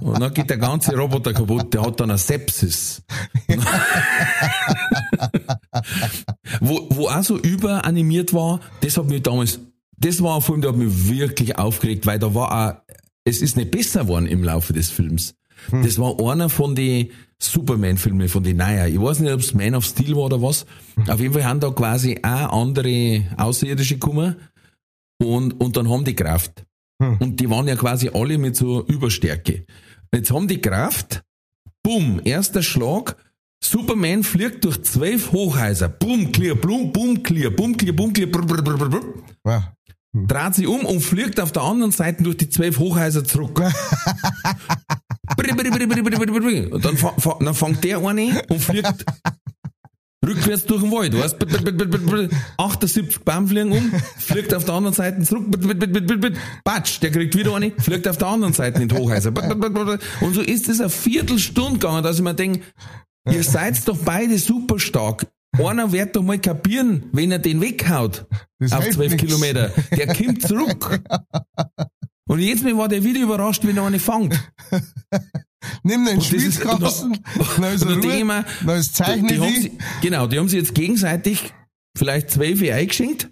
Und 0.00 0.20
dann 0.20 0.32
geht 0.32 0.50
der 0.50 0.58
ganze 0.58 0.96
Roboter 0.96 1.32
kaputt, 1.32 1.72
der 1.74 1.82
hat 1.82 1.98
dann 2.00 2.10
eine 2.10 2.18
Sepsis. 2.18 3.02
wo, 6.60 6.86
wo 6.90 7.08
auch 7.08 7.22
so 7.22 7.38
überanimiert 7.38 8.32
war, 8.32 8.60
das 8.80 8.96
hat 8.96 9.06
mich 9.06 9.22
damals, 9.22 9.58
das 9.96 10.22
war 10.22 10.36
ein 10.36 10.42
Film, 10.42 10.60
der 10.60 10.70
hat 10.70 10.78
mich 10.78 11.08
wirklich 11.08 11.58
aufgeregt, 11.58 12.06
weil 12.06 12.18
da 12.18 12.34
war 12.34 12.52
auch, 12.52 12.74
es 13.24 13.42
ist 13.42 13.56
nicht 13.56 13.70
besser 13.70 14.02
geworden 14.02 14.26
im 14.26 14.42
Laufe 14.42 14.72
des 14.72 14.90
Films. 14.90 15.34
Hm. 15.70 15.82
Das 15.82 15.98
war 15.98 16.18
einer 16.20 16.48
von 16.48 16.74
den 16.74 17.10
Superman-Filmen, 17.38 18.28
von 18.28 18.42
den 18.42 18.56
Naja. 18.56 18.86
Ich 18.86 19.00
weiß 19.00 19.20
nicht, 19.20 19.32
ob 19.32 19.40
es 19.40 19.54
Man 19.54 19.74
of 19.74 19.84
Steel 19.84 20.14
war 20.16 20.24
oder 20.24 20.42
was. 20.42 20.66
Auf 21.08 21.20
jeden 21.20 21.32
Fall 21.32 21.44
haben 21.44 21.60
da 21.60 21.70
quasi 21.70 22.18
auch 22.22 22.62
andere 22.62 23.24
Außerirdische 23.36 23.94
gekommen 23.94 24.36
und, 25.22 25.60
und 25.60 25.76
dann 25.76 25.88
haben 25.88 26.04
die 26.04 26.14
Kraft. 26.14 26.64
Hm. 27.02 27.16
Und 27.18 27.40
die 27.40 27.48
waren 27.50 27.68
ja 27.68 27.76
quasi 27.76 28.10
alle 28.12 28.38
mit 28.38 28.56
so 28.56 28.84
Überstärke. 28.86 29.64
Jetzt 30.14 30.30
haben 30.30 30.48
die 30.48 30.60
Kraft, 30.60 31.22
bumm, 31.82 32.20
erster 32.24 32.62
Schlag, 32.62 33.16
Superman 33.62 34.24
fliegt 34.24 34.64
durch 34.64 34.82
zwölf 34.82 35.32
Hochhäuser, 35.32 35.88
bumm, 35.88 36.32
clear, 36.32 36.54
bumm, 36.54 36.92
bumm, 36.92 37.22
clear, 37.22 37.50
bumm, 37.50 37.76
clear, 37.76 37.94
bumm, 37.94 38.12
clear, 38.12 38.26
brr, 38.26 38.44
brr, 38.44 38.62
brr, 38.62 38.88
brr. 38.88 39.02
Ja. 39.46 39.74
Hm. 40.14 40.26
dreht 40.26 40.54
sich 40.54 40.66
um 40.66 40.84
und 40.84 41.00
fliegt 41.00 41.38
auf 41.40 41.52
der 41.52 41.62
anderen 41.62 41.92
Seite 41.92 42.22
durch 42.22 42.36
die 42.36 42.48
zwölf 42.48 42.78
Hochhäuser 42.78 43.24
zurück. 43.24 43.62
und 46.72 46.84
dann, 46.84 46.98
dann 47.40 47.54
fängt 47.54 47.84
der 47.84 47.98
eine 47.98 48.42
und 48.48 48.60
fliegt 48.60 49.04
Rückwärts 50.26 50.66
durch 50.66 50.82
den 50.82 50.92
Wald, 50.92 51.16
weißt 51.16 51.36
78 52.58 53.20
Baum 53.20 53.48
fliegen 53.48 53.72
um, 53.72 53.92
fliegt 54.18 54.52
auf 54.52 54.64
der 54.66 54.74
anderen 54.74 54.94
Seite 54.94 55.22
zurück, 55.22 55.46
batsch, 56.62 57.00
der 57.00 57.10
kriegt 57.10 57.34
wieder 57.36 57.54
eine, 57.54 57.72
fliegt 57.78 58.06
auf 58.06 58.18
der 58.18 58.28
anderen 58.28 58.52
Seite 58.52 58.82
in 58.82 58.88
die 58.88 58.94
Hochhäuser. 58.94 59.32
Und 60.20 60.34
so 60.34 60.42
ist 60.42 60.68
es 60.68 60.80
eine 60.80 60.90
Viertelstunde 60.90 61.78
gegangen, 61.78 62.02
dass 62.02 62.16
ich 62.16 62.22
mir 62.22 62.34
denke, 62.34 62.60
ihr 63.30 63.42
seid 63.42 63.88
doch 63.88 63.96
beide 63.96 64.36
super 64.38 64.78
stark. 64.78 65.26
Einer 65.58 65.92
wird 65.92 66.16
doch 66.16 66.22
mal 66.22 66.38
kapieren, 66.38 67.04
wenn 67.12 67.32
er 67.32 67.38
den 67.38 67.60
weghaut 67.60 68.26
das 68.58 68.72
auf 68.72 68.88
zwölf 68.90 69.16
Kilometer. 69.16 69.70
Der 69.90 70.06
kommt 70.14 70.42
zurück. 70.42 71.00
Und 72.26 72.38
jetzt 72.38 72.64
war 72.64 72.88
der 72.88 73.02
wieder 73.02 73.20
überrascht, 73.20 73.66
wenn 73.66 73.76
er 73.76 73.86
eine 73.86 73.98
fängt. 73.98 74.38
Nimm 75.82 76.04
den 76.06 76.20
Schwitzkasten, 76.20 77.18
neues 77.58 77.84
Ruhe, 77.86 78.44
neues 78.62 78.92
Zeichen. 78.92 79.26
Die, 79.26 79.34
die 79.34 79.40
haben 79.40 79.60
sie, 79.60 79.72
genau, 80.00 80.26
die 80.26 80.38
haben 80.38 80.48
sie 80.48 80.58
jetzt 80.58 80.74
gegenseitig 80.74 81.52
vielleicht 81.96 82.30
zwölf 82.30 82.62
eingeschenkt. 82.62 83.28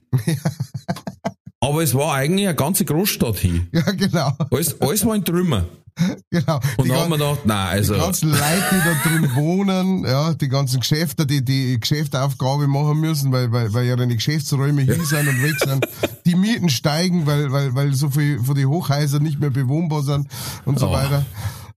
aber 1.60 1.82
es 1.82 1.94
war 1.94 2.14
eigentlich 2.14 2.48
eine 2.48 2.56
ganze 2.56 2.84
Großstadt 2.84 3.38
hier. 3.38 3.66
Ja, 3.72 3.90
genau. 3.92 4.32
Alles, 4.50 4.80
alles 4.80 5.06
war 5.06 5.14
in 5.14 5.24
Trümmer. 5.24 5.66
Genau. 6.30 6.60
Und 6.76 6.84
die 6.84 6.88
dann 6.88 6.98
haben 7.00 7.10
wir 7.10 7.18
gedacht, 7.18 7.46
nein, 7.46 7.68
also. 7.68 7.94
Die 7.94 8.00
ganzen 8.00 8.30
Leute, 8.30 8.64
die 8.70 8.84
da 8.84 9.08
drin 9.08 9.30
wohnen, 9.34 10.04
ja, 10.04 10.34
die 10.34 10.48
ganzen 10.48 10.80
Geschäfte, 10.80 11.26
die 11.26 11.44
die 11.44 11.80
Geschäftsaufgabe 11.80 12.66
machen 12.66 13.00
müssen, 13.00 13.32
weil, 13.32 13.50
weil, 13.50 13.72
weil 13.72 13.86
ja 13.86 13.96
die 13.96 14.14
Geschäftsräume 14.14 14.82
hier 14.82 15.04
sind 15.04 15.28
und 15.28 15.42
weg 15.42 15.56
sind. 15.64 15.86
Die 16.26 16.34
Mieten 16.34 16.68
steigen, 16.68 17.26
weil, 17.26 17.50
weil, 17.50 17.74
weil 17.74 17.94
so 17.94 18.10
viel 18.10 18.40
von 18.42 18.54
den 18.54 18.68
Hochhäusern 18.68 19.22
nicht 19.22 19.40
mehr 19.40 19.50
bewohnbar 19.50 20.02
sind 20.02 20.28
und 20.64 20.78
so 20.78 20.88
oh. 20.88 20.92
weiter. 20.92 21.24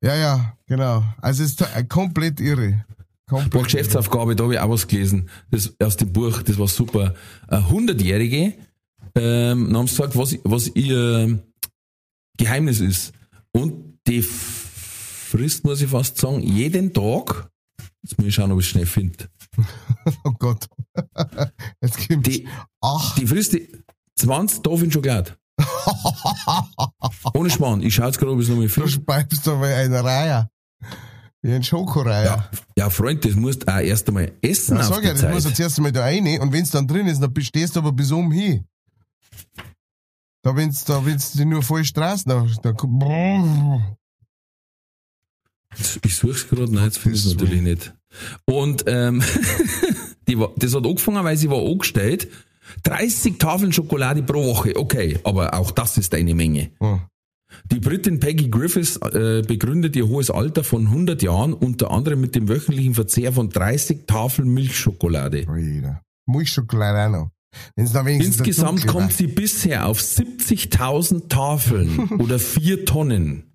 Ja, 0.03 0.15
ja, 0.15 0.53
genau. 0.67 1.03
Also 1.21 1.43
es 1.43 1.51
ist 1.51 1.89
komplett 1.89 2.39
irre. 2.39 2.83
Komplett 3.29 3.51
Boah, 3.51 3.63
Geschäftsaufgabe, 3.63 4.35
da 4.35 4.43
habe 4.43 4.55
ich 4.55 4.59
auch 4.59 4.69
was 4.69 4.87
gelesen. 4.87 5.29
Das 5.51 5.73
aus 5.81 5.95
dem 5.95 6.11
Buch, 6.11 6.41
das 6.41 6.57
war 6.59 6.67
super. 6.67 7.13
Eine 7.47 7.69
Hundertjährige, 7.69 8.55
ähm, 9.15 9.77
haben 9.77 9.87
sie 9.87 9.95
gesagt, 9.95 10.17
was, 10.17 10.37
was 10.43 10.67
ihr 10.75 11.39
Geheimnis 12.37 12.81
ist. 12.81 13.13
Und 13.53 13.91
die 14.11 14.21
frisst, 14.21 15.63
muss 15.63 15.81
ich 15.81 15.89
fast 15.89 16.17
sagen, 16.17 16.41
jeden 16.41 16.93
Tag. 16.93 17.49
Jetzt 18.03 18.17
muss 18.17 18.27
ich 18.27 18.35
schauen, 18.35 18.51
ob 18.51 18.59
ich 18.59 18.65
es 18.65 18.71
schnell 18.71 18.85
finde. 18.85 19.29
oh 20.23 20.31
Gott. 20.31 20.67
Jetzt 21.81 22.07
kommt 22.07 22.27
die, 22.27 22.47
Ach. 22.81 23.15
die 23.15 23.27
frisst 23.27 23.53
die 23.53 23.71
20 24.19 24.63
Tafeln 24.63 24.91
Schokolade. 24.91 25.37
Ohne 27.33 27.49
Schmarrn. 27.49 27.81
Ich 27.83 27.95
schaue 27.95 28.07
jetzt 28.07 28.17
gerade, 28.17 28.31
ob 28.31 28.39
ich 28.39 28.45
es 28.45 28.49
noch 28.49 28.57
mal 28.57 28.67
finde. 28.67 28.89
Du 28.89 28.93
speibst 28.93 29.47
aber 29.47 29.67
eine 29.67 30.03
Reihe. 30.03 30.49
Wie 31.43 31.53
ein 31.53 31.63
Schokoreihe. 31.63 32.25
Ja, 32.25 32.49
ja, 32.77 32.89
Freund, 32.89 33.25
das 33.25 33.33
musst 33.33 33.63
du 33.63 33.73
auch 33.73 33.79
erst 33.79 34.07
einmal 34.07 34.31
essen. 34.41 34.77
Ja, 34.77 34.83
sag 34.83 35.03
ja, 35.03 35.13
das 35.13 35.23
muss 35.23 35.45
jetzt 35.45 35.59
erst 35.59 35.77
einmal 35.77 35.91
da 35.91 36.01
rein. 36.01 36.39
Und 36.39 36.51
wenn 36.51 36.63
es 36.63 36.71
dann 36.71 36.87
drin 36.87 37.07
ist, 37.07 37.19
dann 37.19 37.33
stehst 37.39 37.75
du 37.75 37.79
aber 37.79 37.91
bis 37.91 38.11
oben 38.11 38.31
hin. 38.31 38.65
Da 40.43 40.55
wenn's, 40.55 40.83
da 40.85 41.03
wenn's 41.05 41.33
die 41.33 41.45
nur 41.45 41.61
voll 41.61 41.83
Straßen, 41.83 42.29
da, 42.29 42.45
da, 42.63 42.73
ich 46.03 46.15
suche 46.15 46.31
es 46.31 46.49
gerade, 46.49 46.73
nein, 46.73 46.85
jetzt 46.85 46.97
finde 46.97 47.17
ich 47.17 47.25
es 47.25 47.31
natürlich 47.31 47.61
nicht. 47.61 47.93
Und 48.45 48.83
ähm, 48.87 49.23
die 50.27 50.37
war, 50.37 50.51
das 50.57 50.75
hat 50.75 50.85
angefangen, 50.85 51.23
weil 51.23 51.37
sie 51.37 51.49
war 51.49 51.61
angestellt. 51.65 52.27
30 52.83 53.37
Tafeln 53.37 53.73
Schokolade 53.73 54.23
pro 54.23 54.45
Woche, 54.45 54.75
okay, 54.75 55.19
aber 55.23 55.53
auch 55.53 55.71
das 55.71 55.97
ist 55.97 56.13
eine 56.13 56.35
Menge. 56.35 56.71
Oh. 56.79 56.99
Die 57.69 57.79
Britin 57.79 58.19
Peggy 58.19 58.49
Griffiths 58.49 58.97
äh, 58.97 59.43
begründet 59.45 59.95
ihr 59.95 60.07
hohes 60.07 60.31
Alter 60.31 60.63
von 60.63 60.87
100 60.87 61.21
Jahren 61.21 61.53
unter 61.53 61.91
anderem 61.91 62.21
mit 62.21 62.35
dem 62.35 62.47
wöchentlichen 62.47 62.93
Verzehr 62.93 63.33
von 63.33 63.49
30 63.49 64.07
Tafeln 64.07 64.49
Milchschokolade. 64.53 65.45
Milchschokolade 66.27 67.07
auch 67.07 67.19
noch. 67.19 67.31
Insgesamt 67.75 68.87
kommt 68.87 69.11
sie 69.11 69.27
bisher 69.27 69.87
auf 69.87 69.99
70.000 69.99 71.27
Tafeln 71.27 71.99
oder 72.19 72.39
4 72.39 72.85
Tonnen. 72.85 73.50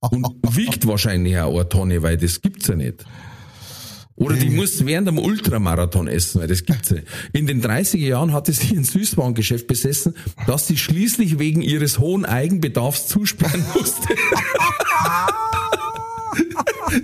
Und 0.00 0.26
wiegt 0.56 0.86
wahrscheinlich 0.86 1.38
auch 1.38 1.54
eine 1.54 1.68
Tonne, 1.68 2.02
weil 2.02 2.16
das 2.16 2.40
gibt's 2.40 2.68
ja 2.68 2.74
nicht. 2.74 3.04
Oder 4.20 4.36
die 4.36 4.50
muss 4.50 4.84
während 4.84 5.08
dem 5.08 5.18
Ultramarathon 5.18 6.06
essen, 6.06 6.42
weil 6.42 6.48
das 6.48 6.66
gibt's 6.66 6.90
ja. 6.90 6.98
In 7.32 7.46
den 7.46 7.62
30er 7.62 7.96
Jahren 7.96 8.34
hatte 8.34 8.52
sie 8.52 8.76
ein 8.76 8.84
Süßwarengeschäft 8.84 9.66
besessen, 9.66 10.14
das 10.46 10.66
sie 10.66 10.76
schließlich 10.76 11.38
wegen 11.38 11.62
ihres 11.62 11.98
hohen 11.98 12.26
Eigenbedarfs 12.26 13.08
zusperren 13.08 13.64
musste. 13.74 14.08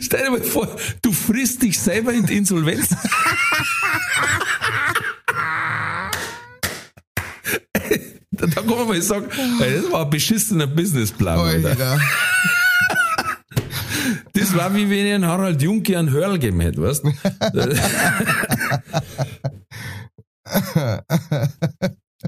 Stell 0.01 0.25
dir 0.25 0.31
mal 0.31 0.43
vor, 0.43 0.69
du 1.01 1.13
frisst 1.13 1.63
dich 1.63 1.79
selber 1.79 2.13
in 2.13 2.27
die 2.27 2.37
Insolvenz. 2.37 2.91
da 8.31 8.47
kann 8.47 8.67
man 8.67 8.89
mal 8.89 9.01
sagen, 9.01 9.29
das 9.59 9.91
war 9.91 10.05
ein 10.05 10.11
beschissener 10.11 10.67
Businessplan. 10.67 11.39
Alter. 11.39 11.99
Das 14.33 14.57
war 14.57 14.75
wie 14.75 14.91
wenn 14.91 15.07
ich 15.07 15.15
einen 15.15 15.27
Harald 15.27 15.63
Junke 15.63 15.97
einen 15.99 16.11
Hörl 16.11 16.33
gegeben 16.33 16.61
hätte, 16.61 16.83
weißt 16.83 17.05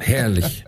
Herrlich. 0.00 0.64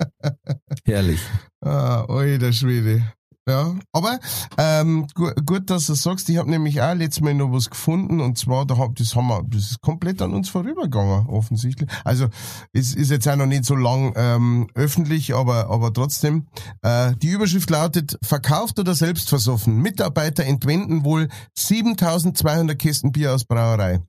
Herrlich. 0.85 1.21
Ah, 1.61 2.05
alter 2.09 2.53
Schwede. 2.53 3.03
Ja, 3.51 3.75
aber 3.93 4.21
ähm, 4.59 5.09
gut, 5.13 5.35
gut, 5.45 5.71
dass 5.71 5.87
du 5.87 5.95
sagst. 5.95 6.29
Ich 6.29 6.37
habe 6.37 6.49
nämlich 6.49 6.81
auch 6.81 6.95
letztes 6.95 7.21
Mal 7.21 7.35
noch 7.35 7.51
was 7.51 7.69
gefunden 7.69 8.21
und 8.21 8.39
zwar, 8.39 8.65
da 8.65 8.79
hab, 8.79 8.95
das 8.95 9.17
haben 9.17 9.27
wir, 9.27 9.43
das 9.43 9.73
ist 9.73 9.81
komplett 9.81 10.23
an 10.23 10.33
uns 10.35 10.49
vorübergegangen, 10.49 11.27
offensichtlich. 11.27 11.91
Also 12.05 12.29
es 12.73 12.95
ist 12.95 13.11
jetzt 13.11 13.27
auch 13.27 13.35
noch 13.35 13.47
nicht 13.47 13.65
so 13.65 13.75
lang 13.75 14.13
ähm, 14.15 14.69
öffentlich, 14.77 15.35
aber 15.35 15.69
aber 15.69 15.93
trotzdem. 15.93 16.47
Äh, 16.83 17.17
die 17.17 17.31
Überschrift 17.31 17.69
lautet: 17.71 18.17
Verkauft 18.23 18.79
oder 18.79 18.95
selbst 18.95 19.29
versoffen? 19.29 19.79
Mitarbeiter 19.79 20.45
entwenden 20.45 21.05
wohl 21.05 21.27
7.200 21.59 22.77
Kästen 22.77 23.11
Bier 23.11 23.35
aus 23.35 23.45
Brauerei. 23.45 24.01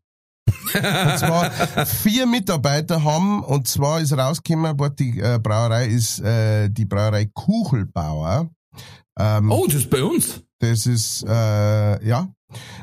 und 0.73 1.17
zwar 1.17 1.49
vier 1.85 2.27
Mitarbeiter 2.27 3.03
haben, 3.03 3.43
und 3.43 3.67
zwar 3.67 4.01
ist 4.01 4.13
rausgekommen, 4.13 4.77
die 4.99 5.19
äh, 5.19 5.39
Brauerei 5.41 5.87
ist 5.87 6.19
äh, 6.19 6.69
die 6.69 6.85
Brauerei 6.85 7.25
Kuchelbauer. 7.33 8.51
Ähm, 9.21 9.51
oh, 9.51 9.65
das 9.67 9.75
ist 9.75 9.89
bei 9.89 10.03
uns. 10.03 10.41
Das 10.59 10.85
ist, 10.85 11.23
äh, 11.27 12.07
ja, 12.07 12.33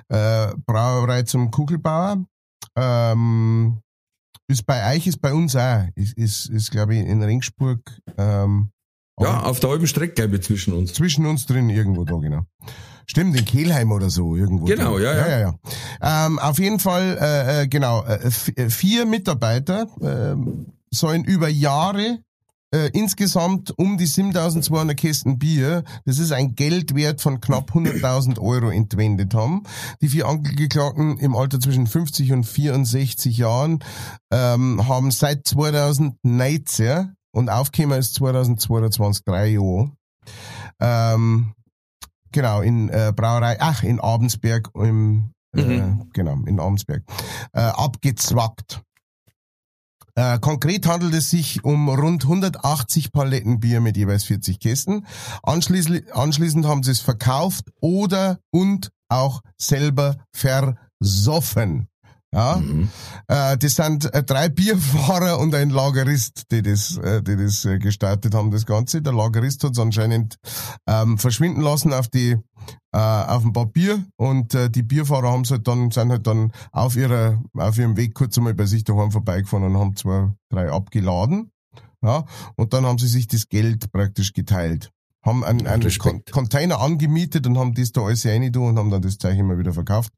äh, 0.08 0.54
Brauerei 0.66 1.22
zum 1.22 1.50
Kugelbauer. 1.50 2.24
Ähm, 2.76 3.80
ist 4.48 4.64
bei 4.64 4.94
euch, 4.94 5.06
ist 5.06 5.20
bei 5.20 5.34
uns 5.34 5.56
auch. 5.56 5.84
Ist, 5.94 6.16
ist, 6.16 6.46
ist 6.46 6.70
glaube 6.70 6.94
ich, 6.94 7.06
in 7.06 7.22
Ringsburg. 7.22 7.80
Ähm, 8.16 8.70
ja, 9.20 9.42
auf 9.42 9.58
der 9.58 9.70
halben 9.70 9.86
Strecke, 9.88 10.14
glaube 10.14 10.36
ich, 10.36 10.42
zwischen 10.42 10.74
uns. 10.74 10.94
Zwischen 10.94 11.26
uns 11.26 11.46
drin, 11.46 11.70
irgendwo 11.70 12.04
da, 12.04 12.14
genau. 12.16 12.46
Stimmt, 13.06 13.36
in 13.36 13.44
Kehlheim 13.44 13.90
oder 13.90 14.10
so, 14.10 14.36
irgendwo. 14.36 14.66
Genau, 14.66 14.98
ja, 14.98 15.12
ja. 15.12 15.28
ja, 15.28 15.28
ja, 15.28 15.38
ja. 16.00 16.26
Ähm, 16.26 16.38
auf 16.38 16.58
jeden 16.58 16.78
Fall, 16.78 17.18
äh, 17.20 17.62
äh 17.62 17.66
genau, 17.66 18.04
äh, 18.04 18.30
vier 18.70 19.06
Mitarbeiter 19.06 19.88
äh, 20.00 20.36
sollen 20.90 21.24
über 21.24 21.48
Jahre 21.48 22.20
äh, 22.74 22.90
insgesamt 22.92 23.72
um 23.78 23.96
die 23.98 24.06
7200 24.06 24.96
Kästen 24.96 25.38
Bier, 25.38 25.84
das 26.04 26.18
ist 26.18 26.32
ein 26.32 26.54
Geldwert 26.54 27.20
von 27.20 27.40
knapp 27.40 27.70
100.000 27.72 28.38
Euro 28.40 28.70
entwendet 28.70 29.34
haben. 29.34 29.62
Die 30.00 30.08
vier 30.08 30.26
Angeklagten 30.26 31.18
im 31.18 31.34
Alter 31.36 31.60
zwischen 31.60 31.86
50 31.86 32.32
und 32.32 32.44
64 32.44 33.38
Jahren 33.38 33.82
ähm, 34.30 34.86
haben 34.88 35.10
seit 35.10 35.46
2019 35.46 37.14
und 37.32 37.48
aufgekommen 37.50 37.98
ist 37.98 38.14
2022 38.14 39.24
drei 39.24 39.48
Jahre 39.48 39.92
ähm, 40.80 41.54
genau, 42.32 42.60
in 42.60 42.88
äh, 42.88 43.12
Brauerei, 43.14 43.56
ach, 43.60 43.82
in 43.82 44.00
Abensberg, 44.00 44.70
im, 44.74 45.32
äh, 45.56 45.62
Mhm. 45.62 46.10
genau, 46.12 46.36
in 46.46 46.60
Abensberg, 46.60 47.02
äh, 47.52 47.60
abgezwackt. 47.60 48.82
Äh, 50.18 50.40
konkret 50.40 50.84
handelt 50.88 51.14
es 51.14 51.30
sich 51.30 51.62
um 51.62 51.88
rund 51.88 52.24
180 52.24 53.12
Paletten 53.12 53.60
Bier 53.60 53.80
mit 53.80 53.96
jeweils 53.96 54.24
40 54.24 54.58
Kästen. 54.58 55.06
Anschließend, 55.44 56.10
anschließend 56.10 56.66
haben 56.66 56.82
sie 56.82 56.90
es 56.90 56.98
verkauft 56.98 57.66
oder 57.80 58.40
und 58.50 58.90
auch 59.08 59.42
selber 59.58 60.16
versoffen. 60.32 61.86
Ja, 62.34 62.56
Mhm. 62.56 62.90
äh, 63.28 63.56
das 63.56 63.74
sind 63.76 64.12
äh, 64.12 64.22
drei 64.22 64.48
Bierfahrer 64.50 65.38
und 65.38 65.54
ein 65.54 65.70
Lagerist, 65.70 66.50
die 66.50 66.60
das, 66.62 66.98
äh, 66.98 67.22
die 67.22 67.36
das 67.36 67.64
äh, 67.64 67.78
gestartet 67.78 68.34
haben, 68.34 68.50
das 68.50 68.66
Ganze. 68.66 69.00
Der 69.00 69.14
Lagerist 69.14 69.64
hat 69.64 69.72
es 69.72 69.78
anscheinend 69.78 70.36
ähm, 70.86 71.16
verschwinden 71.16 71.62
lassen 71.62 71.92
auf 71.94 72.08
die 72.08 72.36
äh, 72.92 72.98
auf 72.98 73.44
ein 73.44 73.52
paar 73.54 73.66
Bier 73.66 74.04
und 74.16 74.54
äh, 74.54 74.68
die 74.68 74.82
Bierfahrer 74.82 75.30
haben 75.30 75.44
halt 75.44 75.66
dann, 75.66 75.90
sind 75.90 76.10
halt 76.10 76.26
dann 76.26 76.52
auf 76.70 76.96
ihrer, 76.96 77.42
auf 77.54 77.78
ihrem 77.78 77.96
Weg 77.96 78.14
kurz 78.14 78.36
einmal 78.36 78.54
bei 78.54 78.66
sich 78.66 78.84
daheim 78.84 79.10
vorbeigefahren 79.10 79.64
und 79.64 79.78
haben 79.78 79.96
zwei, 79.96 80.30
drei 80.50 80.70
abgeladen. 80.70 81.50
Ja, 82.02 82.24
und 82.56 82.72
dann 82.74 82.86
haben 82.86 82.98
sie 82.98 83.08
sich 83.08 83.26
das 83.26 83.48
Geld 83.48 83.90
praktisch 83.90 84.32
geteilt. 84.32 84.92
Haben 85.28 85.44
einen, 85.44 85.66
einen 85.66 85.98
Con. 85.98 86.22
Container 86.30 86.80
angemietet 86.80 87.46
und 87.46 87.58
haben 87.58 87.74
das 87.74 87.92
da 87.92 88.02
alles 88.02 88.24
rein 88.26 88.54
und 88.56 88.78
haben 88.78 88.90
dann 88.90 89.02
das 89.02 89.18
Zeug 89.18 89.38
immer 89.38 89.58
wieder 89.58 89.72
verkauft. 89.72 90.12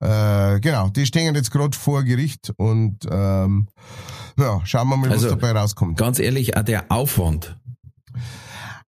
Äh, 0.00 0.60
genau, 0.60 0.88
die 0.88 1.06
stehen 1.06 1.34
jetzt 1.34 1.50
gerade 1.50 1.76
vor 1.76 2.02
Gericht 2.02 2.52
und 2.56 2.98
ähm, 3.10 3.68
ja, 4.38 4.60
schauen 4.64 4.88
wir 4.88 4.96
mal, 4.96 5.10
Also, 5.10 5.26
was 5.30 5.38
dabei 5.38 5.52
rauskommt. 5.52 5.98
Ganz 5.98 6.18
ehrlich, 6.18 6.56
auch 6.56 6.62
der 6.62 6.90
Aufwand. 6.90 7.58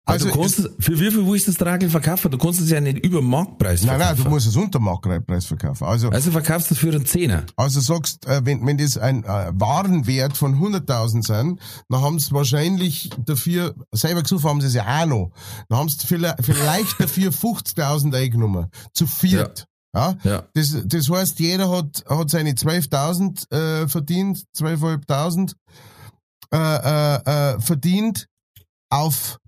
Also, 0.07 0.29
du 0.29 0.33
kannst, 0.39 0.59
es- 0.59 0.69
für 0.79 0.99
wie 0.99 1.09
viel 1.09 1.25
willst 1.25 1.47
du 1.47 1.51
das 1.51 1.57
Tragel 1.57 1.89
verkaufen? 1.89 2.29
Du 2.29 2.37
kannst 2.37 2.61
es 2.61 2.69
ja 2.69 2.79
nicht 2.79 3.03
über 3.03 3.21
Marktpreis 3.23 3.81
Nein, 3.81 3.97
verkaufen. 3.97 4.15
nein, 4.17 4.23
du 4.25 4.29
musst 4.29 4.47
es 4.47 4.55
unter 4.55 4.79
Marktpreis 4.79 5.45
verkaufen. 5.45 5.83
Also, 5.83 6.09
also 6.09 6.29
verkaufst 6.31 6.69
du 6.69 6.75
es 6.75 6.79
für 6.79 6.89
einen 6.89 7.05
Zehner. 7.07 7.43
Also 7.55 7.79
sagst, 7.79 8.25
äh, 8.27 8.41
wenn, 8.45 8.63
wenn 8.67 8.77
das 8.77 8.97
ein 8.99 9.23
äh, 9.23 9.51
Warenwert 9.55 10.37
von 10.37 10.55
100.000 10.59 11.25
sind, 11.25 11.59
dann 11.89 12.01
haben 12.01 12.19
sie 12.19 12.31
wahrscheinlich 12.33 13.09
dafür, 13.25 13.73
selber 13.91 14.21
gesucht 14.21 14.43
haben 14.43 14.61
sie 14.61 14.67
es 14.67 14.75
ja 14.75 14.85
auch 14.85 15.07
noch, 15.07 15.31
dann 15.69 15.79
haben 15.79 15.89
sie 15.89 16.05
vielleicht, 16.05 16.43
vielleicht 16.45 16.99
dafür 16.99 17.31
50.000 17.33 18.15
eingenommen. 18.15 18.67
Zu 18.93 19.07
viert. 19.07 19.65
Ja. 19.95 20.15
Ja. 20.23 20.43
Das, 20.53 20.75
das 20.85 21.09
heißt, 21.09 21.39
jeder 21.39 21.71
hat, 21.71 22.03
hat 22.07 22.29
seine 22.29 22.51
12.000 22.51 23.51
äh, 23.83 23.87
verdient, 23.87 24.43
12.500 24.55 25.53
äh, 26.51 26.57
äh, 26.57 27.53
äh, 27.55 27.59
verdient 27.61 28.27
auf 28.89 29.39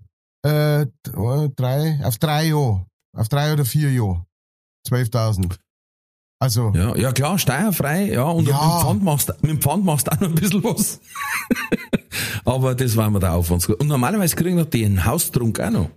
äh, 0.42 0.86
drei, 1.02 2.00
auf 2.04 2.18
drei 2.18 2.46
Jahre. 2.48 2.86
Auf 3.16 3.28
drei 3.28 3.52
oder 3.52 3.64
vier 3.64 3.90
Jahre. 3.92 4.24
12.000. 4.88 5.56
Also, 6.40 6.72
Ja, 6.74 6.96
ja 6.96 7.12
klar, 7.12 7.38
steuerfrei, 7.38 8.12
ja, 8.12 8.22
und 8.24 8.46
Ja. 8.46 8.54
mit 8.54 8.62
dem 8.62 8.80
Pfand 8.80 9.02
machst, 9.02 9.28
mit 9.42 9.50
dem 9.50 9.60
Pfand 9.60 9.84
machst 9.84 10.06
du 10.06 10.12
auch 10.12 10.20
noch 10.20 10.28
ein 10.28 10.34
bisschen 10.36 10.62
was. 10.62 11.00
Aber 12.44 12.74
das 12.74 12.96
war 12.96 13.10
mir 13.10 13.18
der 13.20 13.32
Aufwand. 13.34 13.68
Und 13.68 13.88
normalerweise 13.88 14.36
kriegen 14.36 14.68
die 14.70 14.84
einen 14.84 15.04
Haustrunk 15.04 15.58
auch 15.60 15.70
noch. 15.70 15.90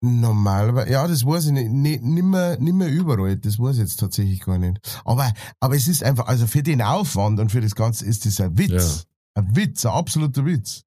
Normalerweise, 0.00 0.90
ja, 0.90 1.06
das 1.06 1.24
weiß 1.24 1.46
ich 1.46 1.52
nicht, 1.52 1.70
nicht, 1.70 2.02
nimmer, 2.02 2.56
nimmer 2.58 2.86
überall, 2.86 3.36
das 3.36 3.58
weiß 3.58 3.76
ich 3.76 3.82
jetzt 3.82 4.00
tatsächlich 4.00 4.40
gar 4.40 4.58
nicht. 4.58 4.78
Aber, 5.04 5.32
aber 5.60 5.76
es 5.76 5.88
ist 5.88 6.02
einfach, 6.02 6.26
also 6.26 6.46
für 6.46 6.62
den 6.62 6.82
Aufwand 6.82 7.40
und 7.40 7.50
für 7.50 7.60
das 7.62 7.74
Ganze 7.74 8.04
ist 8.04 8.26
das 8.26 8.40
ein 8.40 8.58
Witz. 8.58 9.06
Ein 9.34 9.56
Witz, 9.56 9.86
ein 9.86 9.92
absoluter 9.92 10.44
Witz. 10.44 10.83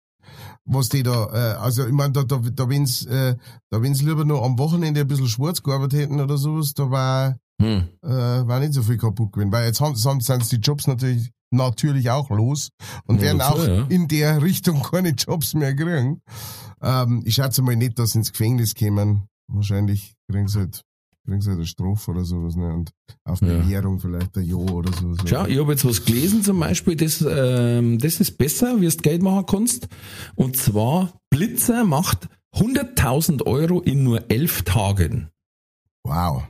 Was 0.70 0.90
die 0.90 1.02
da, 1.04 1.26
äh, 1.34 1.56
also 1.58 1.86
ich 1.86 1.94
meine, 1.94 2.12
da, 2.12 2.24
da, 2.24 2.38
da 2.38 2.70
wenn's, 2.70 3.06
äh, 3.06 3.36
da 3.70 3.82
wenn's 3.82 4.02
lieber 4.02 4.26
noch 4.26 4.44
am 4.44 4.60
Wochenende 4.60 5.02
ein 5.02 5.08
bisschen 5.08 5.28
schwarz 5.30 5.64
gearbeitet 5.64 6.00
hätten 6.02 6.20
oder 6.20 6.38
sowas, 6.38 6.74
da 6.74 6.92
war, 6.92 7.38
Hm. 7.62 7.88
äh, 8.04 8.08
war 8.10 8.60
nicht 8.60 8.74
so 8.74 8.84
viel 8.84 8.98
kaputt 8.98 9.32
gewesen. 9.34 9.52
Weil 9.52 9.66
jetzt 9.66 9.82
haben, 9.82 9.96
sind, 9.96 10.24
sind 10.24 10.52
die 10.52 10.58
Jobs 10.58 10.86
natürlich, 10.86 11.32
natürlich 11.52 12.10
auch 12.12 12.30
los 12.30 12.70
und 13.06 13.16
Ja, 13.18 13.22
werden 13.24 13.42
auch 13.42 13.66
ja. 13.66 13.86
in 13.90 14.08
der 14.08 14.42
Richtung 14.44 14.84
keine 14.84 15.10
Jobs 15.12 15.54
mehr 15.56 15.74
kriegen. 15.76 16.22
Ähm, 16.82 17.24
ich 17.26 17.36
schätze 17.36 17.62
mal 17.62 17.76
nicht, 17.76 17.98
dass 17.98 18.12
sie 18.12 18.20
ins 18.20 18.32
Gefängnis 18.32 18.76
kämen. 18.76 19.24
Wahrscheinlich 19.48 20.14
kriegen 20.30 20.48
sie 20.50 20.60
halt, 20.60 20.82
kriegen 21.28 21.42
sie 21.42 21.50
halt 21.50 21.58
eine 21.60 21.68
Strafe 21.68 22.12
oder 22.12 22.24
sowas, 22.24 22.56
ne? 22.56 22.74
Und 22.74 22.92
auf 23.26 23.42
Ja. 23.42 23.48
Bewährung 23.60 24.00
vielleicht 24.00 24.38
ein 24.38 24.46
Jahr 24.46 24.72
oder 24.72 24.92
sowas. 24.94 25.18
Schau, 25.26 25.46
ich 25.46 25.60
habe 25.60 25.72
jetzt 25.74 25.84
was 25.86 26.06
gelesen 26.06 26.42
zum 26.42 26.60
Beispiel, 26.60 26.96
das, 26.96 27.24
ähm, 27.28 28.00
das 28.00 28.20
ist 28.22 28.38
besser, 28.38 28.80
wie 28.80 28.88
du 28.88 28.98
Geld 28.98 29.22
machen 29.22 29.46
kannst. 29.46 29.88
Und 30.36 30.56
zwar, 30.56 31.14
Blitzer 31.30 31.84
macht 31.84 32.30
100.000 32.56 33.46
Euro 33.46 33.82
in 33.82 34.04
nur 34.04 34.32
elf 34.32 34.62
Tagen. 34.64 35.30
Wow. 36.04 36.44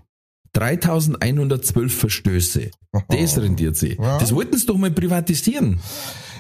3112 0.54 1.94
Verstöße. 1.94 2.72
Das 3.10 3.38
rendiert 3.40 3.78
sie. 3.78 3.96
Ja. 4.00 4.18
Das 4.20 4.34
wollten 4.34 4.58
sie 4.58 4.66
doch 4.66 4.78
mal 4.78 4.92
privatisieren. 4.92 5.80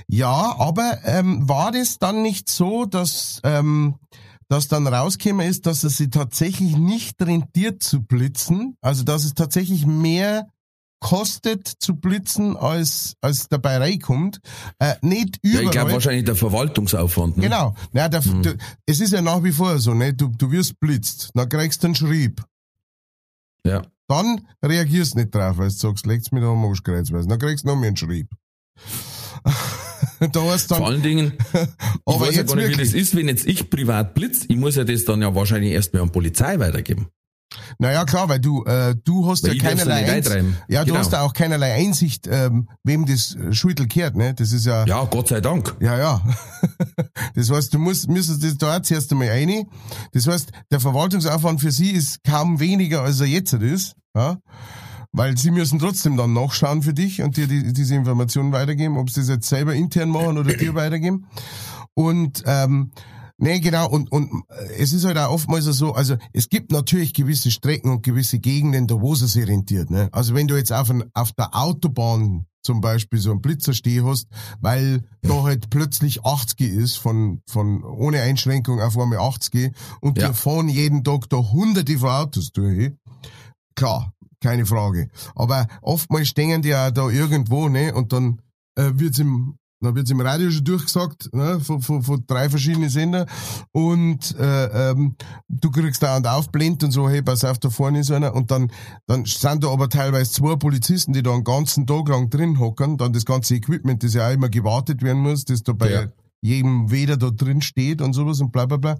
Ja, 0.07 0.55
aber 0.57 0.99
ähm, 1.03 1.49
war 1.49 1.71
das 1.71 1.97
dann 1.99 2.21
nicht 2.21 2.49
so, 2.49 2.85
dass, 2.85 3.41
ähm, 3.43 3.95
dass 4.49 4.67
dann 4.67 4.87
rausgekommen 4.87 5.47
ist, 5.47 5.65
dass 5.65 5.83
es 5.83 5.97
sie 5.97 6.09
tatsächlich 6.09 6.75
nicht 6.77 7.21
rentiert 7.21 7.83
zu 7.83 8.01
blitzen? 8.01 8.77
Also 8.81 9.03
dass 9.03 9.25
es 9.25 9.33
tatsächlich 9.33 9.85
mehr 9.85 10.47
kostet 10.99 11.67
zu 11.67 11.95
blitzen, 11.95 12.57
als, 12.57 13.13
als 13.21 13.47
dabei 13.49 13.77
reinkommt. 13.77 14.39
Äh, 14.79 14.95
nicht 15.01 15.37
Ja, 15.43 15.49
überall. 15.51 15.65
ich 15.65 15.71
glaube 15.71 15.91
wahrscheinlich 15.91 16.25
der 16.25 16.35
Verwaltungsaufwand. 16.35 17.37
Ne? 17.37 17.43
Genau. 17.43 17.75
Ja, 17.93 18.09
der, 18.09 18.23
Hm. 18.25 18.41
du, 18.41 18.57
es 18.87 18.99
ist 18.99 19.13
ja 19.13 19.21
nach 19.21 19.43
wie 19.43 19.51
vor 19.51 19.77
so, 19.77 19.93
ne? 19.93 20.13
Du, 20.15 20.27
du 20.29 20.49
wirst 20.49 20.79
blitzt, 20.79 21.29
dann 21.35 21.47
kriegst 21.49 21.83
du 21.83 21.87
einen 21.87 21.95
Schrieb. 21.95 22.43
Ja. 23.63 23.83
Dann 24.07 24.47
reagierst 24.63 25.13
du 25.13 25.19
nicht 25.19 25.35
drauf, 25.35 25.57
weil 25.59 25.67
du 25.67 25.75
sagst, 25.75 26.05
legt's 26.07 26.31
mir 26.31 26.39
da 26.41 26.47
am 26.47 26.65
Arschkreuz, 26.65 27.11
weil 27.11 27.25
dann 27.27 27.37
kriegst 27.37 27.63
du 27.65 27.67
noch 27.67 27.75
mehr 27.75 27.89
einen 27.89 27.97
Schrieb. 27.97 28.29
da 30.31 30.41
hast 30.43 30.67
Vor 30.67 30.77
dann, 30.77 30.85
allen 30.87 31.01
Dingen, 31.01 31.33
ich 31.53 31.59
aber 32.05 32.19
weiß 32.27 32.35
ja 32.35 32.43
gar 32.43 32.55
nicht, 32.55 32.69
wie 32.77 32.83
das 32.83 32.93
ist, 32.93 33.15
wenn 33.15 33.27
jetzt 33.27 33.45
ich 33.47 33.69
privat 33.69 34.13
blitz. 34.13 34.45
Ich 34.47 34.57
muss 34.57 34.75
ja 34.75 34.83
das 34.83 35.05
dann 35.05 35.21
ja 35.21 35.33
wahrscheinlich 35.35 35.71
erstmal 35.73 36.01
an 36.03 36.09
die 36.09 36.13
Polizei 36.13 36.59
weitergeben. 36.59 37.07
naja 37.79 38.03
klar, 38.05 38.27
weil 38.27 38.39
du, 38.39 38.63
äh, 38.65 38.95
du 39.03 39.27
hast 39.29 39.43
Weil 39.43 39.51
ja 39.51 39.55
ich 39.55 39.61
keinerlei, 39.63 40.11
Einsicht, 40.11 40.35
ja, 40.67 40.81
du 40.81 40.87
Genau. 40.87 40.99
hast 40.99 41.11
ja 41.13 41.21
auch 41.21 41.33
keinerlei 41.33 41.73
Einsicht, 41.75 42.27
ähm, 42.29 42.67
wem 42.83 43.05
das 43.05 43.37
Schultel 43.51 43.87
kehrt, 43.87 44.15
ne? 44.17 44.33
Das 44.33 44.51
ist 44.51 44.65
ja, 44.65 44.85
Ja, 44.85 45.03
Gott 45.05 45.29
sei 45.29 45.39
Dank. 45.41 45.75
Ja, 45.79 45.97
ja. 45.97 46.21
Das 47.35 47.49
heißt, 47.51 47.73
du 47.73 47.77
musst, 47.79 48.09
müsstest 48.09 48.43
das 48.43 48.57
da 48.57 48.81
zuerst 48.81 49.11
einmal 49.11 49.29
rein. 49.29 49.65
Das 50.13 50.27
heißt, 50.27 50.51
der 50.71 50.79
Verwaltungsaufwand 50.79 51.61
für 51.61 51.71
sie 51.71 51.91
ist 51.91 52.23
kaum 52.23 52.59
weniger, 52.59 53.01
als 53.03 53.19
er 53.19 53.27
jetzt 53.27 53.53
ist. 53.53 53.93
Ja? 54.15 54.37
Weil 55.11 55.37
sie 55.37 55.51
müssen 55.51 55.79
trotzdem 55.79 56.17
dann 56.17 56.33
nachschauen 56.33 56.81
für 56.83 56.93
dich 56.93 57.21
und 57.21 57.37
dir 57.37 57.47
die, 57.47 57.73
diese 57.73 57.95
Informationen 57.95 58.51
weitergeben, 58.51 58.97
ob 58.97 59.09
sie 59.09 59.21
das 59.21 59.29
jetzt 59.29 59.49
selber 59.49 59.73
intern 59.73 60.09
machen 60.09 60.37
oder 60.37 60.53
dir 60.53 60.75
weitergeben. 60.75 61.27
Und 61.93 62.43
ähm, 62.45 62.91
Nee, 63.39 63.59
genau, 63.59 63.87
und, 63.87 64.11
und 64.11 64.31
äh, 64.49 64.77
es 64.79 64.93
ist 64.93 65.05
halt 65.05 65.17
auch 65.19 65.31
oftmals 65.31 65.65
so, 65.65 65.93
also 65.93 66.15
es 66.33 66.49
gibt 66.49 66.71
natürlich 66.71 67.13
gewisse 67.13 67.51
Strecken 67.51 67.91
und 67.91 68.01
gewisse 68.01 68.39
Gegenden, 68.39 68.87
da 68.87 68.99
wo 68.99 69.13
es 69.13 69.19
sich 69.19 69.47
rentiert. 69.47 69.91
Ne? 69.91 70.09
Also 70.11 70.33
wenn 70.33 70.47
du 70.47 70.55
jetzt 70.57 70.73
auf, 70.73 70.89
ein, 70.89 71.03
auf 71.13 71.33
der 71.33 71.55
Autobahn 71.55 72.47
zum 72.63 72.81
Beispiel 72.81 73.19
so 73.19 73.29
einen 73.29 73.41
Blitzer 73.41 73.73
stehen 73.73 74.05
hast, 74.05 74.25
weil 74.59 75.03
da 75.21 75.43
halt 75.43 75.69
plötzlich 75.69 76.25
80 76.25 76.59
ist, 76.61 76.95
von, 76.97 77.41
von 77.47 77.83
ohne 77.83 78.21
Einschränkung 78.23 78.81
auf 78.81 78.97
einmal 78.97 79.19
80 79.19 79.71
und 80.01 80.17
Ja. 80.17 80.29
wir 80.29 80.33
fahren 80.33 80.67
jeden 80.67 81.03
Tag 81.03 81.29
da 81.29 81.37
hunderte 81.37 81.95
von 81.99 82.09
Autos 82.09 82.51
durch, 82.51 82.91
klar, 83.75 84.13
keine 84.41 84.65
Frage. 84.65 85.09
Aber 85.35 85.67
oftmals 85.81 86.27
stehen 86.27 86.61
die 86.61 86.69
ja 86.69 86.91
da 86.91 87.09
irgendwo, 87.09 87.69
ne, 87.69 87.93
und 87.93 88.13
dann 88.13 88.41
äh, 88.75 88.91
wird's 88.93 89.19
im 89.19 89.57
dann 89.79 89.93
wird's 89.95 90.09
im 90.09 90.21
Radio 90.21 90.49
schon 90.49 90.63
durchgesagt, 90.63 91.29
ne, 91.33 91.59
von, 91.59 91.83
von, 91.83 92.01
von 92.01 92.23
drei 92.25 92.49
verschiedenen 92.49 92.89
Sender. 92.89 93.27
Und 93.71 94.35
äh, 94.39 94.89
ähm, 94.89 95.15
du 95.49 95.69
kriegst 95.69 96.01
da 96.01 96.17
und 96.17 96.25
aufblendet 96.25 96.85
und 96.85 96.91
so, 96.91 97.07
hey, 97.07 97.21
pass 97.21 97.43
auf, 97.43 97.59
da 97.59 97.69
vorne 97.69 97.99
ist 97.99 98.09
einer. 98.09 98.33
Und 98.33 98.49
dann, 98.49 98.71
dann 99.05 99.25
sind 99.25 99.63
da 99.63 99.69
aber 99.69 99.87
teilweise 99.87 100.31
zwei 100.31 100.55
Polizisten, 100.55 101.13
die 101.13 101.21
da 101.21 101.31
einen 101.31 101.43
ganzen 101.43 101.85
Tag 101.85 102.09
lang 102.09 102.31
drin 102.31 102.57
hocken. 102.57 102.97
Dann 102.97 103.13
das 103.13 103.23
ganze 103.23 103.53
Equipment, 103.53 104.03
das 104.03 104.15
ja 104.15 104.27
auch 104.27 104.33
immer 104.33 104.49
gewartet 104.49 105.03
werden 105.03 105.21
muss, 105.21 105.45
das 105.45 105.61
da 105.61 105.73
bei 105.73 105.91
Ja. 105.91 106.07
jedem 106.41 106.89
Weder 106.89 107.15
da 107.17 107.29
drin 107.29 107.61
steht 107.61 108.01
und 108.01 108.13
sowas 108.13 108.41
und 108.41 108.51
bla 108.51 108.65
bla 108.65 108.77
bla. 108.77 108.97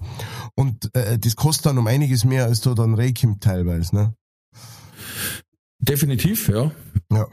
Und 0.54 0.94
äh, 0.96 1.18
das 1.18 1.36
kostet 1.36 1.66
dann 1.66 1.80
um 1.80 1.88
einiges 1.88 2.24
mehr, 2.24 2.46
als 2.46 2.62
da 2.62 2.76
dann 2.76 2.94
reinkommt 2.94 3.42
teilweise. 3.42 3.96
Ne? 3.96 4.14
Definitiv, 5.80 6.50
ja. 6.50 6.72
Ja. 7.12 7.28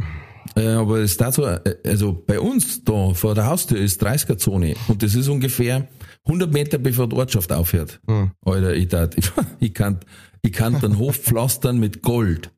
Äh, 0.56 0.68
aber 0.68 0.98
es 0.98 1.16
dazu, 1.16 1.44
äh, 1.44 1.60
also 1.84 2.12
bei 2.12 2.38
uns 2.38 2.84
da 2.84 3.14
vor 3.14 3.34
der 3.34 3.46
Haustür 3.46 3.78
ist 3.78 4.04
30er 4.04 4.36
Zone 4.36 4.74
und 4.88 5.02
das 5.02 5.14
ist 5.14 5.28
ungefähr 5.28 5.88
100 6.26 6.52
Meter 6.52 6.78
bevor 6.78 7.08
die 7.08 7.16
Ortschaft 7.16 7.50
aufhört. 7.52 8.00
Hm. 8.06 8.30
Alter, 8.44 8.74
ich 8.74 8.88
tat, 8.88 9.16
ich, 9.16 9.30
ich 9.60 9.74
kann, 9.74 10.00
ich 10.42 10.52
kann 10.52 10.80
den 10.80 10.98
Hof 10.98 11.16
pflastern 11.16 11.78
mit 11.78 12.02
Gold. 12.02 12.52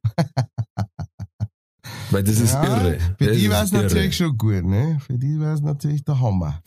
Weil 2.10 2.24
das 2.24 2.40
ist 2.40 2.54
irre. 2.54 2.98
Für 3.18 3.26
das 3.26 3.36
die 3.36 3.50
war 3.50 3.64
es 3.64 3.72
natürlich 3.72 4.16
schon 4.16 4.36
gut, 4.36 4.64
ne? 4.64 4.98
Für 5.04 5.18
die 5.18 5.38
war 5.40 5.54
es 5.54 5.60
natürlich 5.60 6.04
der 6.04 6.20
Hammer. 6.20 6.62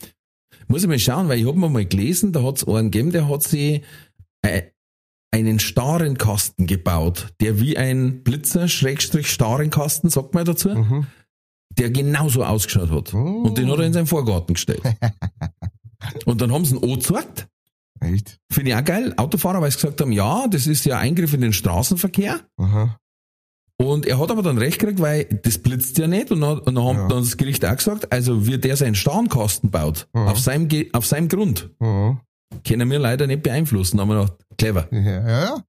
Muss 0.68 0.84
ich 0.84 0.88
mal 0.88 1.00
schauen, 1.00 1.28
weil 1.28 1.40
ich 1.40 1.48
hab 1.48 1.56
mir 1.56 1.70
mal 1.70 1.86
gelesen, 1.86 2.32
da 2.32 2.44
hat's 2.44 2.68
einen 2.68 2.92
gegeben, 2.92 3.12
der 3.12 3.28
hat 3.28 3.44
sie, 3.44 3.84
einen 5.32 5.60
starren 5.60 6.18
Kasten 6.18 6.66
gebaut, 6.68 7.28
der 7.40 7.60
wie 7.60 7.78
ein 7.78 8.24
Blitzer, 8.24 8.68
Schrägstrich 8.68 9.30
starren 9.32 9.70
Kasten, 9.70 10.10
sagt 10.10 10.34
man 10.34 10.46
dazu, 10.46 10.70
Mhm. 10.70 11.08
der 11.78 11.92
genauso 11.92 12.44
ausgeschaut 12.44 12.90
hat. 12.92 13.14
Oh. 13.14 13.44
Und 13.44 13.58
den 13.58 13.70
hat 13.72 13.78
er 13.80 13.86
in 13.86 13.94
seinen 13.94 14.08
Vorgarten 14.08 14.56
gestellt. 14.56 14.82
Und 16.26 16.42
dann 16.42 16.52
haben 16.52 16.66
sie 16.66 16.76
ihn 16.76 16.84
angezeigt. 16.84 17.48
Echt? 18.02 18.40
Finde 18.52 18.72
ich 18.72 18.78
auch 18.78 18.84
geil. 18.86 19.14
Autofahrer, 19.18 19.62
weil 19.62 19.72
sie 19.72 19.78
gesagt 19.78 20.00
haben, 20.02 20.12
ja, 20.14 20.48
das 20.48 20.66
ist 20.68 20.86
ja 20.86 20.98
Eingriff 20.98 21.34
in 21.34 21.42
den 21.42 21.54
Straßenverkehr. 21.54 22.40
Aha. 22.58 22.98
Und 23.78 24.06
er 24.06 24.20
hat 24.20 24.32
aber 24.32 24.42
dann 24.42 24.58
recht 24.58 24.80
gekriegt, 24.80 25.00
weil 25.00 25.26
das 25.26 25.58
blitzt 25.58 25.98
ja 25.98 26.08
nicht. 26.08 26.32
Und 26.32 26.42
dann, 26.42 26.60
und 26.60 26.76
dann 26.76 26.84
haben 26.84 26.98
Ja. 26.98 27.08
dann 27.08 27.20
das 27.20 27.38
Gericht 27.38 27.66
auch 27.66 27.76
gesagt, 27.76 28.12
also 28.12 28.48
wie 28.48 28.58
der 28.58 28.78
seinen 28.78 28.96
Starnkasten 28.96 29.70
baut, 29.70 30.08
Ja. 30.16 30.26
auf, 30.28 30.40
seinem, 30.40 30.68
auf 30.94 31.06
seinem 31.06 31.28
Grund, 31.28 31.70
Mhm. 31.80 32.20
Können 32.66 32.90
wir 32.90 33.00
leider 33.00 33.28
nicht 33.28 33.44
beeinflussen. 33.44 34.00
Haben 34.00 34.10
wir 34.10 34.22
gedacht, 34.22 34.38
clever. 34.58 34.88
Ja, 34.92 35.00
ja, 35.02 35.44
ja. 35.44 35.64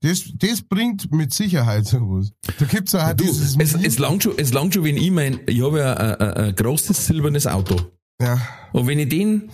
Das, 0.00 0.24
das 0.34 0.62
bringt 0.62 1.10
mit 1.12 1.32
Sicherheit 1.32 1.86
sowas. 1.86 2.32
Da 2.58 2.64
gibt's 2.66 2.94
auch 2.94 3.12
Du, 3.14 3.24
dieses 3.24 3.56
es, 3.56 3.74
es 3.74 3.98
langt 3.98 4.22
schon, 4.22 4.34
es 4.38 4.52
langt 4.52 4.74
schon, 4.74 4.84
wenn 4.84 4.96
ich 4.96 5.10
mein, 5.10 5.40
ich 5.46 5.62
habe 5.62 5.78
ja 5.80 5.94
ein, 5.94 6.14
ein, 6.14 6.34
ein 6.34 6.54
großes 6.54 7.06
silbernes 7.06 7.46
Auto. 7.46 7.76
ja. 8.20 8.38
Und 8.72 8.86
wenn 8.86 8.98
ich 8.98 9.08
den 9.08 9.50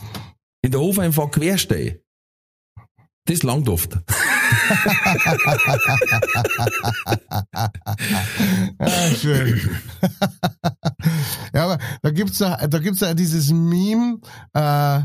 in 0.62 0.70
der 0.70 0.80
Hofeinfahrt 0.80 1.32
querstehe, 1.32 2.00
das 3.26 3.42
langt 3.42 3.68
oft. 3.68 3.98
Ah, 8.78 9.10
schön. 9.20 9.60
ja, 11.54 11.64
aber 11.64 11.78
da 12.02 12.10
gibt's 12.10 12.38
ja, 12.38 12.66
da 12.66 12.78
gibt's 12.78 13.00
ja 13.00 13.14
dieses 13.14 13.50
Meme, 13.50 14.18
äh, 14.54 15.00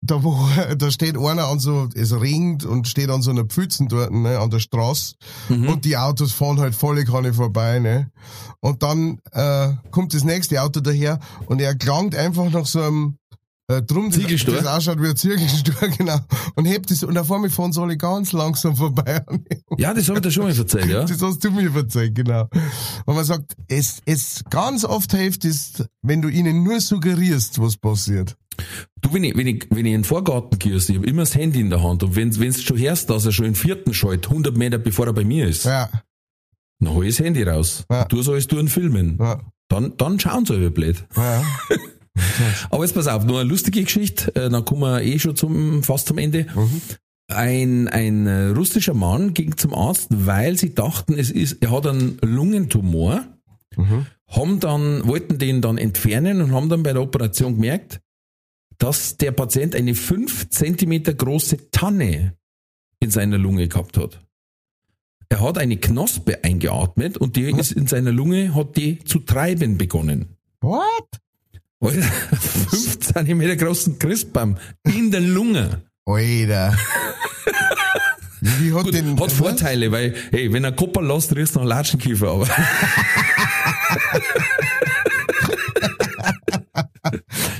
da 0.00 0.22
wo, 0.22 0.38
da 0.76 0.90
steht 0.90 1.16
einer 1.16 1.48
an 1.48 1.58
so, 1.58 1.88
es 1.94 2.18
regnet 2.18 2.64
und 2.64 2.88
steht 2.88 3.10
an 3.10 3.22
so 3.22 3.30
einer 3.30 3.44
Pfützen 3.44 3.88
dort, 3.88 4.12
ne, 4.12 4.38
an 4.38 4.50
der 4.50 4.60
Straße. 4.60 5.14
Mhm. 5.48 5.68
Und 5.68 5.84
die 5.84 5.96
Autos 5.96 6.32
fahren 6.32 6.60
halt 6.60 6.74
volle 6.74 7.04
Kanne 7.04 7.34
vorbei, 7.34 7.78
ne. 7.78 8.10
Und 8.60 8.82
dann, 8.82 9.20
äh, 9.32 9.70
kommt 9.90 10.14
das 10.14 10.24
nächste 10.24 10.62
Auto 10.62 10.80
daher 10.80 11.18
und 11.46 11.60
er 11.60 11.74
klangt 11.74 12.14
einfach 12.14 12.50
nach 12.50 12.66
so 12.66 12.80
einem, 12.80 13.18
äh, 13.70 13.82
drum, 13.82 14.10
das, 14.10 14.18
Ziegelstuhl? 14.18 14.54
das 14.54 14.66
ausschaut 14.66 15.02
wie 15.02 15.08
ein 15.08 15.16
Zirkelstuhl, 15.16 15.90
genau. 15.98 16.18
Und 16.54 16.64
hebt 16.64 16.90
das, 16.90 17.02
und 17.02 17.18
auf 17.18 17.30
einmal 17.30 17.50
fahren 17.50 17.72
sie 17.72 17.82
alle 17.82 17.96
ganz 17.96 18.32
langsam 18.32 18.76
vorbei. 18.76 19.22
Ja, 19.76 19.92
das 19.92 20.08
habe 20.08 20.18
ich 20.18 20.22
dir 20.22 20.30
schon 20.30 20.44
mal 20.44 20.56
erzählt, 20.56 20.86
ja. 20.86 21.04
Das 21.04 21.20
hast 21.20 21.44
du 21.44 21.50
mir 21.50 21.70
verzeiht, 21.70 22.14
genau. 22.14 22.48
Und 23.04 23.14
man 23.14 23.24
sagt, 23.24 23.56
es, 23.68 24.00
es 24.06 24.42
ganz 24.48 24.84
oft 24.84 25.12
hilft 25.12 25.44
es, 25.44 25.84
wenn 26.02 26.22
du 26.22 26.28
ihnen 26.28 26.62
nur 26.62 26.80
suggerierst, 26.80 27.60
was 27.60 27.76
passiert. 27.76 28.36
Du, 29.00 29.12
wenn 29.12 29.24
ich, 29.24 29.36
wenn 29.36 29.46
ich, 29.46 29.66
wenn 29.70 29.86
ich 29.86 29.92
in 29.92 30.00
den 30.00 30.04
Vorgarten 30.04 30.58
gehe, 30.58 30.74
ich 30.76 30.88
habe 30.88 31.06
immer 31.06 31.22
das 31.22 31.34
Handy 31.34 31.60
in 31.60 31.70
der 31.70 31.82
Hand 31.82 32.02
und 32.02 32.16
wenn 32.16 32.30
du 32.30 32.52
schon 32.52 32.78
hörst, 32.78 33.08
dass 33.10 33.24
er 33.26 33.32
schon 33.32 33.44
den 33.46 33.54
vierten 33.54 33.94
schaltet, 33.94 34.26
100 34.30 34.56
Meter 34.56 34.78
bevor 34.78 35.06
er 35.06 35.12
bei 35.12 35.24
mir 35.24 35.46
ist, 35.46 35.64
Ja, 35.64 35.88
dann 36.80 36.94
hol 36.94 37.04
ich 37.06 37.16
das 37.16 37.24
Handy 37.24 37.42
raus. 37.42 37.84
Ja. 37.90 38.04
Du 38.06 38.22
sollst 38.22 38.50
du 38.52 38.58
einen 38.58 38.68
filmen. 38.68 39.16
ja, 39.20 39.40
Dann, 39.68 39.96
dann 39.96 40.18
schauen 40.20 40.44
sie 40.46 40.54
aber 40.54 40.70
blöd. 40.70 41.04
ja. 41.16 41.42
Aber 42.70 42.84
jetzt 42.84 42.94
pass 42.94 43.06
auf, 43.06 43.24
nur 43.24 43.40
eine 43.40 43.48
lustige 43.48 43.82
Geschichte, 43.82 44.34
äh, 44.34 44.48
dann 44.50 44.64
kommen 44.64 44.80
wir 44.82 45.02
eh 45.02 45.18
schon 45.18 45.36
zum, 45.36 45.82
fast 45.82 46.08
zum 46.08 46.18
Ende. 46.18 46.46
Mhm. 46.54 46.80
Ein, 47.30 47.88
ein 47.88 48.26
äh, 48.26 48.46
russischer 48.48 48.94
Mann 48.94 49.34
ging 49.34 49.56
zum 49.56 49.74
Arzt, 49.74 50.08
weil 50.10 50.56
sie 50.58 50.74
dachten, 50.74 51.14
es 51.18 51.30
ist, 51.30 51.58
er 51.62 51.70
hat 51.70 51.86
einen 51.86 52.18
Lungentumor, 52.22 53.24
Mhm. 53.76 54.06
haben 54.26 54.58
dann, 54.60 55.06
wollten 55.06 55.38
den 55.38 55.60
dann 55.60 55.78
entfernen 55.78 56.40
und 56.42 56.52
haben 56.52 56.68
dann 56.68 56.82
bei 56.82 56.92
der 56.94 57.02
Operation 57.02 57.54
gemerkt, 57.56 58.00
dass 58.78 59.16
der 59.16 59.32
Patient 59.32 59.74
eine 59.74 59.94
fünf 59.94 60.48
Zentimeter 60.50 61.14
große 61.14 61.70
Tanne 61.70 62.36
in 63.00 63.10
seiner 63.10 63.38
Lunge 63.38 63.68
gehabt 63.68 63.96
hat. 63.96 64.20
Er 65.28 65.40
hat 65.42 65.58
eine 65.58 65.76
Knospe 65.76 66.42
eingeatmet 66.42 67.18
und 67.18 67.36
die 67.36 67.50
ist 67.50 67.72
in 67.72 67.86
seiner 67.86 68.12
Lunge, 68.12 68.54
hat 68.54 68.76
die 68.76 69.04
zu 69.04 69.18
treiben 69.18 69.76
begonnen. 69.76 70.36
What? 70.60 71.08
Alter, 71.80 72.02
5 72.02 73.00
Zentimeter 73.00 73.56
großen 73.56 73.98
Christbaum 73.98 74.56
in 74.84 75.10
der 75.10 75.20
Lunge. 75.20 75.82
Alter. 76.06 76.76
Wie 78.40 78.72
hat 78.72 78.84
Gut, 78.84 78.94
denn, 78.94 79.20
hat 79.20 79.32
Vorteile, 79.32 79.92
weil, 79.92 80.14
hey, 80.30 80.52
wenn 80.52 80.64
er 80.64 80.72
Kopper 80.72 81.02
lässt, 81.02 81.34
riecht 81.36 81.54
nach 81.54 81.64
Latschenkiefer, 81.64 82.28
aber 82.28 82.48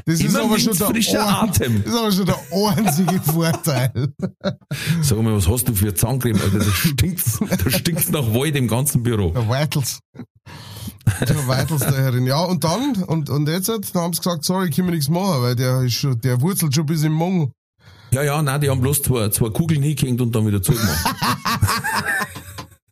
Das 0.09 0.20
ist 0.20 0.34
aber 0.36 0.59
schon 0.59 0.74
der, 0.74 0.86
frischer 0.86 1.26
ein- 1.42 1.50
Atem. 1.50 1.84
das 1.84 1.92
ist 1.92 1.98
aber 1.98 2.12
schon 2.12 2.26
der 2.26 2.38
einzige 2.78 3.20
Vorteil. 3.20 3.92
Sag 5.02 5.18
mal, 5.22 5.36
was 5.36 5.46
hast 5.46 5.68
du 5.68 5.74
für 5.74 5.92
Zahncreme, 5.94 6.40
Alter, 6.40 6.61
da 6.61 6.64
stinkt's, 6.64 7.38
da 7.40 7.70
stinkt's 7.70 8.09
nach 8.11 8.24
Wald 8.32 8.56
im 8.56 8.68
ganzen 8.68 9.02
Büro. 9.02 9.32
Der 9.32 9.46
Weitels. 9.50 10.00
Der 11.20 11.46
Weitels 11.46 11.80
da 11.82 11.92
herin. 11.92 12.24
Ja, 12.26 12.40
und 12.42 12.64
dann, 12.64 13.02
und, 13.04 13.28
und 13.28 13.48
jetzt, 13.48 13.68
dann 13.68 13.82
haben 13.94 14.14
sie 14.14 14.20
gesagt, 14.22 14.44
sorry, 14.44 14.70
können 14.70 14.88
wir 14.88 14.94
nichts 14.94 15.11
machen, 15.11 15.42
weil 15.42 15.54
der 15.56 15.82
ist 15.82 15.92
schon, 15.94 16.18
der 16.22 16.40
wurzelt 16.40 16.74
schon 16.74 16.86
bis 16.86 17.02
im 17.02 17.12
Mong. 17.12 17.52
Ja, 18.11 18.22
ja, 18.22 18.40
nein, 18.40 18.62
die 18.62 18.70
haben 18.70 18.80
bloß 18.80 19.02
zwei, 19.02 19.28
zwei 19.28 19.50
Kugeln 19.50 19.82
hingehängt 19.82 20.22
und 20.22 20.34
dann 20.34 20.46
wieder 20.46 20.62
zugemacht. 20.62 21.04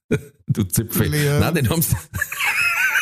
du 0.49 0.65
Zipfel. 0.65 1.09
Nein, 1.41 1.55
den 1.55 1.71
haben's, 1.71 1.95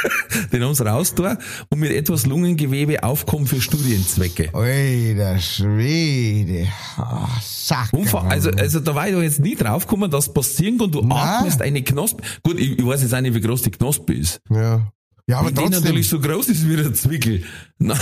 den 0.52 0.62
haben's 0.62 0.80
rausgetan 0.84 1.38
und 1.70 1.78
mit 1.80 1.90
etwas 1.92 2.26
Lungengewebe 2.26 3.02
aufkommen 3.02 3.46
für 3.46 3.60
Studienzwecke. 3.60 4.50
Alter 4.54 5.38
Schwede. 5.38 6.68
Oh, 6.98 7.26
Sack. 7.42 7.92
Umfang, 7.92 8.30
also, 8.30 8.50
also 8.50 8.80
da 8.80 8.94
war 8.94 9.08
ich 9.08 9.14
doch 9.14 9.22
jetzt 9.22 9.40
nie 9.40 9.54
draufgekommen, 9.54 10.10
dass 10.10 10.32
passieren 10.32 10.78
kann, 10.78 10.90
du 10.90 11.00
Nein. 11.02 11.12
atmest 11.18 11.62
eine 11.62 11.82
Knospe. 11.82 12.22
Gut, 12.42 12.58
ich, 12.58 12.78
ich 12.78 12.86
weiß 12.86 13.02
jetzt 13.02 13.14
auch 13.14 13.20
nicht, 13.20 13.34
wie 13.34 13.40
groß 13.40 13.62
die 13.62 13.70
Knospe 13.70 14.12
ist. 14.14 14.40
Ja. 14.50 14.92
Ja, 15.26 15.38
aber 15.38 15.46
Wenn 15.48 15.54
die 15.54 15.60
trotzdem. 15.62 15.82
natürlich 15.84 16.08
so 16.08 16.20
groß 16.20 16.48
ist 16.48 16.68
wie 16.68 16.76
der 16.76 16.92
Zwickel. 16.92 17.44
Na, 17.78 17.94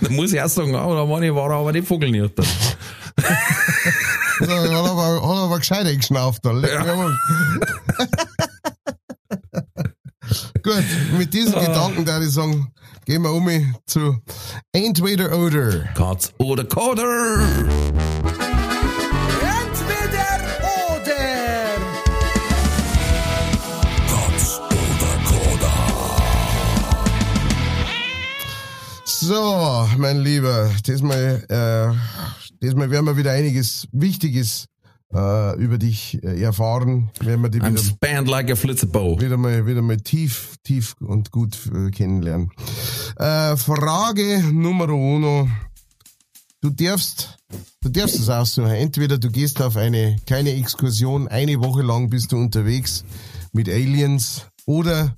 da 0.00 0.08
muss 0.10 0.32
ich 0.32 0.40
auch 0.40 0.48
sagen, 0.48 0.74
ah, 0.76 0.86
da 0.94 1.04
meine 1.04 1.26
ich, 1.26 1.34
war 1.34 1.50
er 1.50 1.56
aber 1.56 1.72
nicht 1.72 1.86
Vogelnirter. 1.88 2.44
hat 4.40 4.48
aber, 4.48 5.14
hat 5.14 5.22
aber 5.22 5.58
gescheit 5.58 5.86
eingeschnauft. 5.86 6.44
Da. 6.44 6.50
Arsch. 6.50 7.16
Gut, 10.62 10.84
mit 11.18 11.32
diesen 11.34 11.54
Ah. 11.54 11.60
Gedanken 11.60 12.06
würde 12.06 12.24
ich 12.26 12.30
sagen, 12.32 12.72
gehen 13.04 13.22
wir 13.22 13.32
um 13.32 13.74
zu 13.86 14.18
Entweder 14.72 15.36
oder. 15.38 15.84
Katz 15.94 16.32
oder 16.38 16.64
Koder. 16.64 17.40
Entweder 19.40 20.30
oder. 20.88 21.24
Katz 24.08 24.60
oder 24.70 25.14
Koda. 25.24 25.74
So, 29.04 29.88
mein 29.98 30.20
Lieber, 30.20 30.70
diesmal, 30.86 31.44
äh, 31.48 31.94
diesmal 32.62 32.90
werden 32.90 33.06
wir 33.06 33.16
wieder 33.16 33.32
einiges 33.32 33.86
Wichtiges 33.92 34.66
äh, 35.14 35.56
über 35.56 35.78
dich 35.78 36.22
äh, 36.22 36.42
erfahren. 36.42 37.10
Werden 37.20 37.42
wir 37.42 37.48
dich 37.48 37.62
I'm 37.62 37.72
wieder, 37.72 38.28
like 38.28 38.48
wieder 39.20 39.36
mal, 39.36 39.66
wieder 39.66 39.82
mal 39.82 39.96
tief, 39.98 40.56
tief 40.64 40.94
und 41.00 41.30
gut 41.30 41.58
äh, 41.74 41.90
kennenlernen. 41.90 42.50
Äh, 43.16 43.56
Frage 43.56 44.42
Nummer 44.52 44.88
uno. 44.88 45.48
Du 46.60 46.70
darfst, 46.70 47.36
du 47.82 47.90
darfst 47.90 48.18
es 48.18 48.28
aussuchen. 48.28 48.70
Entweder 48.70 49.18
du 49.18 49.30
gehst 49.30 49.60
auf 49.60 49.76
eine 49.76 50.16
kleine 50.26 50.52
Exkursion, 50.54 51.28
eine 51.28 51.60
Woche 51.60 51.82
lang 51.82 52.08
bist 52.08 52.32
du 52.32 52.38
unterwegs 52.38 53.04
mit 53.52 53.68
Aliens 53.68 54.46
oder 54.64 55.14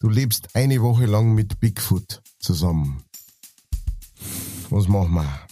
du 0.00 0.08
lebst 0.08 0.54
eine 0.54 0.80
Woche 0.80 1.06
lang 1.06 1.34
mit 1.34 1.58
Bigfoot 1.58 2.22
zusammen. 2.38 3.02
Was 4.70 4.86
machen 4.86 5.14
wir? 5.14 5.47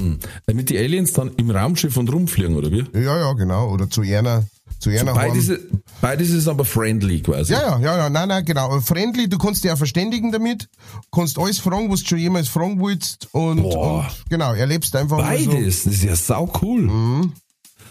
Hm. 0.00 0.18
Damit 0.46 0.70
die 0.70 0.78
Aliens 0.78 1.12
dann 1.12 1.30
im 1.36 1.50
Raumschiff 1.50 1.96
und 1.96 2.12
rumfliegen, 2.12 2.56
oder 2.56 2.70
wie? 2.72 2.84
Ja, 2.94 3.18
ja, 3.18 3.32
genau. 3.34 3.70
Oder 3.70 3.88
zu 3.90 4.00
einer, 4.02 4.44
zu 4.78 4.90
einer 4.90 5.12
Beides, 5.14 5.48
ist- 5.48 5.62
beides 6.00 6.30
ist 6.30 6.48
aber 6.48 6.64
friendly 6.64 7.20
quasi. 7.20 7.52
Ja, 7.52 7.60
ja, 7.62 7.78
ja, 7.80 7.96
ja, 7.98 8.10
nein, 8.10 8.28
nein, 8.28 8.44
genau. 8.44 8.80
Friendly, 8.80 9.28
du 9.28 9.36
kannst 9.38 9.62
dich 9.64 9.70
auch 9.70 9.76
verständigen 9.78 10.32
damit, 10.32 10.68
kannst 11.12 11.38
alles 11.38 11.58
fragen, 11.58 11.90
was 11.90 12.00
du 12.00 12.08
schon 12.08 12.18
jemals 12.18 12.48
fragen 12.48 12.80
willst 12.80 13.28
und, 13.32 13.60
und 13.60 14.06
genau, 14.28 14.54
erlebst 14.54 14.94
einfach 14.96 15.18
mal 15.18 15.38
so. 15.38 15.50
Beides, 15.50 15.84
das 15.84 15.94
ist 15.94 16.02
ja 16.04 16.16
sau 16.16 16.50
cool. 16.62 16.82
Mhm. 16.82 17.32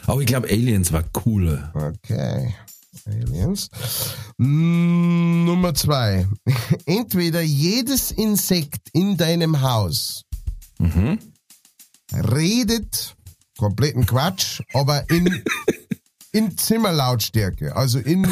Aber 0.07 0.21
ich 0.21 0.27
glaube, 0.27 0.47
Aliens 0.49 0.91
war 0.91 1.03
cooler. 1.13 1.71
Okay. 1.75 2.55
Aliens. 3.05 3.69
Mm, 4.37 5.45
Nummer 5.45 5.73
zwei. 5.73 6.27
Entweder 6.85 7.41
jedes 7.41 8.11
Insekt 8.11 8.89
in 8.93 9.17
deinem 9.17 9.61
Haus 9.61 10.23
Mhm. 10.81 11.19
Redet 12.13 13.15
kompletten 13.57 14.05
Quatsch, 14.05 14.61
aber 14.73 15.09
in, 15.09 15.43
in 16.31 16.57
Zimmerlautstärke. 16.57 17.75
Also 17.75 17.99
in. 17.99 18.27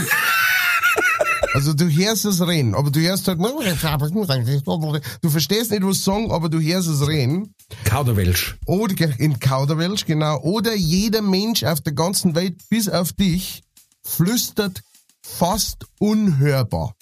Also 1.53 1.73
du 1.73 1.89
hörst 1.89 2.25
es 2.25 2.45
reden, 2.45 2.75
aber 2.75 2.91
du 2.91 2.99
hörst 2.99 3.27
halt. 3.27 3.39
Du 3.39 5.29
verstehst 5.29 5.71
nicht, 5.71 5.83
was 5.83 6.03
sagen, 6.03 6.31
aber 6.31 6.49
du 6.49 6.59
hörst 6.59 6.87
es 6.87 7.07
reden. 7.07 7.55
Kauderwelsch. 7.83 8.57
Oder 8.65 9.19
in 9.19 9.39
Kauderwelsch, 9.39 10.05
genau. 10.05 10.39
Oder 10.41 10.75
jeder 10.75 11.21
Mensch 11.21 11.63
auf 11.63 11.81
der 11.81 11.93
ganzen 11.93 12.35
Welt, 12.35 12.57
bis 12.69 12.89
auf 12.89 13.13
dich, 13.13 13.63
flüstert 14.03 14.81
fast 15.21 15.85
unhörbar. 15.99 16.95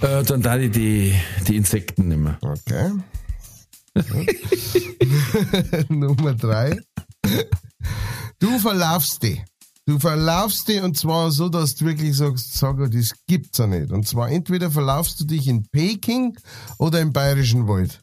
Äh, 0.00 0.24
dann 0.24 0.42
da 0.42 0.56
ich 0.58 0.72
die, 0.72 1.14
die 1.46 1.56
Insekten 1.56 2.08
nehmen. 2.08 2.36
Okay. 2.42 2.90
Nummer 5.88 6.34
drei. 6.34 6.78
Du 8.38 8.58
verlaufst 8.58 9.22
dich. 9.22 9.42
Du 9.84 9.98
verlaufst 9.98 10.68
dich 10.68 10.80
und 10.80 10.96
zwar 10.96 11.30
so, 11.32 11.48
dass 11.48 11.74
du 11.74 11.86
wirklich 11.86 12.16
sagst, 12.16 12.54
sag, 12.54 12.78
das 12.90 13.12
gibt's 13.26 13.58
ja 13.58 13.66
nicht. 13.66 13.90
Und 13.90 14.06
zwar 14.06 14.30
entweder 14.30 14.70
verlaufst 14.70 15.20
du 15.20 15.24
dich 15.24 15.48
in 15.48 15.66
Peking 15.70 16.38
oder 16.78 17.00
im 17.00 17.12
Bayerischen 17.12 17.66
Wald. 17.66 18.00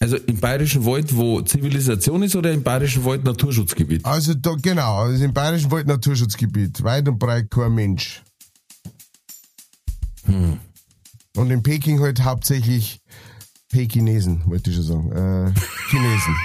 Also 0.00 0.16
im 0.16 0.40
Bayerischen 0.40 0.84
Wald, 0.84 1.14
wo 1.14 1.42
Zivilisation 1.42 2.24
ist, 2.24 2.34
oder 2.34 2.50
im 2.50 2.64
Bayerischen 2.64 3.04
Wald 3.04 3.22
Naturschutzgebiet? 3.22 4.04
Also 4.04 4.34
da, 4.34 4.56
genau, 4.60 5.02
also 5.02 5.22
im 5.22 5.32
Bayerischen 5.32 5.70
Wald 5.70 5.86
Naturschutzgebiet. 5.86 6.82
Weit 6.82 7.06
und 7.08 7.20
breit 7.20 7.48
kein 7.50 7.72
Mensch. 7.72 8.22
Hm. 10.24 10.58
Und 11.36 11.50
in 11.50 11.62
Peking 11.62 12.00
halt 12.00 12.22
hauptsächlich 12.24 13.00
Pekinesen, 13.70 14.42
wollte 14.46 14.70
ich 14.70 14.76
schon 14.76 14.84
sagen. 14.84 15.12
Äh, 15.12 15.52
Chinesen. 15.90 16.36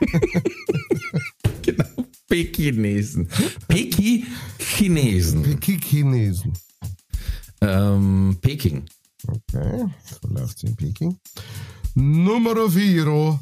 Genau. 1.62 1.84
Pekinesen. 2.28 3.28
Peki-Chinesen. 3.66 5.42
Peking-Chinesen. 5.42 6.52
Ähm, 7.60 8.38
Peking. 8.40 8.84
Okay, 9.26 9.84
so 10.04 10.28
läuft's 10.28 10.62
in 10.62 10.76
Peking. 10.76 11.18
Nummer 11.94 12.70
4. 12.70 13.40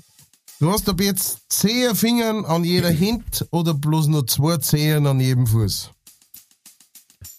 Du 0.61 0.71
hast 0.71 0.89
ab 0.89 1.01
jetzt 1.01 1.41
10 1.51 1.95
Fingern 1.95 2.45
an 2.47 2.65
jeder 2.65 2.93
Hand 2.99 3.47
oder 3.51 3.75
bloß 3.75 4.07
nur 4.07 4.27
zwei 4.27 4.57
Zehen 4.59 5.07
an 5.07 5.21
jedem 5.21 5.47
Fuß? 5.47 5.91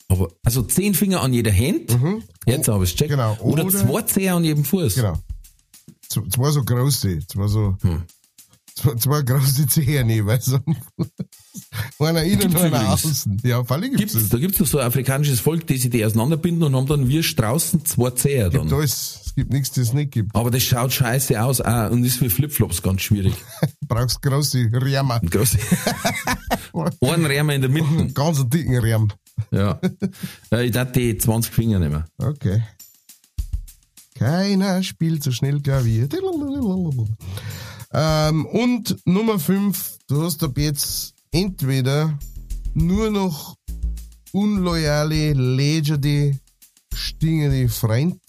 Aber, 0.08 0.30
also 0.44 0.62
zehn 0.62 0.94
Finger 0.94 1.22
an 1.22 1.34
jeder 1.34 1.52
Hand. 1.54 1.98
Jetzt 2.46 2.68
habe 2.68 2.84
ich 2.84 2.92
es 2.92 2.96
checkt. 2.96 3.12
Genau. 3.12 3.36
Oder, 3.42 3.66
Oder- 3.66 3.78
zwei 3.80 4.02
Zehen 4.04 4.34
an 4.34 4.44
jedem 4.44 4.64
Fuß. 4.66 4.96
Genau. 4.96 5.18
Zwei 6.08 6.52
so 6.52 6.64
große, 6.64 7.20
zwei 7.28 7.48
so, 7.48 7.76
Hm. 7.82 8.04
zwei, 8.76 8.96
zwei 8.96 9.22
große 9.24 9.66
Zehen 9.68 10.12
am 10.12 10.40
Fuß. 10.98 11.10
Einer 12.00 12.24
innen 12.24 12.44
und 12.50 12.58
einer 12.58 12.94
außen. 12.94 13.42
Ja, 13.44 13.64
völlig 13.64 13.92
gibt's. 13.98 14.14
Gibt's, 14.14 14.14
das. 14.14 14.30
da 14.30 14.38
gibt 14.38 14.54
es 14.54 14.60
doch 14.60 14.68
so 14.68 14.78
ein 14.78 14.86
afrikanisches 14.86 15.40
Volk, 15.40 15.66
die 15.66 15.78
sich 15.78 15.90
die 15.90 16.06
auseinanderbinden 16.06 16.64
und 16.64 16.76
haben 16.76 16.86
dann 16.86 17.08
wie 17.10 17.24
Straußen 17.24 17.84
zwei 17.86 18.12
Zehen 18.12 18.52
Gibt 18.52 18.66
dann. 18.72 18.74
alles. 18.78 19.22
Es 19.26 19.36
gibt 19.36 19.52
nichts, 19.52 19.70
das 19.72 19.88
es 19.88 19.94
nicht 19.94 20.12
gibt. 20.12 20.36
Aber 20.36 20.52
das 20.52 20.62
schaut 20.64 20.94
scheiße 20.94 21.42
aus 21.44 21.60
auch, 21.62 21.90
und 21.90 22.04
ist 22.06 22.18
für 22.18 22.30
Flipflops 22.30 22.82
ganz 22.84 23.02
schwierig. 23.02 23.34
Du 23.62 23.68
brauchst 23.88 24.22
große 24.22 24.70
Riemen. 24.72 25.30
Groß. 25.30 25.58
Einen 27.02 27.26
Riemen 27.26 27.56
in 27.56 27.62
der 27.62 27.70
Mitte. 27.72 28.14
Ganz 28.14 28.48
dicken 28.48 28.78
Riemen. 28.78 29.12
Ja. 29.52 29.80
Ich 30.62 30.72
darf 30.72 30.92
die 30.92 31.18
20 31.18 31.54
Finger 31.54 31.80
nehmen. 31.80 32.04
Okay. 32.18 32.64
Keiner 34.16 34.82
spielt 34.82 35.24
so 35.24 35.32
schnell 35.32 35.62
Klavier. 35.62 36.08
Ähm, 37.94 38.46
und 38.46 38.98
Nummer 39.06 39.40
5, 39.40 39.98
du 40.08 40.24
hast 40.24 40.44
ab 40.44 40.58
jetzt 40.58 41.14
entweder 41.32 42.18
nur 42.74 43.12
noch 43.12 43.56
unloyale, 44.32 45.34
lägerde, 45.34 46.38
stingende 46.94 47.70
Freund 47.70 48.20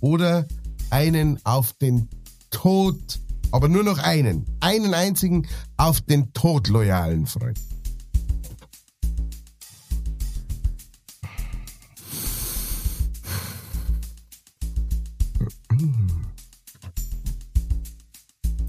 oder 0.00 0.46
einen 0.90 1.38
auf 1.44 1.72
den 1.74 2.08
Tod, 2.50 3.20
aber 3.50 3.68
nur 3.68 3.84
noch 3.84 3.98
einen, 3.98 4.44
einen 4.60 4.94
einzigen 4.94 5.46
auf 5.76 6.00
den 6.00 6.32
Tod 6.32 6.68
loyalen 6.68 7.26
Freund. 7.26 7.58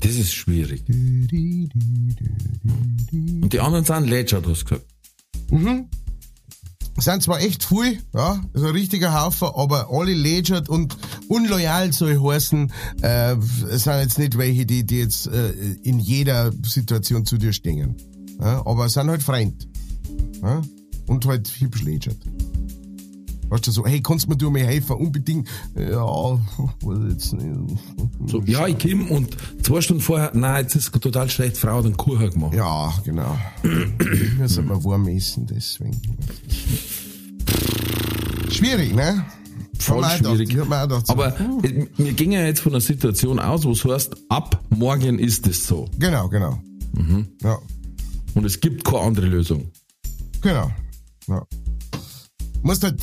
Das 0.09 0.17
ist 0.17 0.33
schwierig. 0.33 0.83
Und 0.89 1.29
die 3.53 3.59
anderen 3.59 3.85
sind 3.85 4.07
Ledger, 4.07 4.41
du 4.41 4.49
hast 4.49 4.65
gesagt. 4.65 4.87
sind 6.97 7.21
zwar 7.21 7.39
echt 7.41 7.63
viel, 7.63 7.99
ja, 8.15 8.41
so 8.55 8.65
ein 8.65 8.71
richtiger 8.71 9.13
Haufen, 9.13 9.49
aber 9.53 9.89
alle 9.91 10.15
legit 10.15 10.67
und 10.67 10.97
unloyal 11.27 11.93
soll 11.93 12.19
heißen, 12.19 12.73
äh, 13.03 13.35
sind 13.39 13.99
jetzt 13.99 14.17
nicht 14.17 14.35
welche, 14.39 14.65
die, 14.65 14.83
die 14.83 14.97
jetzt 14.97 15.27
äh, 15.27 15.51
in 15.83 15.99
jeder 15.99 16.51
Situation 16.63 17.27
zu 17.27 17.37
dir 17.37 17.53
stehen. 17.53 17.95
Ja, 18.41 18.65
aber 18.65 18.89
sind 18.89 19.11
halt 19.11 19.21
Freund. 19.21 19.67
Ja, 20.41 20.63
und 21.05 21.23
halt 21.27 21.47
hübsch 21.59 21.83
legit. 21.83 22.17
Weißt 23.49 23.65
du, 23.67 23.71
so, 23.71 23.85
hey, 23.85 24.01
kannst 24.01 24.29
mir 24.29 24.37
du 24.37 24.49
mir 24.51 24.65
helfen? 24.65 24.95
Unbedingt. 24.97 25.47
Ja, 25.75 26.05
weiß 26.05 27.11
jetzt 27.11 27.33
nicht. 27.33 27.79
So, 28.27 28.41
ja, 28.43 28.67
ich 28.67 28.77
komm 28.79 29.09
und 29.09 29.35
zwei 29.63 29.81
Stunden 29.81 30.01
vorher, 30.03 30.31
nein, 30.35 30.63
jetzt 30.63 30.75
ist 30.75 30.91
total 31.01 31.29
schlecht, 31.29 31.57
Frau 31.57 31.77
hat 31.77 31.85
einen 31.85 31.97
Kuchen 31.97 32.29
gemacht. 32.29 32.53
Ja, 32.53 32.93
genau. 33.03 33.37
Wir 33.63 34.47
sollten 34.47 34.69
mal 34.69 34.83
warm 34.83 35.07
essen, 35.07 35.47
deswegen. 35.47 35.99
Schwierig, 38.51 38.93
ne? 38.93 39.25
Voll 39.79 40.03
schwierig. 40.09 40.49
gedacht. 40.49 41.09
Aber 41.09 41.39
äh, 41.39 41.87
wir 41.97 42.13
gehen 42.13 42.31
ja 42.31 42.45
jetzt 42.45 42.59
von 42.59 42.73
einer 42.73 42.81
Situation 42.81 43.39
aus, 43.39 43.63
wo 43.63 43.71
es 43.71 43.85
heißt, 43.85 44.15
ab 44.29 44.61
morgen 44.69 45.17
ist 45.19 45.47
es 45.47 45.65
so. 45.65 45.87
Genau, 45.97 46.27
genau. 46.27 46.61
Ja, 47.41 47.57
Und 48.35 48.45
es 48.45 48.59
gibt 48.59 48.83
keine 48.83 48.99
andere 49.03 49.27
Lösung. 49.27 49.71
genau. 50.41 50.69
Ja. 51.27 51.45
Musst 52.61 52.83
halt, 52.83 53.01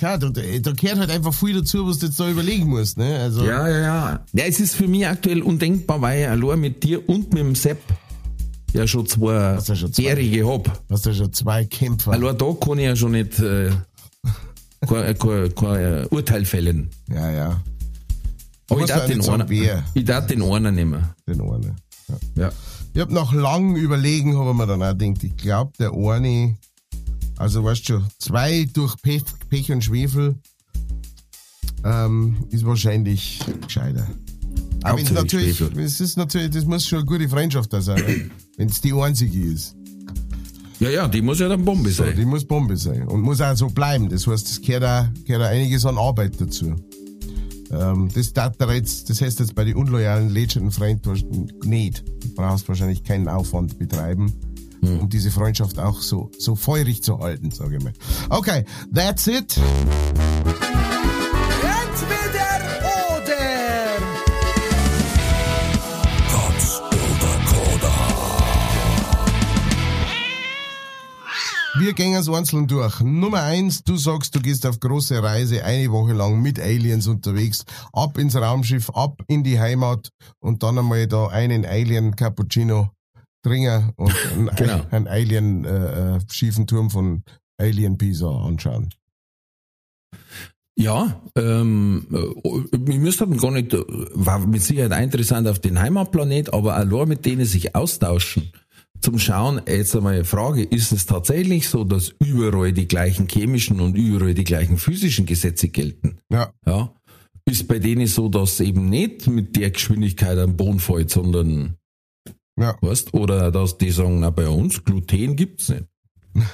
ja, 0.00 0.16
da, 0.16 0.30
da 0.30 0.72
gehört 0.72 0.98
halt 0.98 1.10
einfach 1.10 1.34
viel 1.34 1.54
dazu, 1.60 1.86
was 1.86 1.98
du 1.98 2.06
jetzt 2.06 2.18
da 2.18 2.28
überlegen 2.28 2.66
musst, 2.68 2.96
ne? 2.96 3.18
Also, 3.18 3.44
Ja, 3.44 3.68
ja, 3.68 3.78
ja. 3.78 4.24
Ja, 4.32 4.44
es 4.44 4.60
ist 4.60 4.74
für 4.74 4.88
mich 4.88 5.06
aktuell 5.06 5.42
undenkbar, 5.42 6.00
weil 6.00 6.22
ich 6.22 6.28
allein 6.28 6.60
mit 6.60 6.82
dir 6.82 7.06
und 7.08 7.32
mit 7.34 7.42
dem 7.42 7.54
Sepp 7.54 7.78
ja 8.72 8.86
schon 8.86 9.06
zwei 9.06 9.56
Hast 9.56 9.68
du 9.68 9.76
schon 9.76 9.92
zwei? 9.92 10.02
Jährige 10.02 10.46
hab. 10.48 10.82
hast 10.90 11.06
du 11.06 11.14
schon 11.14 11.32
zwei 11.32 11.64
Kämpfer. 11.64 12.12
Allein 12.12 12.36
da 12.38 12.52
kann 12.52 12.78
ich 12.78 12.84
ja 12.84 12.96
schon 12.96 13.12
nicht 13.12 13.38
äh, 13.40 13.70
kein, 14.86 15.04
äh, 15.04 15.14
kein, 15.14 15.54
kein 15.54 15.76
äh, 15.76 16.06
Urteil 16.10 16.44
fällen. 16.44 16.90
Ja, 17.08 17.30
ja. 17.30 17.62
Aber 18.70 18.80
ich 18.80 18.86
darf 18.86 19.06
den 19.06 19.22
einen, 19.26 19.82
ich 19.94 20.04
darf 20.04 20.26
den 20.26 20.42
einen 20.42 20.74
nehmen. 20.74 21.04
Den 21.26 21.40
einen. 21.40 21.76
Ja. 22.08 22.42
Ja. 22.44 22.52
Ich 22.94 23.00
hab 23.00 23.10
nach 23.10 23.32
langem 23.32 23.76
Überlegen, 23.76 24.36
habe 24.38 24.54
mir 24.54 24.66
dann 24.66 24.82
auch 24.82 24.96
gedacht, 24.96 25.22
ich 25.22 25.36
glaube, 25.36 25.72
der 25.78 25.92
eine, 25.92 26.56
also 27.38 27.64
weißt 27.64 27.86
schon, 27.86 28.04
zwei 28.18 28.68
durch 28.72 28.96
Pech, 29.02 29.22
Pech 29.48 29.70
und 29.72 29.82
Schwefel, 29.84 30.36
ähm, 31.84 32.36
ist 32.50 32.64
wahrscheinlich 32.66 33.40
gescheiter. 33.62 34.06
Aber 34.82 34.98
Hauptsächlich 34.98 35.60
natürlich, 35.60 35.84
es 35.84 36.00
ist 36.00 36.16
natürlich, 36.16 36.50
das 36.50 36.64
muss 36.64 36.86
schon 36.86 36.98
eine 37.00 37.06
gute 37.06 37.28
Freundschaft 37.28 37.72
da 37.72 37.80
sein, 37.80 38.30
wenn 38.56 38.68
es 38.68 38.80
die 38.80 38.92
einzige 38.92 39.40
ist. 39.52 39.74
ja, 40.80 40.90
ja, 40.90 41.08
die 41.08 41.20
muss 41.22 41.40
ja 41.40 41.48
dann 41.48 41.64
Bombe 41.64 41.90
So, 41.90 42.04
sein. 42.04 42.16
die 42.16 42.24
muss 42.24 42.44
Bombe 42.44 42.76
sein 42.76 43.06
und 43.08 43.20
muss 43.22 43.40
auch 43.40 43.56
so 43.56 43.68
bleiben. 43.68 44.08
Das 44.08 44.26
heißt, 44.26 44.48
es 44.48 44.60
gehört 44.60 44.84
auch, 44.84 45.06
gehört 45.24 45.44
auch 45.44 45.50
einiges 45.50 45.84
an 45.84 45.98
Arbeit 45.98 46.40
dazu. 46.40 46.74
Ähm, 47.70 48.08
das, 48.14 48.32
jetzt, 48.70 49.10
das 49.10 49.20
heißt 49.20 49.40
jetzt 49.40 49.54
bei 49.54 49.64
den 49.64 49.76
unloyalen 49.76 50.30
legenden 50.30 50.70
Freunden 50.70 51.50
nicht. 51.64 52.04
Du 52.22 52.34
brauchst 52.34 52.68
wahrscheinlich 52.68 53.02
keinen 53.04 53.28
Aufwand 53.28 53.78
betreiben, 53.78 54.32
um 54.82 55.08
diese 55.08 55.30
Freundschaft 55.30 55.78
auch 55.78 56.00
so, 56.00 56.30
so 56.38 56.54
feurig 56.54 57.02
zu 57.02 57.18
halten, 57.18 57.50
sage 57.50 57.76
ich 57.76 57.84
mal. 57.84 57.92
Okay, 58.30 58.64
that's 58.94 59.26
it. 59.26 59.58
Entweder 61.62 62.60
oder. 63.16 63.36
Katz 66.30 66.80
oder 66.90 67.34
Koda. 67.46 67.94
Wir 71.78 71.92
gehen 71.92 72.14
es 72.14 72.28
einzeln 72.28 72.66
durch. 72.66 73.00
Nummer 73.00 73.42
eins, 73.42 73.82
du 73.84 73.96
sagst, 73.96 74.34
du 74.34 74.40
gehst 74.40 74.66
auf 74.66 74.80
große 74.80 75.22
Reise, 75.22 75.64
eine 75.64 75.90
Woche 75.90 76.12
lang 76.12 76.40
mit 76.40 76.58
Aliens 76.60 77.06
unterwegs, 77.06 77.64
ab 77.92 78.18
ins 78.18 78.36
Raumschiff, 78.36 78.90
ab 78.90 79.22
in 79.28 79.44
die 79.44 79.58
Heimat 79.60 80.10
und 80.40 80.62
dann 80.62 80.78
einmal 80.78 81.06
da 81.06 81.28
einen 81.28 81.64
Alien 81.64 82.16
Cappuccino 82.16 82.90
trinken 83.48 83.92
und 83.96 84.14
einen, 84.32 84.50
Genau. 84.56 84.80
einen 84.90 85.08
Alien 85.08 85.64
äh, 85.64 86.16
äh, 86.16 86.20
schiefen 86.30 86.66
Turm 86.66 86.90
von 86.90 87.22
Alien 87.60 87.98
Pisa 87.98 88.28
anschauen. 88.30 88.90
Ja, 90.78 91.20
ähm, 91.36 92.06
äh, 92.12 92.16
wir 92.72 92.98
müssten 93.00 93.36
gar 93.36 93.50
nicht, 93.50 93.74
äh, 93.74 93.82
war 94.14 94.46
mit 94.46 94.62
Sicherheit 94.62 95.02
interessant 95.02 95.48
auf 95.48 95.58
den 95.58 95.80
Heimatplanet, 95.80 96.52
aber 96.54 96.76
allein 96.76 97.08
mit 97.08 97.26
denen 97.26 97.44
sich 97.46 97.74
austauschen, 97.74 98.52
zum 99.00 99.18
Schauen, 99.18 99.60
jetzt 99.66 99.94
einmal 99.96 100.14
eine 100.14 100.24
Frage, 100.24 100.62
ist 100.62 100.92
es 100.92 101.06
tatsächlich 101.06 101.68
so, 101.68 101.84
dass 101.84 102.12
überall 102.24 102.72
die 102.72 102.86
gleichen 102.88 103.26
chemischen 103.28 103.80
und 103.80 103.96
überall 103.96 104.34
die 104.34 104.44
gleichen 104.44 104.76
physischen 104.76 105.26
Gesetze 105.26 105.68
gelten? 105.68 106.18
Ja, 106.32 106.52
Ja. 106.66 106.92
ist 107.44 107.66
bei 107.66 107.78
denen 107.80 108.06
so, 108.06 108.28
dass 108.28 108.60
eben 108.60 108.88
nicht 108.88 109.26
mit 109.26 109.56
der 109.56 109.70
Geschwindigkeit 109.72 110.38
am 110.38 110.56
Boden 110.56 110.78
fällt, 110.80 111.10
sondern, 111.10 111.76
Ja. 112.58 112.76
weißt, 112.80 113.14
oder 113.14 113.50
dass 113.50 113.78
die 113.78 113.90
sagen, 113.90 114.20
na, 114.20 114.30
bei 114.30 114.48
uns 114.48 114.84
Gluten 114.84 115.36
gibt's 115.36 115.68
nicht. 115.68 115.86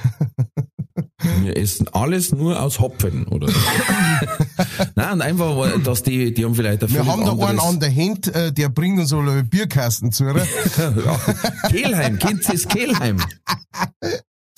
Wir 1.42 1.56
essen 1.56 1.88
alles 1.88 2.32
nur 2.32 2.60
aus 2.60 2.78
Hopfen, 2.80 3.26
oder? 3.26 3.52
Nein, 4.94 5.22
einfach, 5.22 5.82
dass 5.82 6.02
die, 6.02 6.32
die 6.34 6.44
haben 6.44 6.54
vielleicht 6.54 6.84
ein 6.84 6.92
Wir 6.92 7.06
haben 7.06 7.24
da 7.24 7.46
einen 7.46 7.58
an 7.58 7.80
der 7.80 7.94
Hand, 7.94 8.28
äh, 8.34 8.52
der 8.52 8.68
bringt 8.68 9.00
uns 9.00 9.12
alle 9.12 9.42
Bierkasten 9.42 10.12
zu, 10.12 10.24
oder? 10.24 10.46
ja. 10.78 11.68
Kehlheim, 11.68 12.18
kennt 12.18 12.46
ihr 12.48 12.54
das 12.54 12.68
Kehlheim? 12.68 13.16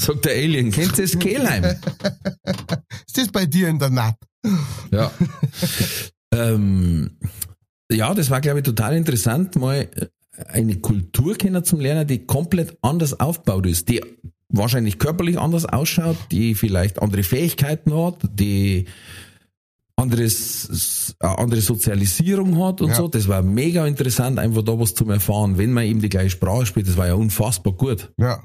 Sagt 0.00 0.24
der 0.24 0.32
Alien, 0.32 0.72
kennt 0.72 0.98
ihr 0.98 1.04
das 1.04 1.18
Kehlheim? 1.18 1.64
Ist 3.06 3.16
das 3.16 3.28
bei 3.28 3.46
dir 3.46 3.68
in 3.68 3.78
der 3.78 3.90
Nacht? 3.90 4.16
Ja. 4.90 5.10
ähm, 6.34 7.18
ja, 7.90 8.12
das 8.14 8.30
war, 8.30 8.40
glaube 8.40 8.58
ich, 8.58 8.64
total 8.64 8.96
interessant, 8.96 9.56
mal 9.56 9.88
eine 10.48 10.76
Kultur 10.76 11.36
kennen 11.36 11.64
zum 11.64 11.80
Lernen, 11.80 12.06
die 12.06 12.26
komplett 12.26 12.76
anders 12.82 13.18
aufgebaut 13.18 13.66
ist, 13.66 13.88
die 13.88 14.02
wahrscheinlich 14.48 14.98
körperlich 14.98 15.38
anders 15.38 15.64
ausschaut, 15.66 16.16
die 16.30 16.54
vielleicht 16.54 17.00
andere 17.00 17.22
Fähigkeiten 17.22 17.94
hat, 17.94 18.18
die 18.32 18.86
anderes, 19.96 21.16
äh, 21.20 21.26
andere 21.26 21.60
Sozialisierung 21.60 22.62
hat 22.62 22.80
und 22.82 22.90
Ja. 22.90 22.94
so. 22.96 23.08
Das 23.08 23.28
war 23.28 23.42
mega 23.42 23.86
interessant, 23.86 24.38
einfach 24.38 24.62
da 24.62 24.78
was 24.78 24.94
zum 24.94 25.10
erfahren, 25.10 25.56
wenn 25.58 25.72
man 25.72 25.84
eben 25.84 26.00
die 26.00 26.08
gleiche 26.10 26.30
Sprache 26.30 26.66
spielt. 26.66 26.86
Das 26.88 26.96
war 26.96 27.06
ja 27.06 27.14
unfassbar 27.14 27.72
gut. 27.72 28.12
Ja. 28.18 28.42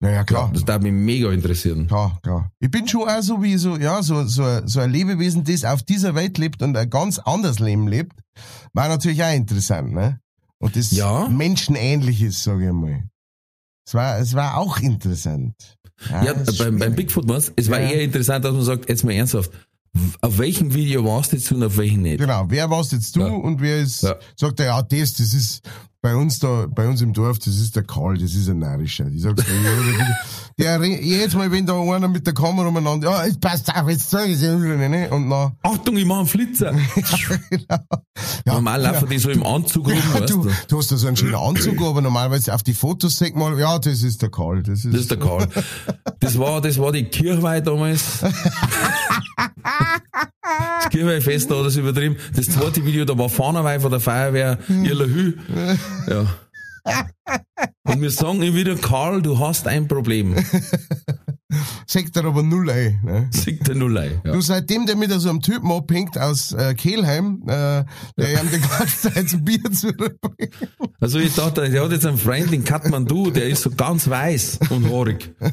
Naja, 0.00 0.24
klar. 0.24 0.50
Das 0.52 0.64
darf 0.64 0.82
mich 0.82 0.92
mega 0.92 1.30
interessieren. 1.30 1.86
Klar, 1.86 2.18
klar. 2.22 2.50
Ich 2.60 2.70
bin 2.70 2.86
schon 2.88 3.08
auch 3.08 3.22
so 3.22 3.42
wie 3.42 3.56
so, 3.56 3.76
ja, 3.76 4.02
so, 4.02 4.24
so, 4.24 4.66
so 4.66 4.80
ein 4.80 4.90
Lebewesen, 4.90 5.44
das 5.44 5.64
auf 5.64 5.82
dieser 5.82 6.14
Welt 6.14 6.36
lebt 6.36 6.62
und 6.62 6.76
ein 6.76 6.90
ganz 6.90 7.18
anderes 7.18 7.58
Leben 7.58 7.86
lebt, 7.86 8.18
war 8.72 8.88
natürlich 8.88 9.22
auch 9.22 9.32
interessant, 9.32 9.92
ne? 9.92 10.20
Und 10.64 10.76
das 10.76 10.90
Ja. 10.92 11.28
menschenähnlich 11.28 12.22
ist, 12.22 12.42
sage 12.42 12.66
ich 12.66 12.72
mal. 12.72 13.04
Es 13.86 13.92
war, 13.94 14.18
es 14.18 14.34
war 14.34 14.56
auch 14.56 14.78
interessant. 14.78 15.54
Ja, 16.10 16.32
es 16.32 16.48
ist 16.48 16.58
beim, 16.58 16.78
beim. 16.78 16.94
Bigfoot 16.94 17.28
was, 17.28 17.52
es 17.56 17.70
war 17.70 17.80
Ja. 17.80 17.90
eher 17.90 18.02
interessant, 18.02 18.44
dass 18.44 18.52
man 18.54 18.62
sagt, 18.64 18.88
jetzt 18.88 19.04
mal 19.04 19.12
ernsthaft, 19.12 19.50
auf 20.22 20.38
welchem 20.38 20.72
Video 20.74 21.04
warst 21.04 21.32
du 21.32 21.36
jetzt 21.36 21.52
und 21.52 21.62
auf 21.62 21.76
welchem 21.76 22.02
nicht? 22.02 22.18
Genau, 22.18 22.46
wer 22.48 22.68
warst 22.70 22.92
jetzt 22.92 23.14
du 23.14 23.20
Ja. 23.20 23.26
und 23.26 23.60
wer 23.60 23.80
ist, 23.80 24.02
Ja. 24.02 24.16
sagt 24.36 24.58
er, 24.60 24.66
ja, 24.66 24.82
das, 24.82 25.12
das 25.14 25.34
ist 25.34 25.60
bei 26.04 26.14
uns 26.14 26.38
da, 26.38 26.66
bei 26.68 26.86
uns 26.86 27.00
im 27.00 27.14
Dorf, 27.14 27.38
das 27.38 27.56
ist 27.56 27.76
der 27.76 27.82
Karl, 27.82 28.18
das 28.18 28.34
ist 28.34 28.50
ein 28.50 28.58
Narischer. 28.58 29.06
Ich 29.06 29.22
sag's 29.22 29.42
dir, 29.42 30.06
der, 30.58 30.84
jedes 30.84 31.32
Mal, 31.34 31.50
wenn 31.50 31.64
da 31.64 31.80
einer 31.80 32.08
mit 32.08 32.26
der 32.26 32.34
Kamera 32.34 32.68
umeinander, 32.68 33.10
ja, 33.10 33.24
jetzt 33.24 33.40
passt 33.40 33.74
auf, 33.74 33.88
jetzt 33.88 34.10
sag 34.10 34.28
ich's 34.28 34.42
ne? 34.42 35.08
Und 35.10 35.30
dann, 35.30 35.52
Achtung, 35.62 35.96
ich 35.96 36.04
mach 36.04 36.18
einen 36.18 36.26
Flitzer. 36.26 36.72
genau. 37.50 37.78
Ja, 38.44 38.52
Normal 38.52 38.82
laufen 38.82 39.08
die 39.08 39.16
so 39.16 39.30
im 39.30 39.42
Anzug 39.46 39.86
rum, 39.86 39.94
Ja, 39.94 40.20
weißt 40.20 40.30
du, 40.34 40.42
du? 40.42 40.50
du 40.68 40.78
hast 40.78 40.92
da 40.92 40.98
so 40.98 41.06
einen 41.06 41.16
schönen 41.16 41.36
Anzug, 41.36 41.80
aber 41.80 42.02
normalerweise 42.02 42.54
auf 42.54 42.62
die 42.62 42.74
Fotos 42.74 43.16
sagt 43.16 43.34
man, 43.34 43.56
ja, 43.58 43.78
das 43.78 44.02
ist 44.02 44.20
der 44.20 44.30
Karl. 44.30 44.62
Das 44.62 44.84
ist, 44.84 44.92
Das 44.92 45.00
ist 45.00 45.10
der 45.10 45.18
Karl. 45.18 45.48
Das 46.20 46.38
war, 46.38 46.60
das 46.60 46.78
war 46.78 46.92
die 46.92 47.04
Kirchweih 47.04 47.62
damals. 47.62 48.20
Das 50.84 50.90
Kirchweihfest 50.90 51.50
da 51.50 51.56
hat 51.58 51.66
das 51.66 51.76
übertrieben. 51.76 52.16
Das 52.36 52.46
zweite 52.50 52.84
Video, 52.84 53.04
da 53.04 53.16
war 53.16 53.28
Fahnerweih 53.28 53.80
von 53.80 53.90
der 53.90 54.00
Feuerwehr, 54.00 54.58
Irlerhü. 54.68 55.34
Ja. 56.08 56.26
Und 57.84 58.00
wir 58.00 58.10
sagen 58.10 58.42
ihm 58.42 58.54
wieder, 58.54 58.76
Karl, 58.76 59.22
du 59.22 59.38
hast 59.38 59.66
ein 59.66 59.88
Problem. 59.88 60.34
sagt 61.86 62.16
er 62.16 62.24
aber 62.24 62.42
null 62.42 62.70
ein. 62.70 63.00
Ne? 63.02 63.28
Sieht 63.30 63.66
der 63.66 63.74
Nullei. 63.74 64.20
Ja. 64.24 64.32
Du, 64.32 64.40
seitdem 64.40 64.86
der 64.86 64.96
mit 64.96 65.10
so 65.12 65.28
einem 65.28 65.40
Typen 65.40 65.70
abhängt 65.70 66.18
aus 66.18 66.52
äh, 66.52 66.74
Kehlheim, 66.74 67.42
äh, 67.46 67.84
der 68.16 68.42
ihm 68.42 68.50
die 68.52 68.60
ganze 68.60 69.12
Zeit 69.12 69.28
so 69.28 69.38
Bier 69.38 69.70
zurückbringt. 69.72 70.54
Also 71.00 71.18
ich 71.18 71.34
dachte, 71.34 71.68
der 71.68 71.84
hat 71.84 71.92
jetzt 71.92 72.06
einen 72.06 72.18
Freund 72.18 72.52
in 72.52 72.64
Kathmandu, 72.64 73.30
der 73.30 73.46
ist 73.48 73.62
so 73.62 73.70
ganz 73.70 74.08
weiß 74.08 74.60
und 74.70 74.90
haarig. 74.90 75.34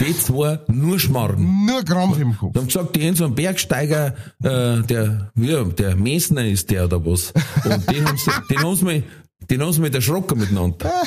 Die 0.00 0.16
zwei 0.16 0.60
nur 0.68 0.98
schmarren. 0.98 1.66
Nur 1.66 1.84
Krampf 1.84 2.18
im 2.18 2.36
Kopf. 2.36 2.52
Die 2.52 2.58
haben 2.58 2.66
gesagt, 2.66 2.96
die 2.96 3.06
haben 3.06 3.16
so 3.16 3.24
einen 3.24 3.34
Bergsteiger, 3.34 4.14
äh, 4.42 4.82
der, 4.82 5.30
ja, 5.34 5.64
der 5.64 5.96
Mesner 5.96 6.44
ist 6.44 6.70
der 6.70 6.84
oder 6.84 7.04
was. 7.04 7.32
Und 7.64 7.90
den 7.90 8.06
haben 8.06 8.16
sie, 8.16 8.30
den 8.48 8.58
haben 8.62 8.76
sie 8.76 8.84
mir, 8.84 9.02
den 9.50 9.62
haben 9.62 9.72
sie 9.72 9.80
mit 9.80 9.94
erschrocken 9.94 10.38
miteinander. 10.38 10.90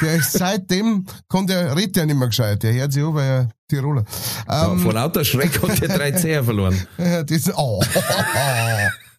Der 0.00 0.16
ist 0.16 0.32
seitdem, 0.32 1.06
kann 1.28 1.46
der, 1.46 1.76
redet 1.76 1.96
ja 1.96 2.04
nicht 2.04 2.18
mehr 2.18 2.26
gescheit. 2.26 2.62
Der 2.64 2.72
hört 2.74 2.92
sich 2.92 3.04
an, 3.04 3.14
weil 3.14 3.28
er 3.28 3.48
Tiroler. 3.68 4.04
Ja, 4.48 4.72
Ähm, 4.72 4.80
vor 4.80 4.92
lauter 4.92 5.24
Schreck 5.24 5.62
hat 5.62 5.80
der 5.80 5.96
drei 5.96 6.10
Zähne 6.12 6.42
verloren. 6.42 6.76
Ja, 6.98 7.22
das, 7.22 7.50
oh. 7.56 7.80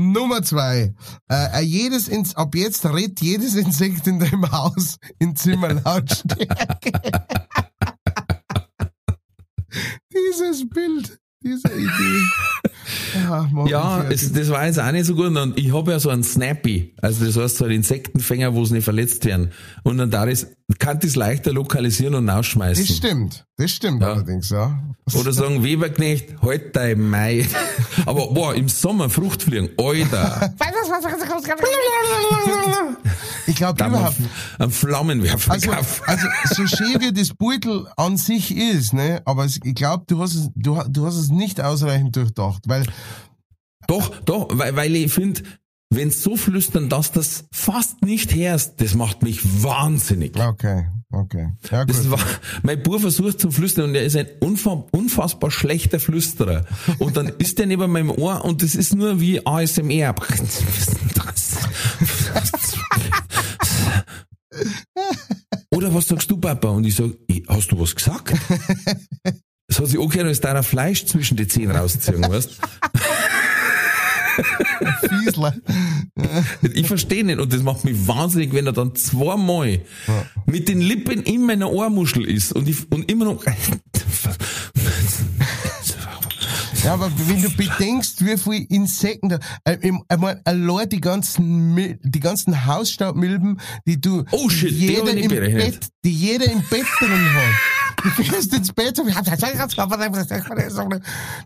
Nummer 0.00 0.42
zwei. 0.42 0.94
Äh, 1.30 1.62
jedes 1.62 2.08
ins, 2.08 2.34
ab 2.34 2.54
jetzt 2.54 2.84
redet 2.86 3.20
jedes 3.20 3.54
Insekt 3.54 4.06
in 4.06 4.18
deinem 4.18 4.50
Haus 4.50 4.96
in 5.18 5.36
Zimmerlautstärke. 5.36 6.92
Dieses 10.12 10.68
Bild, 10.68 11.20
diese 11.42 11.68
Idee. 11.68 12.20
Ja, 13.24 13.48
Ja, 13.66 14.04
es, 14.10 14.32
das 14.32 14.50
war 14.50 14.66
jetzt 14.66 14.78
auch 14.80 14.90
nicht 14.92 15.06
so 15.06 15.14
gut. 15.14 15.26
Und 15.36 15.58
ich 15.58 15.72
habe 15.72 15.92
ja 15.92 15.98
so 16.00 16.10
einen 16.10 16.22
Snappy, 16.24 16.94
also 17.00 17.24
das 17.24 17.36
heißt 17.36 17.56
so 17.56 17.64
einen 17.64 17.74
Insektenfänger, 17.76 18.54
wo 18.54 18.64
sie 18.64 18.74
nicht 18.74 18.84
verletzt 18.84 19.24
werden. 19.24 19.50
Und 19.82 19.98
dann 19.98 20.10
da 20.10 20.24
ist, 20.24 20.48
kann 20.78 20.98
das 21.00 21.16
leichter 21.16 21.52
lokalisieren 21.52 22.14
und 22.14 22.26
das 22.26 22.36
rausschmeißen. 22.36 22.84
stimmt, 22.86 23.46
das 23.56 23.70
stimmt 23.70 24.02
Ja. 24.02 24.12
allerdings, 24.12 24.50
ja. 24.50 24.78
Oder 25.14 25.32
sagen, 25.32 25.64
Weberknecht, 25.64 26.40
halt 26.42 26.76
dein 26.76 27.08
Mai. 27.08 27.48
Aber 28.06 28.32
boah, 28.32 28.54
im 28.54 28.68
Sommer 28.68 29.08
Fruchtfliegen, 29.10 29.70
Alter. 29.78 30.52
Ich 33.46 33.56
glaube 33.56 33.84
überhaupt, 33.84 34.16
einen 34.58 34.70
Flammenwerfer 34.70 35.52
Also, 35.52 35.70
also 36.06 36.26
so 36.54 36.66
schön 36.66 37.00
wie 37.00 37.12
das 37.12 37.30
Beutel 37.34 37.86
an 37.96 38.16
sich 38.16 38.56
ist, 38.56 38.92
ne, 38.92 39.22
aber 39.24 39.44
ich 39.46 39.60
glaube, 39.74 40.04
du 40.06 40.20
hast 40.22 40.34
es, 40.36 40.50
du, 40.54 40.80
du 40.88 41.06
hast 41.06 41.16
es 41.16 41.29
nicht 41.30 41.60
ausreichend 41.60 42.16
durchdacht, 42.16 42.62
weil 42.66 42.84
Doch, 43.86 44.14
doch, 44.24 44.48
weil, 44.52 44.76
weil 44.76 44.94
ich 44.96 45.12
finde, 45.12 45.42
wenn 45.92 46.10
so 46.12 46.36
flüstern, 46.36 46.88
dass 46.88 47.10
das 47.10 47.46
fast 47.52 48.02
nicht 48.02 48.32
hörst, 48.34 48.80
das 48.80 48.94
macht 48.94 49.22
mich 49.22 49.40
wahnsinnig. 49.64 50.38
okay, 50.38 50.86
okay, 51.10 51.48
ja 51.70 51.82
gut. 51.84 51.96
Das 51.96 52.08
war, 52.10 52.20
mein 52.62 52.80
Bub 52.82 53.00
versucht 53.00 53.40
zu 53.40 53.50
flüstern 53.50 53.86
und 53.86 53.94
er 53.96 54.04
ist 54.04 54.14
ein 54.16 54.28
unfa 54.40 54.84
unfassbar 54.92 55.50
schlechter 55.50 55.98
Flüsterer. 55.98 56.64
Und 57.00 57.16
dann 57.16 57.28
ist 57.38 57.58
der 57.58 57.66
neben 57.66 57.90
meinem 57.90 58.10
Ohr 58.10 58.44
und 58.44 58.62
das 58.62 58.76
ist 58.76 58.94
nur 58.94 59.20
wie 59.20 59.44
ASMR. 59.46 60.14
Oder 65.72 65.94
was 65.94 66.08
sagst 66.08 66.30
du, 66.30 66.36
Papa? 66.36 66.68
Und 66.68 66.84
ich 66.84 66.94
sag, 66.96 67.10
"Eh, 67.28 67.42
hast 67.48 67.72
du 67.72 67.80
was 67.80 67.94
gesagt? 67.94 68.32
Das 69.70 69.78
hat 69.78 69.86
sich 69.86 70.00
angehört, 70.00 70.26
als 70.26 70.40
da 70.40 70.52
ein 70.52 70.62
Fleisch 70.64 71.06
zwischen 71.06 71.36
die 71.36 71.46
Zähne 71.46 71.74
rausziehen, 71.74 72.20
weißt? 72.28 72.58
Fiesler. 75.08 75.54
Ich 76.74 76.88
verstehe 76.88 77.24
nicht 77.24 77.38
und 77.38 77.52
das 77.52 77.62
macht 77.62 77.84
mich 77.84 78.08
wahnsinnig, 78.08 78.52
wenn 78.52 78.66
er 78.66 78.72
dann 78.72 78.96
zweimal 78.96 79.80
mit 80.46 80.68
den 80.68 80.80
Lippen 80.80 81.22
in 81.22 81.46
meiner 81.46 81.70
Ohrmuschel 81.70 82.24
ist 82.24 82.52
und, 82.52 82.68
ich, 82.68 82.90
und 82.90 83.08
immer 83.10 83.26
noch. 83.26 83.44
Ja, 86.84 86.94
aber 86.94 87.10
wenn 87.26 87.42
du 87.42 87.50
bedenkst, 87.50 88.24
wie 88.24 88.38
viel 88.38 88.64
Insekten 88.70 89.28
da, 89.28 89.38
äh, 89.64 89.92
mein, 90.16 90.40
allein 90.44 90.88
die 90.88 91.00
ganzen, 91.00 91.74
Mil- 91.74 91.98
die 92.02 92.20
ganzen 92.20 92.64
Hausstaubmilben, 92.66 93.60
die 93.86 94.00
du, 94.00 94.24
Oh 94.30 94.48
shit, 94.48 94.70
die 94.70 94.86
jeder 94.86 95.12
im 95.12 95.28
berechnet. 95.28 95.80
Bett, 95.80 95.90
die 96.04 96.12
jeder 96.12 96.50
im 96.50 96.62
Bett 96.70 96.86
drin 96.98 97.34
hat. 97.34 98.14
Du 98.16 98.22
gehst 98.22 98.54
ins 98.54 98.72
Bett 98.72 98.98
und 98.98 99.08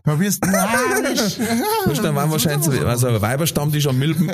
da 0.05 0.19
wirst 0.19 0.45
du 0.45 0.49
narrisch. 0.49 1.37
Dann 2.01 2.15
waren 2.15 2.31
wahrscheinlich 2.31 2.63
so, 2.65 2.71
also 2.85 3.21
Weiberstammtisch 3.21 3.87
am 3.87 3.99
Milben. 3.99 4.29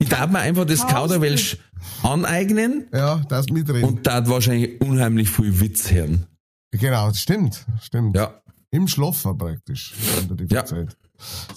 Ich 0.00 0.08
darf 0.08 0.30
mir 0.30 0.38
einfach 0.38 0.64
das 0.64 0.86
Kauderwelsch 0.86 1.58
aneignen 2.02 2.86
Ja, 2.92 3.16
das 3.28 3.46
mitreden. 3.50 3.84
und 3.84 4.06
da 4.06 4.14
hat 4.14 4.28
wahrscheinlich 4.28 4.80
unheimlich 4.80 5.28
viel 5.30 5.60
Witz 5.60 5.90
hören. 5.90 6.26
genau, 6.70 7.08
das 7.08 7.20
stimmt, 7.20 7.64
stimmt. 7.82 8.16
Ja. 8.16 8.40
Im 8.70 8.86
Schlaffer 8.86 9.34
praktisch. 9.34 9.94
Ja. 10.50 10.58
verzeiht. 10.58 10.96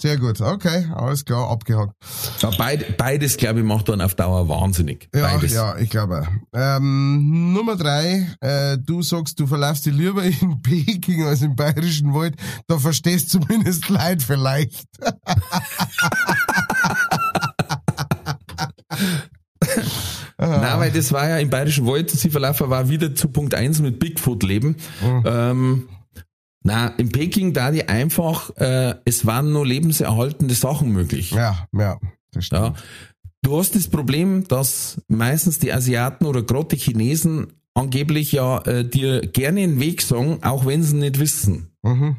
Sehr 0.00 0.16
gut, 0.18 0.40
okay, 0.40 0.88
alles 0.92 1.24
klar, 1.24 1.48
abgehakt. 1.48 1.92
ja 2.40 2.50
beid, 2.50 2.96
beides, 2.96 3.36
glaube 3.36 3.60
ich, 3.60 3.64
macht 3.64 3.88
dann 3.88 4.00
auf 4.00 4.16
Dauer 4.16 4.48
wahnsinnig. 4.48 5.08
Ja, 5.14 5.22
Beides. 5.36 5.52
ja, 5.52 5.76
ich 5.76 5.88
glaube. 5.88 6.22
auch. 6.22 6.28
Ähm, 6.52 7.52
Nummer 7.52 7.76
drei, 7.76 8.26
äh, 8.40 8.76
du 8.78 9.02
sagst, 9.02 9.38
du 9.38 9.46
verläufst 9.46 9.86
dich 9.86 9.94
lieber 9.94 10.24
in 10.24 10.60
Peking 10.62 11.22
als 11.26 11.42
im 11.42 11.54
Bayerischen 11.54 12.12
Wald. 12.12 12.34
Da 12.66 12.78
verstehst 12.78 13.30
zumindest 13.30 13.88
Leid 13.88 14.20
vielleicht. 14.22 14.84
Nein, 20.46 20.80
weil 20.80 20.90
das 20.90 21.12
war 21.12 21.28
ja 21.28 21.38
im 21.38 21.50
Bayerischen 21.50 21.86
Wald, 21.86 22.10
sie 22.10 22.30
verlaufen 22.30 22.70
war 22.70 22.88
wieder 22.88 23.14
zu 23.14 23.28
Punkt 23.28 23.54
1 23.54 23.80
mit 23.80 23.98
Bigfoot 23.98 24.42
leben. 24.42 24.76
Ähm, 25.24 25.88
na, 26.64 26.88
in 26.88 27.10
Peking 27.10 27.52
da 27.52 27.70
die 27.70 27.88
einfach, 27.88 28.50
äh, 28.56 28.94
es 29.04 29.26
waren 29.26 29.52
nur 29.52 29.66
lebenserhaltende 29.66 30.54
Sachen 30.54 30.92
möglich. 30.92 31.32
Ja, 31.32 31.66
ja, 31.72 31.98
das 32.32 32.46
stimmt. 32.46 32.62
Ja. 32.62 32.74
Du 33.42 33.58
hast 33.58 33.74
das 33.74 33.88
Problem, 33.88 34.46
dass 34.46 35.02
meistens 35.08 35.58
die 35.58 35.72
Asiaten 35.72 36.26
oder 36.26 36.42
gerade 36.42 36.68
die 36.68 36.76
Chinesen 36.76 37.54
angeblich 37.74 38.30
ja 38.32 38.58
äh, 38.60 38.88
dir 38.88 39.20
gerne 39.26 39.62
einen 39.62 39.80
Weg 39.80 40.02
sagen, 40.02 40.38
auch 40.42 40.64
wenn 40.66 40.82
sie 40.82 40.96
nicht 40.96 41.18
wissen. 41.18 41.72
Mhm. 41.82 42.18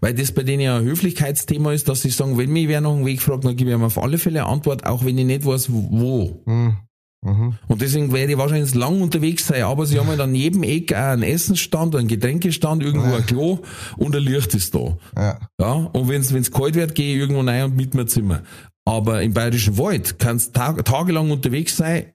Weil 0.00 0.14
das 0.14 0.32
bei 0.32 0.42
denen 0.42 0.62
ja 0.62 0.78
ein 0.78 0.84
Höflichkeitsthema 0.84 1.72
ist, 1.72 1.88
dass 1.88 2.02
sie 2.02 2.10
sagen, 2.10 2.36
wenn 2.38 2.52
mich 2.52 2.66
wer 2.66 2.80
noch 2.80 2.96
einen 2.96 3.06
Weg 3.06 3.22
fragt, 3.22 3.44
dann 3.44 3.54
gebe 3.54 3.70
ich 3.70 3.76
ihm 3.76 3.84
auf 3.84 4.02
alle 4.02 4.18
Fälle 4.18 4.40
eine 4.40 4.50
Antwort, 4.52 4.84
auch 4.84 5.04
wenn 5.04 5.16
ich 5.18 5.26
nicht 5.26 5.46
weiß, 5.46 5.68
wo. 5.70 6.42
Mhm. 6.46 6.78
Mhm. 7.26 7.54
Und 7.66 7.82
deswegen 7.82 8.12
werde 8.12 8.32
ich 8.32 8.38
wahrscheinlich 8.38 8.72
lang 8.74 9.02
unterwegs 9.02 9.48
sein, 9.48 9.64
aber 9.64 9.84
sie 9.84 9.98
haben 9.98 10.06
halt 10.06 10.20
an 10.20 10.32
jedem 10.34 10.62
Eck 10.62 10.92
auch 10.92 10.98
einen 10.98 11.24
Essensstand, 11.24 11.96
einen 11.96 12.06
Getränkestand, 12.06 12.84
irgendwo 12.84 13.12
ein 13.14 13.26
Klo 13.26 13.58
und 13.96 14.14
ein 14.14 14.22
Licht 14.22 14.54
ist 14.54 14.74
da. 14.76 14.96
Ja. 15.16 15.40
Ja, 15.60 15.72
und 15.72 16.08
wenn's 16.08 16.32
wenn's 16.32 16.52
kalt 16.52 16.76
wird, 16.76 16.94
gehe 16.94 17.14
ich 17.14 17.20
irgendwo 17.20 17.40
rein 17.40 17.64
und 17.64 17.76
mit 17.76 17.94
mir 17.94 18.06
Zimmer. 18.06 18.42
Aber 18.84 19.22
im 19.22 19.34
Bayerischen 19.34 19.76
Wald 19.76 20.20
kannst 20.20 20.54
tag, 20.54 20.84
tagelang 20.84 21.32
unterwegs 21.32 21.76
sein, 21.76 22.12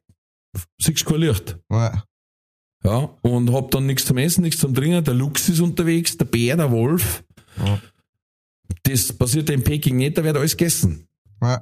siehst 0.81 1.05
kein 1.05 1.19
Licht. 1.19 1.57
Ja. 1.69 2.03
Ja, 2.83 3.09
und 3.21 3.51
hab 3.53 3.69
dann 3.71 3.85
nichts 3.85 4.05
zum 4.05 4.17
Essen, 4.17 4.41
nichts 4.43 4.61
zum 4.61 4.73
Trinken. 4.73 5.03
Der 5.03 5.13
Luchs 5.13 5.49
ist 5.49 5.59
unterwegs, 5.59 6.17
der 6.17 6.25
Bär, 6.25 6.55
der 6.55 6.71
Wolf. 6.71 7.23
Ja. 7.57 7.79
Das 8.83 9.11
passiert 9.11 9.49
ja 9.49 9.55
in 9.55 9.63
Peking 9.63 9.97
nicht, 9.97 10.17
da 10.17 10.23
wird 10.23 10.37
alles 10.37 10.55
gegessen. 10.55 11.07
ja. 11.41 11.61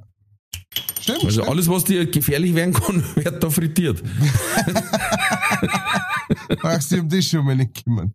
Stimmt, 1.10 1.26
Also 1.26 1.42
stimmt. 1.42 1.50
alles, 1.50 1.68
was 1.70 1.84
dir 1.84 2.06
gefährlich 2.06 2.56
werden 2.56 2.74
kann, 2.74 3.04
wird 3.16 3.44
da 3.44 3.50
frittiert. 3.50 4.02
Brauchst 6.62 6.92
du 6.92 7.00
um 7.00 7.10
das 7.10 7.26
schon 7.26 7.46
mal 7.46 7.56
nicht 7.56 7.84
kümmern. 7.84 8.14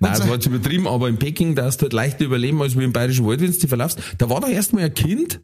Nein, 0.00 0.12
das 0.12 0.26
war 0.26 0.34
jetzt 0.34 0.46
übertrieben, 0.46 0.86
aber 0.86 1.08
in 1.08 1.18
Peking, 1.18 1.54
da 1.54 1.64
hast 1.64 1.78
du 1.78 1.82
halt 1.84 1.92
leichter 1.92 2.24
überleben 2.24 2.60
als 2.62 2.76
wie 2.78 2.84
im 2.84 2.92
Bayerischen 2.92 3.26
Wald, 3.26 3.40
wenn 3.40 3.50
du 3.52 3.58
die 3.58 3.66
verlaufst. 3.66 3.98
Da 4.18 4.30
war 4.30 4.40
da 4.40 4.48
erstmal 4.48 4.84
ein 4.84 4.94
Kind, 4.94 5.40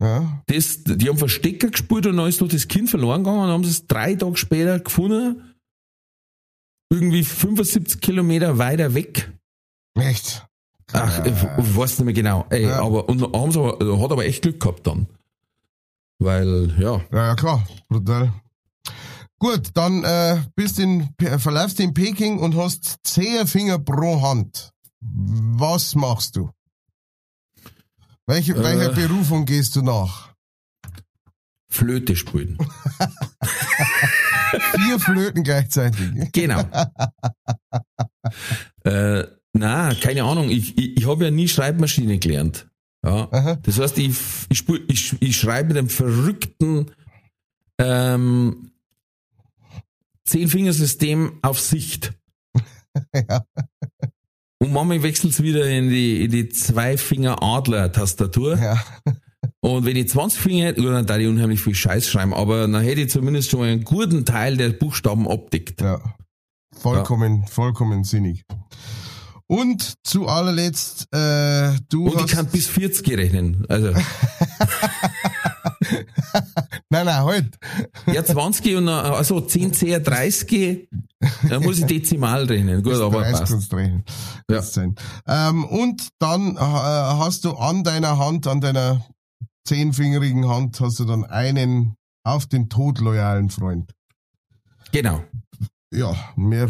Ja. 0.00 0.42
das, 0.46 0.82
die 0.84 1.08
haben 1.08 1.18
Verstecker 1.18 1.68
gespielt 1.68 2.06
und 2.06 2.16
dann 2.16 2.28
ist 2.28 2.40
noch 2.40 2.48
das 2.48 2.66
Kind 2.68 2.90
verloren 2.90 3.22
gegangen 3.22 3.42
und 3.44 3.48
haben 3.50 3.64
es 3.64 3.86
drei 3.86 4.14
Tage 4.14 4.36
später 4.36 4.80
gefunden. 4.80 5.54
Irgendwie 6.90 7.22
75 7.24 8.00
Kilometer 8.00 8.58
weiter 8.58 8.94
weg. 8.94 9.30
Echt. 9.98 10.46
Ach, 10.92 11.24
ich 11.24 11.32
weiß 11.76 11.98
nicht 12.00 12.04
mehr 12.06 12.14
genau. 12.14 12.46
Ey, 12.50 12.64
Ja. 12.64 12.82
aber, 12.82 13.08
und 13.08 13.22
haben 13.22 13.52
sie 13.52 13.58
aber, 13.60 14.02
hat 14.02 14.12
aber 14.12 14.24
echt 14.26 14.42
Glück 14.42 14.60
gehabt 14.60 14.86
dann. 14.86 15.06
Weil, 16.24 16.74
ja, 16.78 17.00
Ja, 17.10 17.26
ja 17.28 17.34
klar, 17.34 17.66
brutal. 17.88 18.32
Gut, 19.38 19.70
dann 19.74 20.04
äh, 20.04 20.42
bist 20.54 20.78
in, 20.78 21.14
Pe- 21.16 21.38
verläufst 21.38 21.80
in 21.80 21.94
Peking 21.94 22.38
und 22.38 22.56
hast 22.56 22.98
zehn 23.04 23.46
Finger 23.46 23.78
pro 23.78 24.22
Hand. 24.22 24.70
Was 25.00 25.94
machst 25.96 26.36
du? 26.36 26.50
Welche, 28.26 28.52
Äh. 28.54 28.62
welcher 28.62 28.92
Berufung 28.92 29.44
gehst 29.44 29.74
du 29.74 29.82
nach? 29.82 30.32
Flöte 31.68 32.14
spielen. 32.14 32.56
Vier 34.76 35.00
Flöten 35.00 35.42
gleichzeitig. 35.42 36.30
Genau. 36.32 36.60
äh, 38.84 39.24
na, 39.54 39.94
keine 39.94 40.24
Ahnung. 40.24 40.50
Ich, 40.50 40.76
ich, 40.78 40.98
ich 40.98 41.06
habe 41.06 41.24
ja 41.24 41.30
nie 41.30 41.48
Schreibmaschine 41.48 42.18
gelernt. 42.18 42.68
Ja. 43.04 43.28
Aha. 43.32 43.58
Das 43.62 43.78
heißt, 43.78 43.98
ich, 43.98 44.16
ich, 44.48 44.64
ich, 44.88 45.14
ich 45.20 45.36
schreibe 45.36 45.68
mit 45.68 45.78
einem 45.78 45.88
verrückten 45.88 46.90
ähm, 47.78 48.72
Zehn-Fingersystem 50.24 51.38
auf 51.42 51.60
Sicht. 51.60 52.14
Ja. 53.14 53.42
Und 54.58 54.74
manchmal 54.74 55.02
wechselt 55.02 55.32
es 55.32 55.42
wieder 55.42 55.66
in 55.66 55.88
die, 55.88 56.24
in 56.24 56.30
die 56.30 56.50
Zwei-Finger-Adler-Tastatur. 56.50 58.58
Ja. 58.58 58.78
Und 59.60 59.86
wenn 59.86 59.96
ich 59.96 60.10
20 60.10 60.38
Finger 60.38 60.66
hätte, 60.66 60.82
dann 60.82 61.06
da 61.06 61.16
ich 61.16 61.26
unheimlich 61.26 61.62
viel 61.62 61.74
Scheiß 61.74 62.06
schreiben, 62.08 62.34
aber 62.34 62.68
dann 62.68 62.82
hätte 62.82 63.00
ich 63.00 63.08
zumindest 63.10 63.48
schon 63.50 63.62
einen 63.62 63.82
guten 63.82 64.26
Teil 64.26 64.58
der 64.58 64.68
Buchstaben 64.68 65.26
abdeckt. 65.26 65.80
ja. 65.80 66.02
Vollkommen, 66.78 67.46
vollkommen 67.46 68.04
sinnig. 68.04 68.44
Und 69.52 69.94
zu 70.02 70.28
allerletzt, 70.28 71.08
äh, 71.12 71.72
du 71.90 72.06
Und 72.06 72.14
ich 72.14 72.22
hast... 72.22 72.30
kann 72.30 72.46
bis 72.46 72.68
40 72.68 73.06
rechnen. 73.18 73.66
Also, 73.68 73.88
nein, 76.88 77.04
nein, 77.04 77.22
halt. 77.22 77.58
ja, 78.06 78.24
20 78.24 78.76
und 78.76 78.86
dann, 78.86 79.12
also 79.12 79.42
10, 79.42 79.74
10, 79.74 80.02
30, 80.04 80.88
dann 81.50 81.62
muss 81.62 81.78
ich 81.80 81.84
dezimal 81.84 82.44
rechnen. 82.44 82.82
Gut, 82.82 82.94
aber 82.94 83.20
30 83.20 83.40
passt. 83.40 83.74
rechnen. 83.74 84.06
Ja. 84.50 84.62
Ähm, 85.50 85.66
und 85.66 86.08
dann 86.18 86.56
äh, 86.56 86.58
hast 86.58 87.44
du 87.44 87.52
an 87.52 87.84
deiner 87.84 88.16
Hand, 88.16 88.46
an 88.46 88.62
deiner 88.62 89.04
zehnfingerigen 89.66 90.48
Hand, 90.48 90.80
hast 90.80 90.98
du 90.98 91.04
dann 91.04 91.26
einen 91.26 91.96
auf 92.24 92.46
den 92.46 92.70
Tod 92.70 93.00
loyalen 93.00 93.50
Freund. 93.50 93.92
Genau. 94.92 95.22
Ja, 95.92 96.14
mehr 96.36 96.68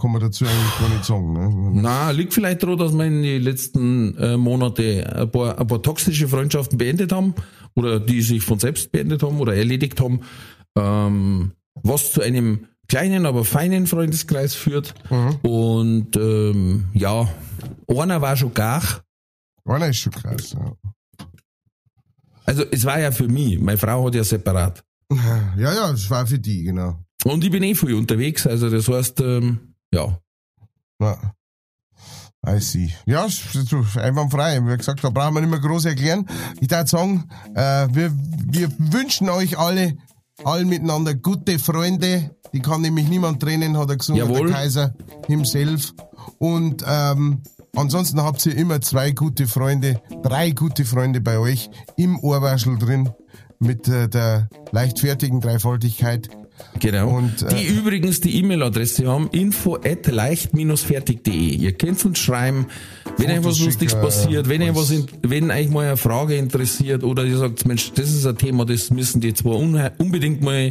kann 0.00 0.10
man 0.10 0.20
dazu 0.20 0.44
eigentlich 0.44 0.78
gar 0.80 0.88
nicht 0.88 1.04
sagen. 1.04 1.32
Ne? 1.32 1.80
Na, 1.82 2.10
liegt 2.10 2.34
vielleicht 2.34 2.64
daran, 2.64 2.78
dass 2.78 2.92
wir 2.92 3.04
in 3.04 3.22
den 3.22 3.42
letzten 3.42 4.16
äh, 4.18 4.36
Monate 4.36 5.06
ein 5.14 5.30
paar, 5.30 5.58
ein 5.58 5.66
paar 5.66 5.82
toxische 5.82 6.26
Freundschaften 6.26 6.76
beendet 6.76 7.12
haben 7.12 7.34
oder 7.74 8.00
die 8.00 8.22
sich 8.22 8.42
von 8.42 8.58
selbst 8.58 8.90
beendet 8.90 9.22
haben 9.22 9.38
oder 9.38 9.54
erledigt 9.54 10.00
haben, 10.00 10.20
ähm, 10.76 11.52
was 11.74 12.12
zu 12.12 12.22
einem 12.22 12.66
kleinen, 12.88 13.24
aber 13.24 13.44
feinen 13.44 13.86
Freundeskreis 13.86 14.54
führt. 14.54 14.94
Und 15.42 16.16
ähm, 16.16 16.86
ja, 16.92 17.28
einer 17.88 18.20
war 18.20 18.36
schon 18.36 18.52
gar. 18.52 18.82
Einer 19.64 19.88
ist 19.88 19.98
schon 19.98 20.12
krass. 20.12 20.56
Ja, 20.58 20.72
Also 22.44 22.64
es 22.70 22.84
war 22.84 22.98
ja 22.98 23.12
für 23.12 23.28
mich, 23.28 23.60
meine 23.60 23.78
Frau 23.78 24.06
hat 24.06 24.14
ja 24.16 24.24
separat. 24.24 24.82
ja, 25.12 25.54
ja 25.56 25.90
das 25.90 26.10
war 26.10 26.26
für 26.26 26.38
die, 26.38 26.64
genau. 26.64 26.98
Und 27.24 27.44
ich 27.44 27.50
bin 27.50 27.62
eh 27.62 27.74
viel 27.74 27.94
unterwegs, 27.94 28.46
also 28.46 28.70
das 28.70 28.88
heißt, 28.88 29.20
ähm, 29.20 29.74
ja. 29.92 30.18
Ja. 31.00 31.18
I 32.48 32.60
see. 32.60 32.92
Ja, 33.06 33.26
einwandfrei. 33.96 34.60
Wie 34.64 34.76
gesagt, 34.76 35.02
da 35.02 35.10
brauchen 35.10 35.34
wir 35.34 35.40
nicht 35.40 35.50
mehr 35.50 35.58
groß 35.58 35.86
erklären. 35.86 36.26
Ich 36.60 36.68
darf 36.68 36.88
sagen, 36.88 37.28
äh, 37.54 37.88
wir, 37.90 38.12
wir 38.46 38.70
wünschen 38.78 39.28
euch 39.28 39.58
alle, 39.58 39.96
allen 40.44 40.68
miteinander 40.68 41.14
gute 41.14 41.58
Freunde. 41.58 42.36
Die 42.52 42.60
kann 42.60 42.82
nämlich 42.82 43.08
niemand 43.08 43.42
trennen, 43.42 43.76
hat 43.76 43.90
er 43.90 43.96
gesungen, 43.96 44.22
Jawohl. 44.22 44.46
der 44.46 44.56
Kaiser 44.56 44.94
himself. 45.26 45.92
Und 46.38 46.84
ähm, 46.86 47.42
ansonsten 47.74 48.22
habt 48.22 48.46
ihr 48.46 48.56
immer 48.56 48.80
zwei 48.80 49.10
gute 49.10 49.48
Freunde, 49.48 50.00
drei 50.22 50.50
gute 50.50 50.84
Freunde 50.84 51.20
bei 51.20 51.38
euch 51.38 51.68
im 51.96 52.18
Ohrwaschel 52.20 52.78
drin 52.78 53.10
mit 53.58 53.88
äh, 53.88 54.08
der 54.08 54.48
leichtfertigen 54.70 55.40
Dreifaltigkeit. 55.40 56.28
Genau. 56.78 57.08
Und, 57.16 57.42
äh, 57.42 57.54
die 57.54 57.66
übrigens 57.74 58.20
die 58.20 58.36
E-Mail-Adresse 58.38 59.06
haben, 59.06 59.28
info 59.32 59.76
at 59.76 60.06
leicht-fertig.de. 60.06 61.32
Ihr 61.56 61.72
könnt 61.72 62.04
uns 62.04 62.18
schreiben, 62.18 62.66
wenn 63.16 63.30
euch 63.30 63.44
was 63.44 63.60
Lustiges 63.60 63.92
schicken, 63.92 64.04
passiert, 64.04 64.48
wenn 64.48 64.62
euch 64.62 64.74
was- 64.74 64.90
in, 64.90 65.06
wenn 65.22 65.50
euch 65.50 65.70
mal 65.70 65.86
eine 65.86 65.96
Frage 65.96 66.36
interessiert 66.36 67.02
oder 67.02 67.24
ihr 67.24 67.38
sagt, 67.38 67.66
Mensch, 67.66 67.92
das 67.94 68.10
ist 68.10 68.26
ein 68.26 68.36
Thema, 68.36 68.66
das 68.66 68.90
müssen 68.90 69.20
die 69.22 69.32
zwar 69.32 69.56
unbedingt 69.56 70.42
mal 70.42 70.70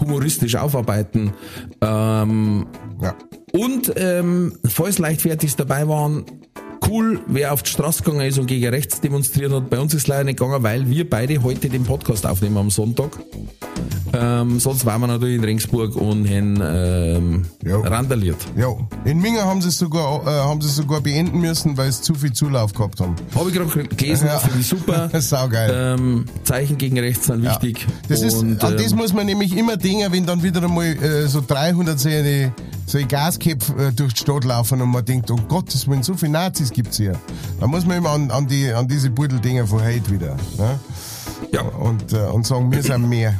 humoristisch 0.00 0.56
aufarbeiten. 0.56 1.32
Ähm, 1.80 2.66
Ja. 3.00 3.14
und 3.52 3.92
ähm, 3.96 4.54
falls 4.66 4.98
leichtfertig 4.98 5.54
dabei 5.56 5.86
waren, 5.88 6.24
cool, 6.88 7.20
wer 7.26 7.52
auf 7.52 7.62
die 7.62 7.70
Straße 7.70 8.02
gegangen 8.02 8.26
ist 8.26 8.38
und 8.38 8.46
gegen 8.46 8.66
rechts 8.68 9.00
demonstriert 9.00 9.52
hat. 9.52 9.70
Bei 9.70 9.78
uns 9.80 9.94
ist 9.94 10.06
leider 10.08 10.24
nicht 10.24 10.38
gegangen, 10.38 10.62
weil 10.62 10.88
wir 10.88 11.08
beide 11.08 11.42
heute 11.42 11.68
den 11.68 11.84
Podcast 11.84 12.26
aufnehmen 12.26 12.56
am 12.56 12.70
Sonntag. 12.70 13.10
Ähm, 14.12 14.60
sonst 14.60 14.86
waren 14.86 15.00
wir 15.00 15.08
natürlich 15.08 15.36
in 15.36 15.44
Regensburg 15.44 15.96
und 15.96 16.28
haben 16.28 16.60
ähm, 16.62 17.44
Jo. 17.66 17.80
randaliert. 17.80 18.36
Ja, 18.56 18.68
in 19.04 19.18
Minga 19.20 19.42
haben 19.44 19.60
sie 19.60 19.68
es 19.68 19.78
sogar, 19.78 20.22
äh, 20.22 20.30
haben 20.30 20.60
sie 20.60 20.68
sogar 20.68 21.00
beenden 21.00 21.40
müssen, 21.40 21.76
weil 21.76 21.90
sie 21.90 22.02
zu 22.02 22.14
viel 22.14 22.32
Zulauf 22.32 22.72
gehabt 22.72 23.00
haben. 23.00 23.16
Habe 23.34 23.50
ich 23.50 23.56
gerade 23.56 23.88
gelesen, 23.88 24.28
Ja. 24.28 24.38
finde 24.38 24.60
ich 24.60 24.68
super. 24.68 25.10
Saugeil. 25.20 25.96
Ähm, 25.98 26.26
Zeichen 26.44 26.78
gegen 26.78 26.98
rechts 26.98 27.26
sind 27.26 27.42
Ja. 27.42 27.50
wichtig. 27.60 27.86
Das 28.08 28.22
ist, 28.22 28.34
und, 28.36 28.62
an 28.62 28.76
das 28.76 28.92
ähm, 28.92 28.98
muss 28.98 29.12
man 29.12 29.26
nämlich 29.26 29.56
immer 29.56 29.76
denken, 29.76 30.12
wenn 30.12 30.26
dann 30.26 30.42
wieder 30.42 30.62
einmal 30.62 30.86
äh, 30.86 31.26
so 31.26 31.42
300 31.44 31.98
solche, 31.98 32.52
solche 32.86 33.06
Gasköpfe 33.08 33.72
äh, 33.88 33.92
durch 33.92 34.12
die 34.14 34.20
Stadt 34.20 34.44
laufen 34.44 34.80
und 34.80 34.90
man 34.90 35.04
denkt, 35.04 35.28
oh 35.32 35.38
Gottes 35.48 35.88
Willen, 35.88 36.04
so 36.04 36.14
viele 36.14 36.32
Nazis 36.32 36.70
gibt's 36.74 36.98
hier. 36.98 37.18
Da 37.60 37.66
muss 37.66 37.86
man 37.86 37.96
immer 37.98 38.10
an, 38.10 38.30
an, 38.30 38.46
die, 38.46 38.70
an 38.70 38.86
diese 38.86 39.08
Beuteldinger 39.08 39.66
von 39.66 39.82
heute 39.82 40.10
wieder. 40.10 40.36
Ne? 40.58 40.78
ja, 41.52 41.62
Und, 41.62 42.12
äh, 42.12 42.16
und 42.26 42.46
sagen, 42.46 42.70
wir 42.70 42.82
sind 42.82 43.08
mehr. 43.08 43.38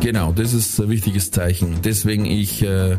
genau, 0.00 0.32
das 0.32 0.52
ist 0.52 0.78
ein 0.80 0.88
wichtiges 0.88 1.30
Zeichen. 1.32 1.78
Deswegen 1.82 2.24
ich, 2.26 2.62
äh, 2.62 2.98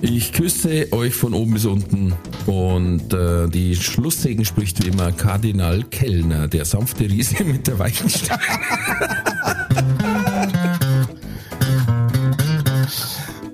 ich 0.00 0.32
küsse 0.32 0.92
euch 0.92 1.14
von 1.14 1.34
oben 1.34 1.52
bis 1.52 1.66
unten 1.66 2.14
und 2.46 3.12
äh, 3.12 3.46
die 3.48 3.76
Schlusssegen 3.76 4.44
spricht 4.44 4.82
wie 4.84 4.88
immer 4.88 5.12
Kardinal 5.12 5.84
Kellner, 5.84 6.48
der 6.48 6.64
sanfte 6.64 7.04
Riese 7.04 7.44
mit 7.44 7.66
der 7.66 7.78
weichen 7.78 8.08
Stimme. 8.08 8.38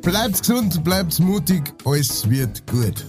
Bleibt 0.02 0.38
gesund, 0.40 0.84
bleibt 0.84 1.18
mutig, 1.18 1.62
alles 1.84 2.30
wird 2.30 2.64
gut. 2.68 3.04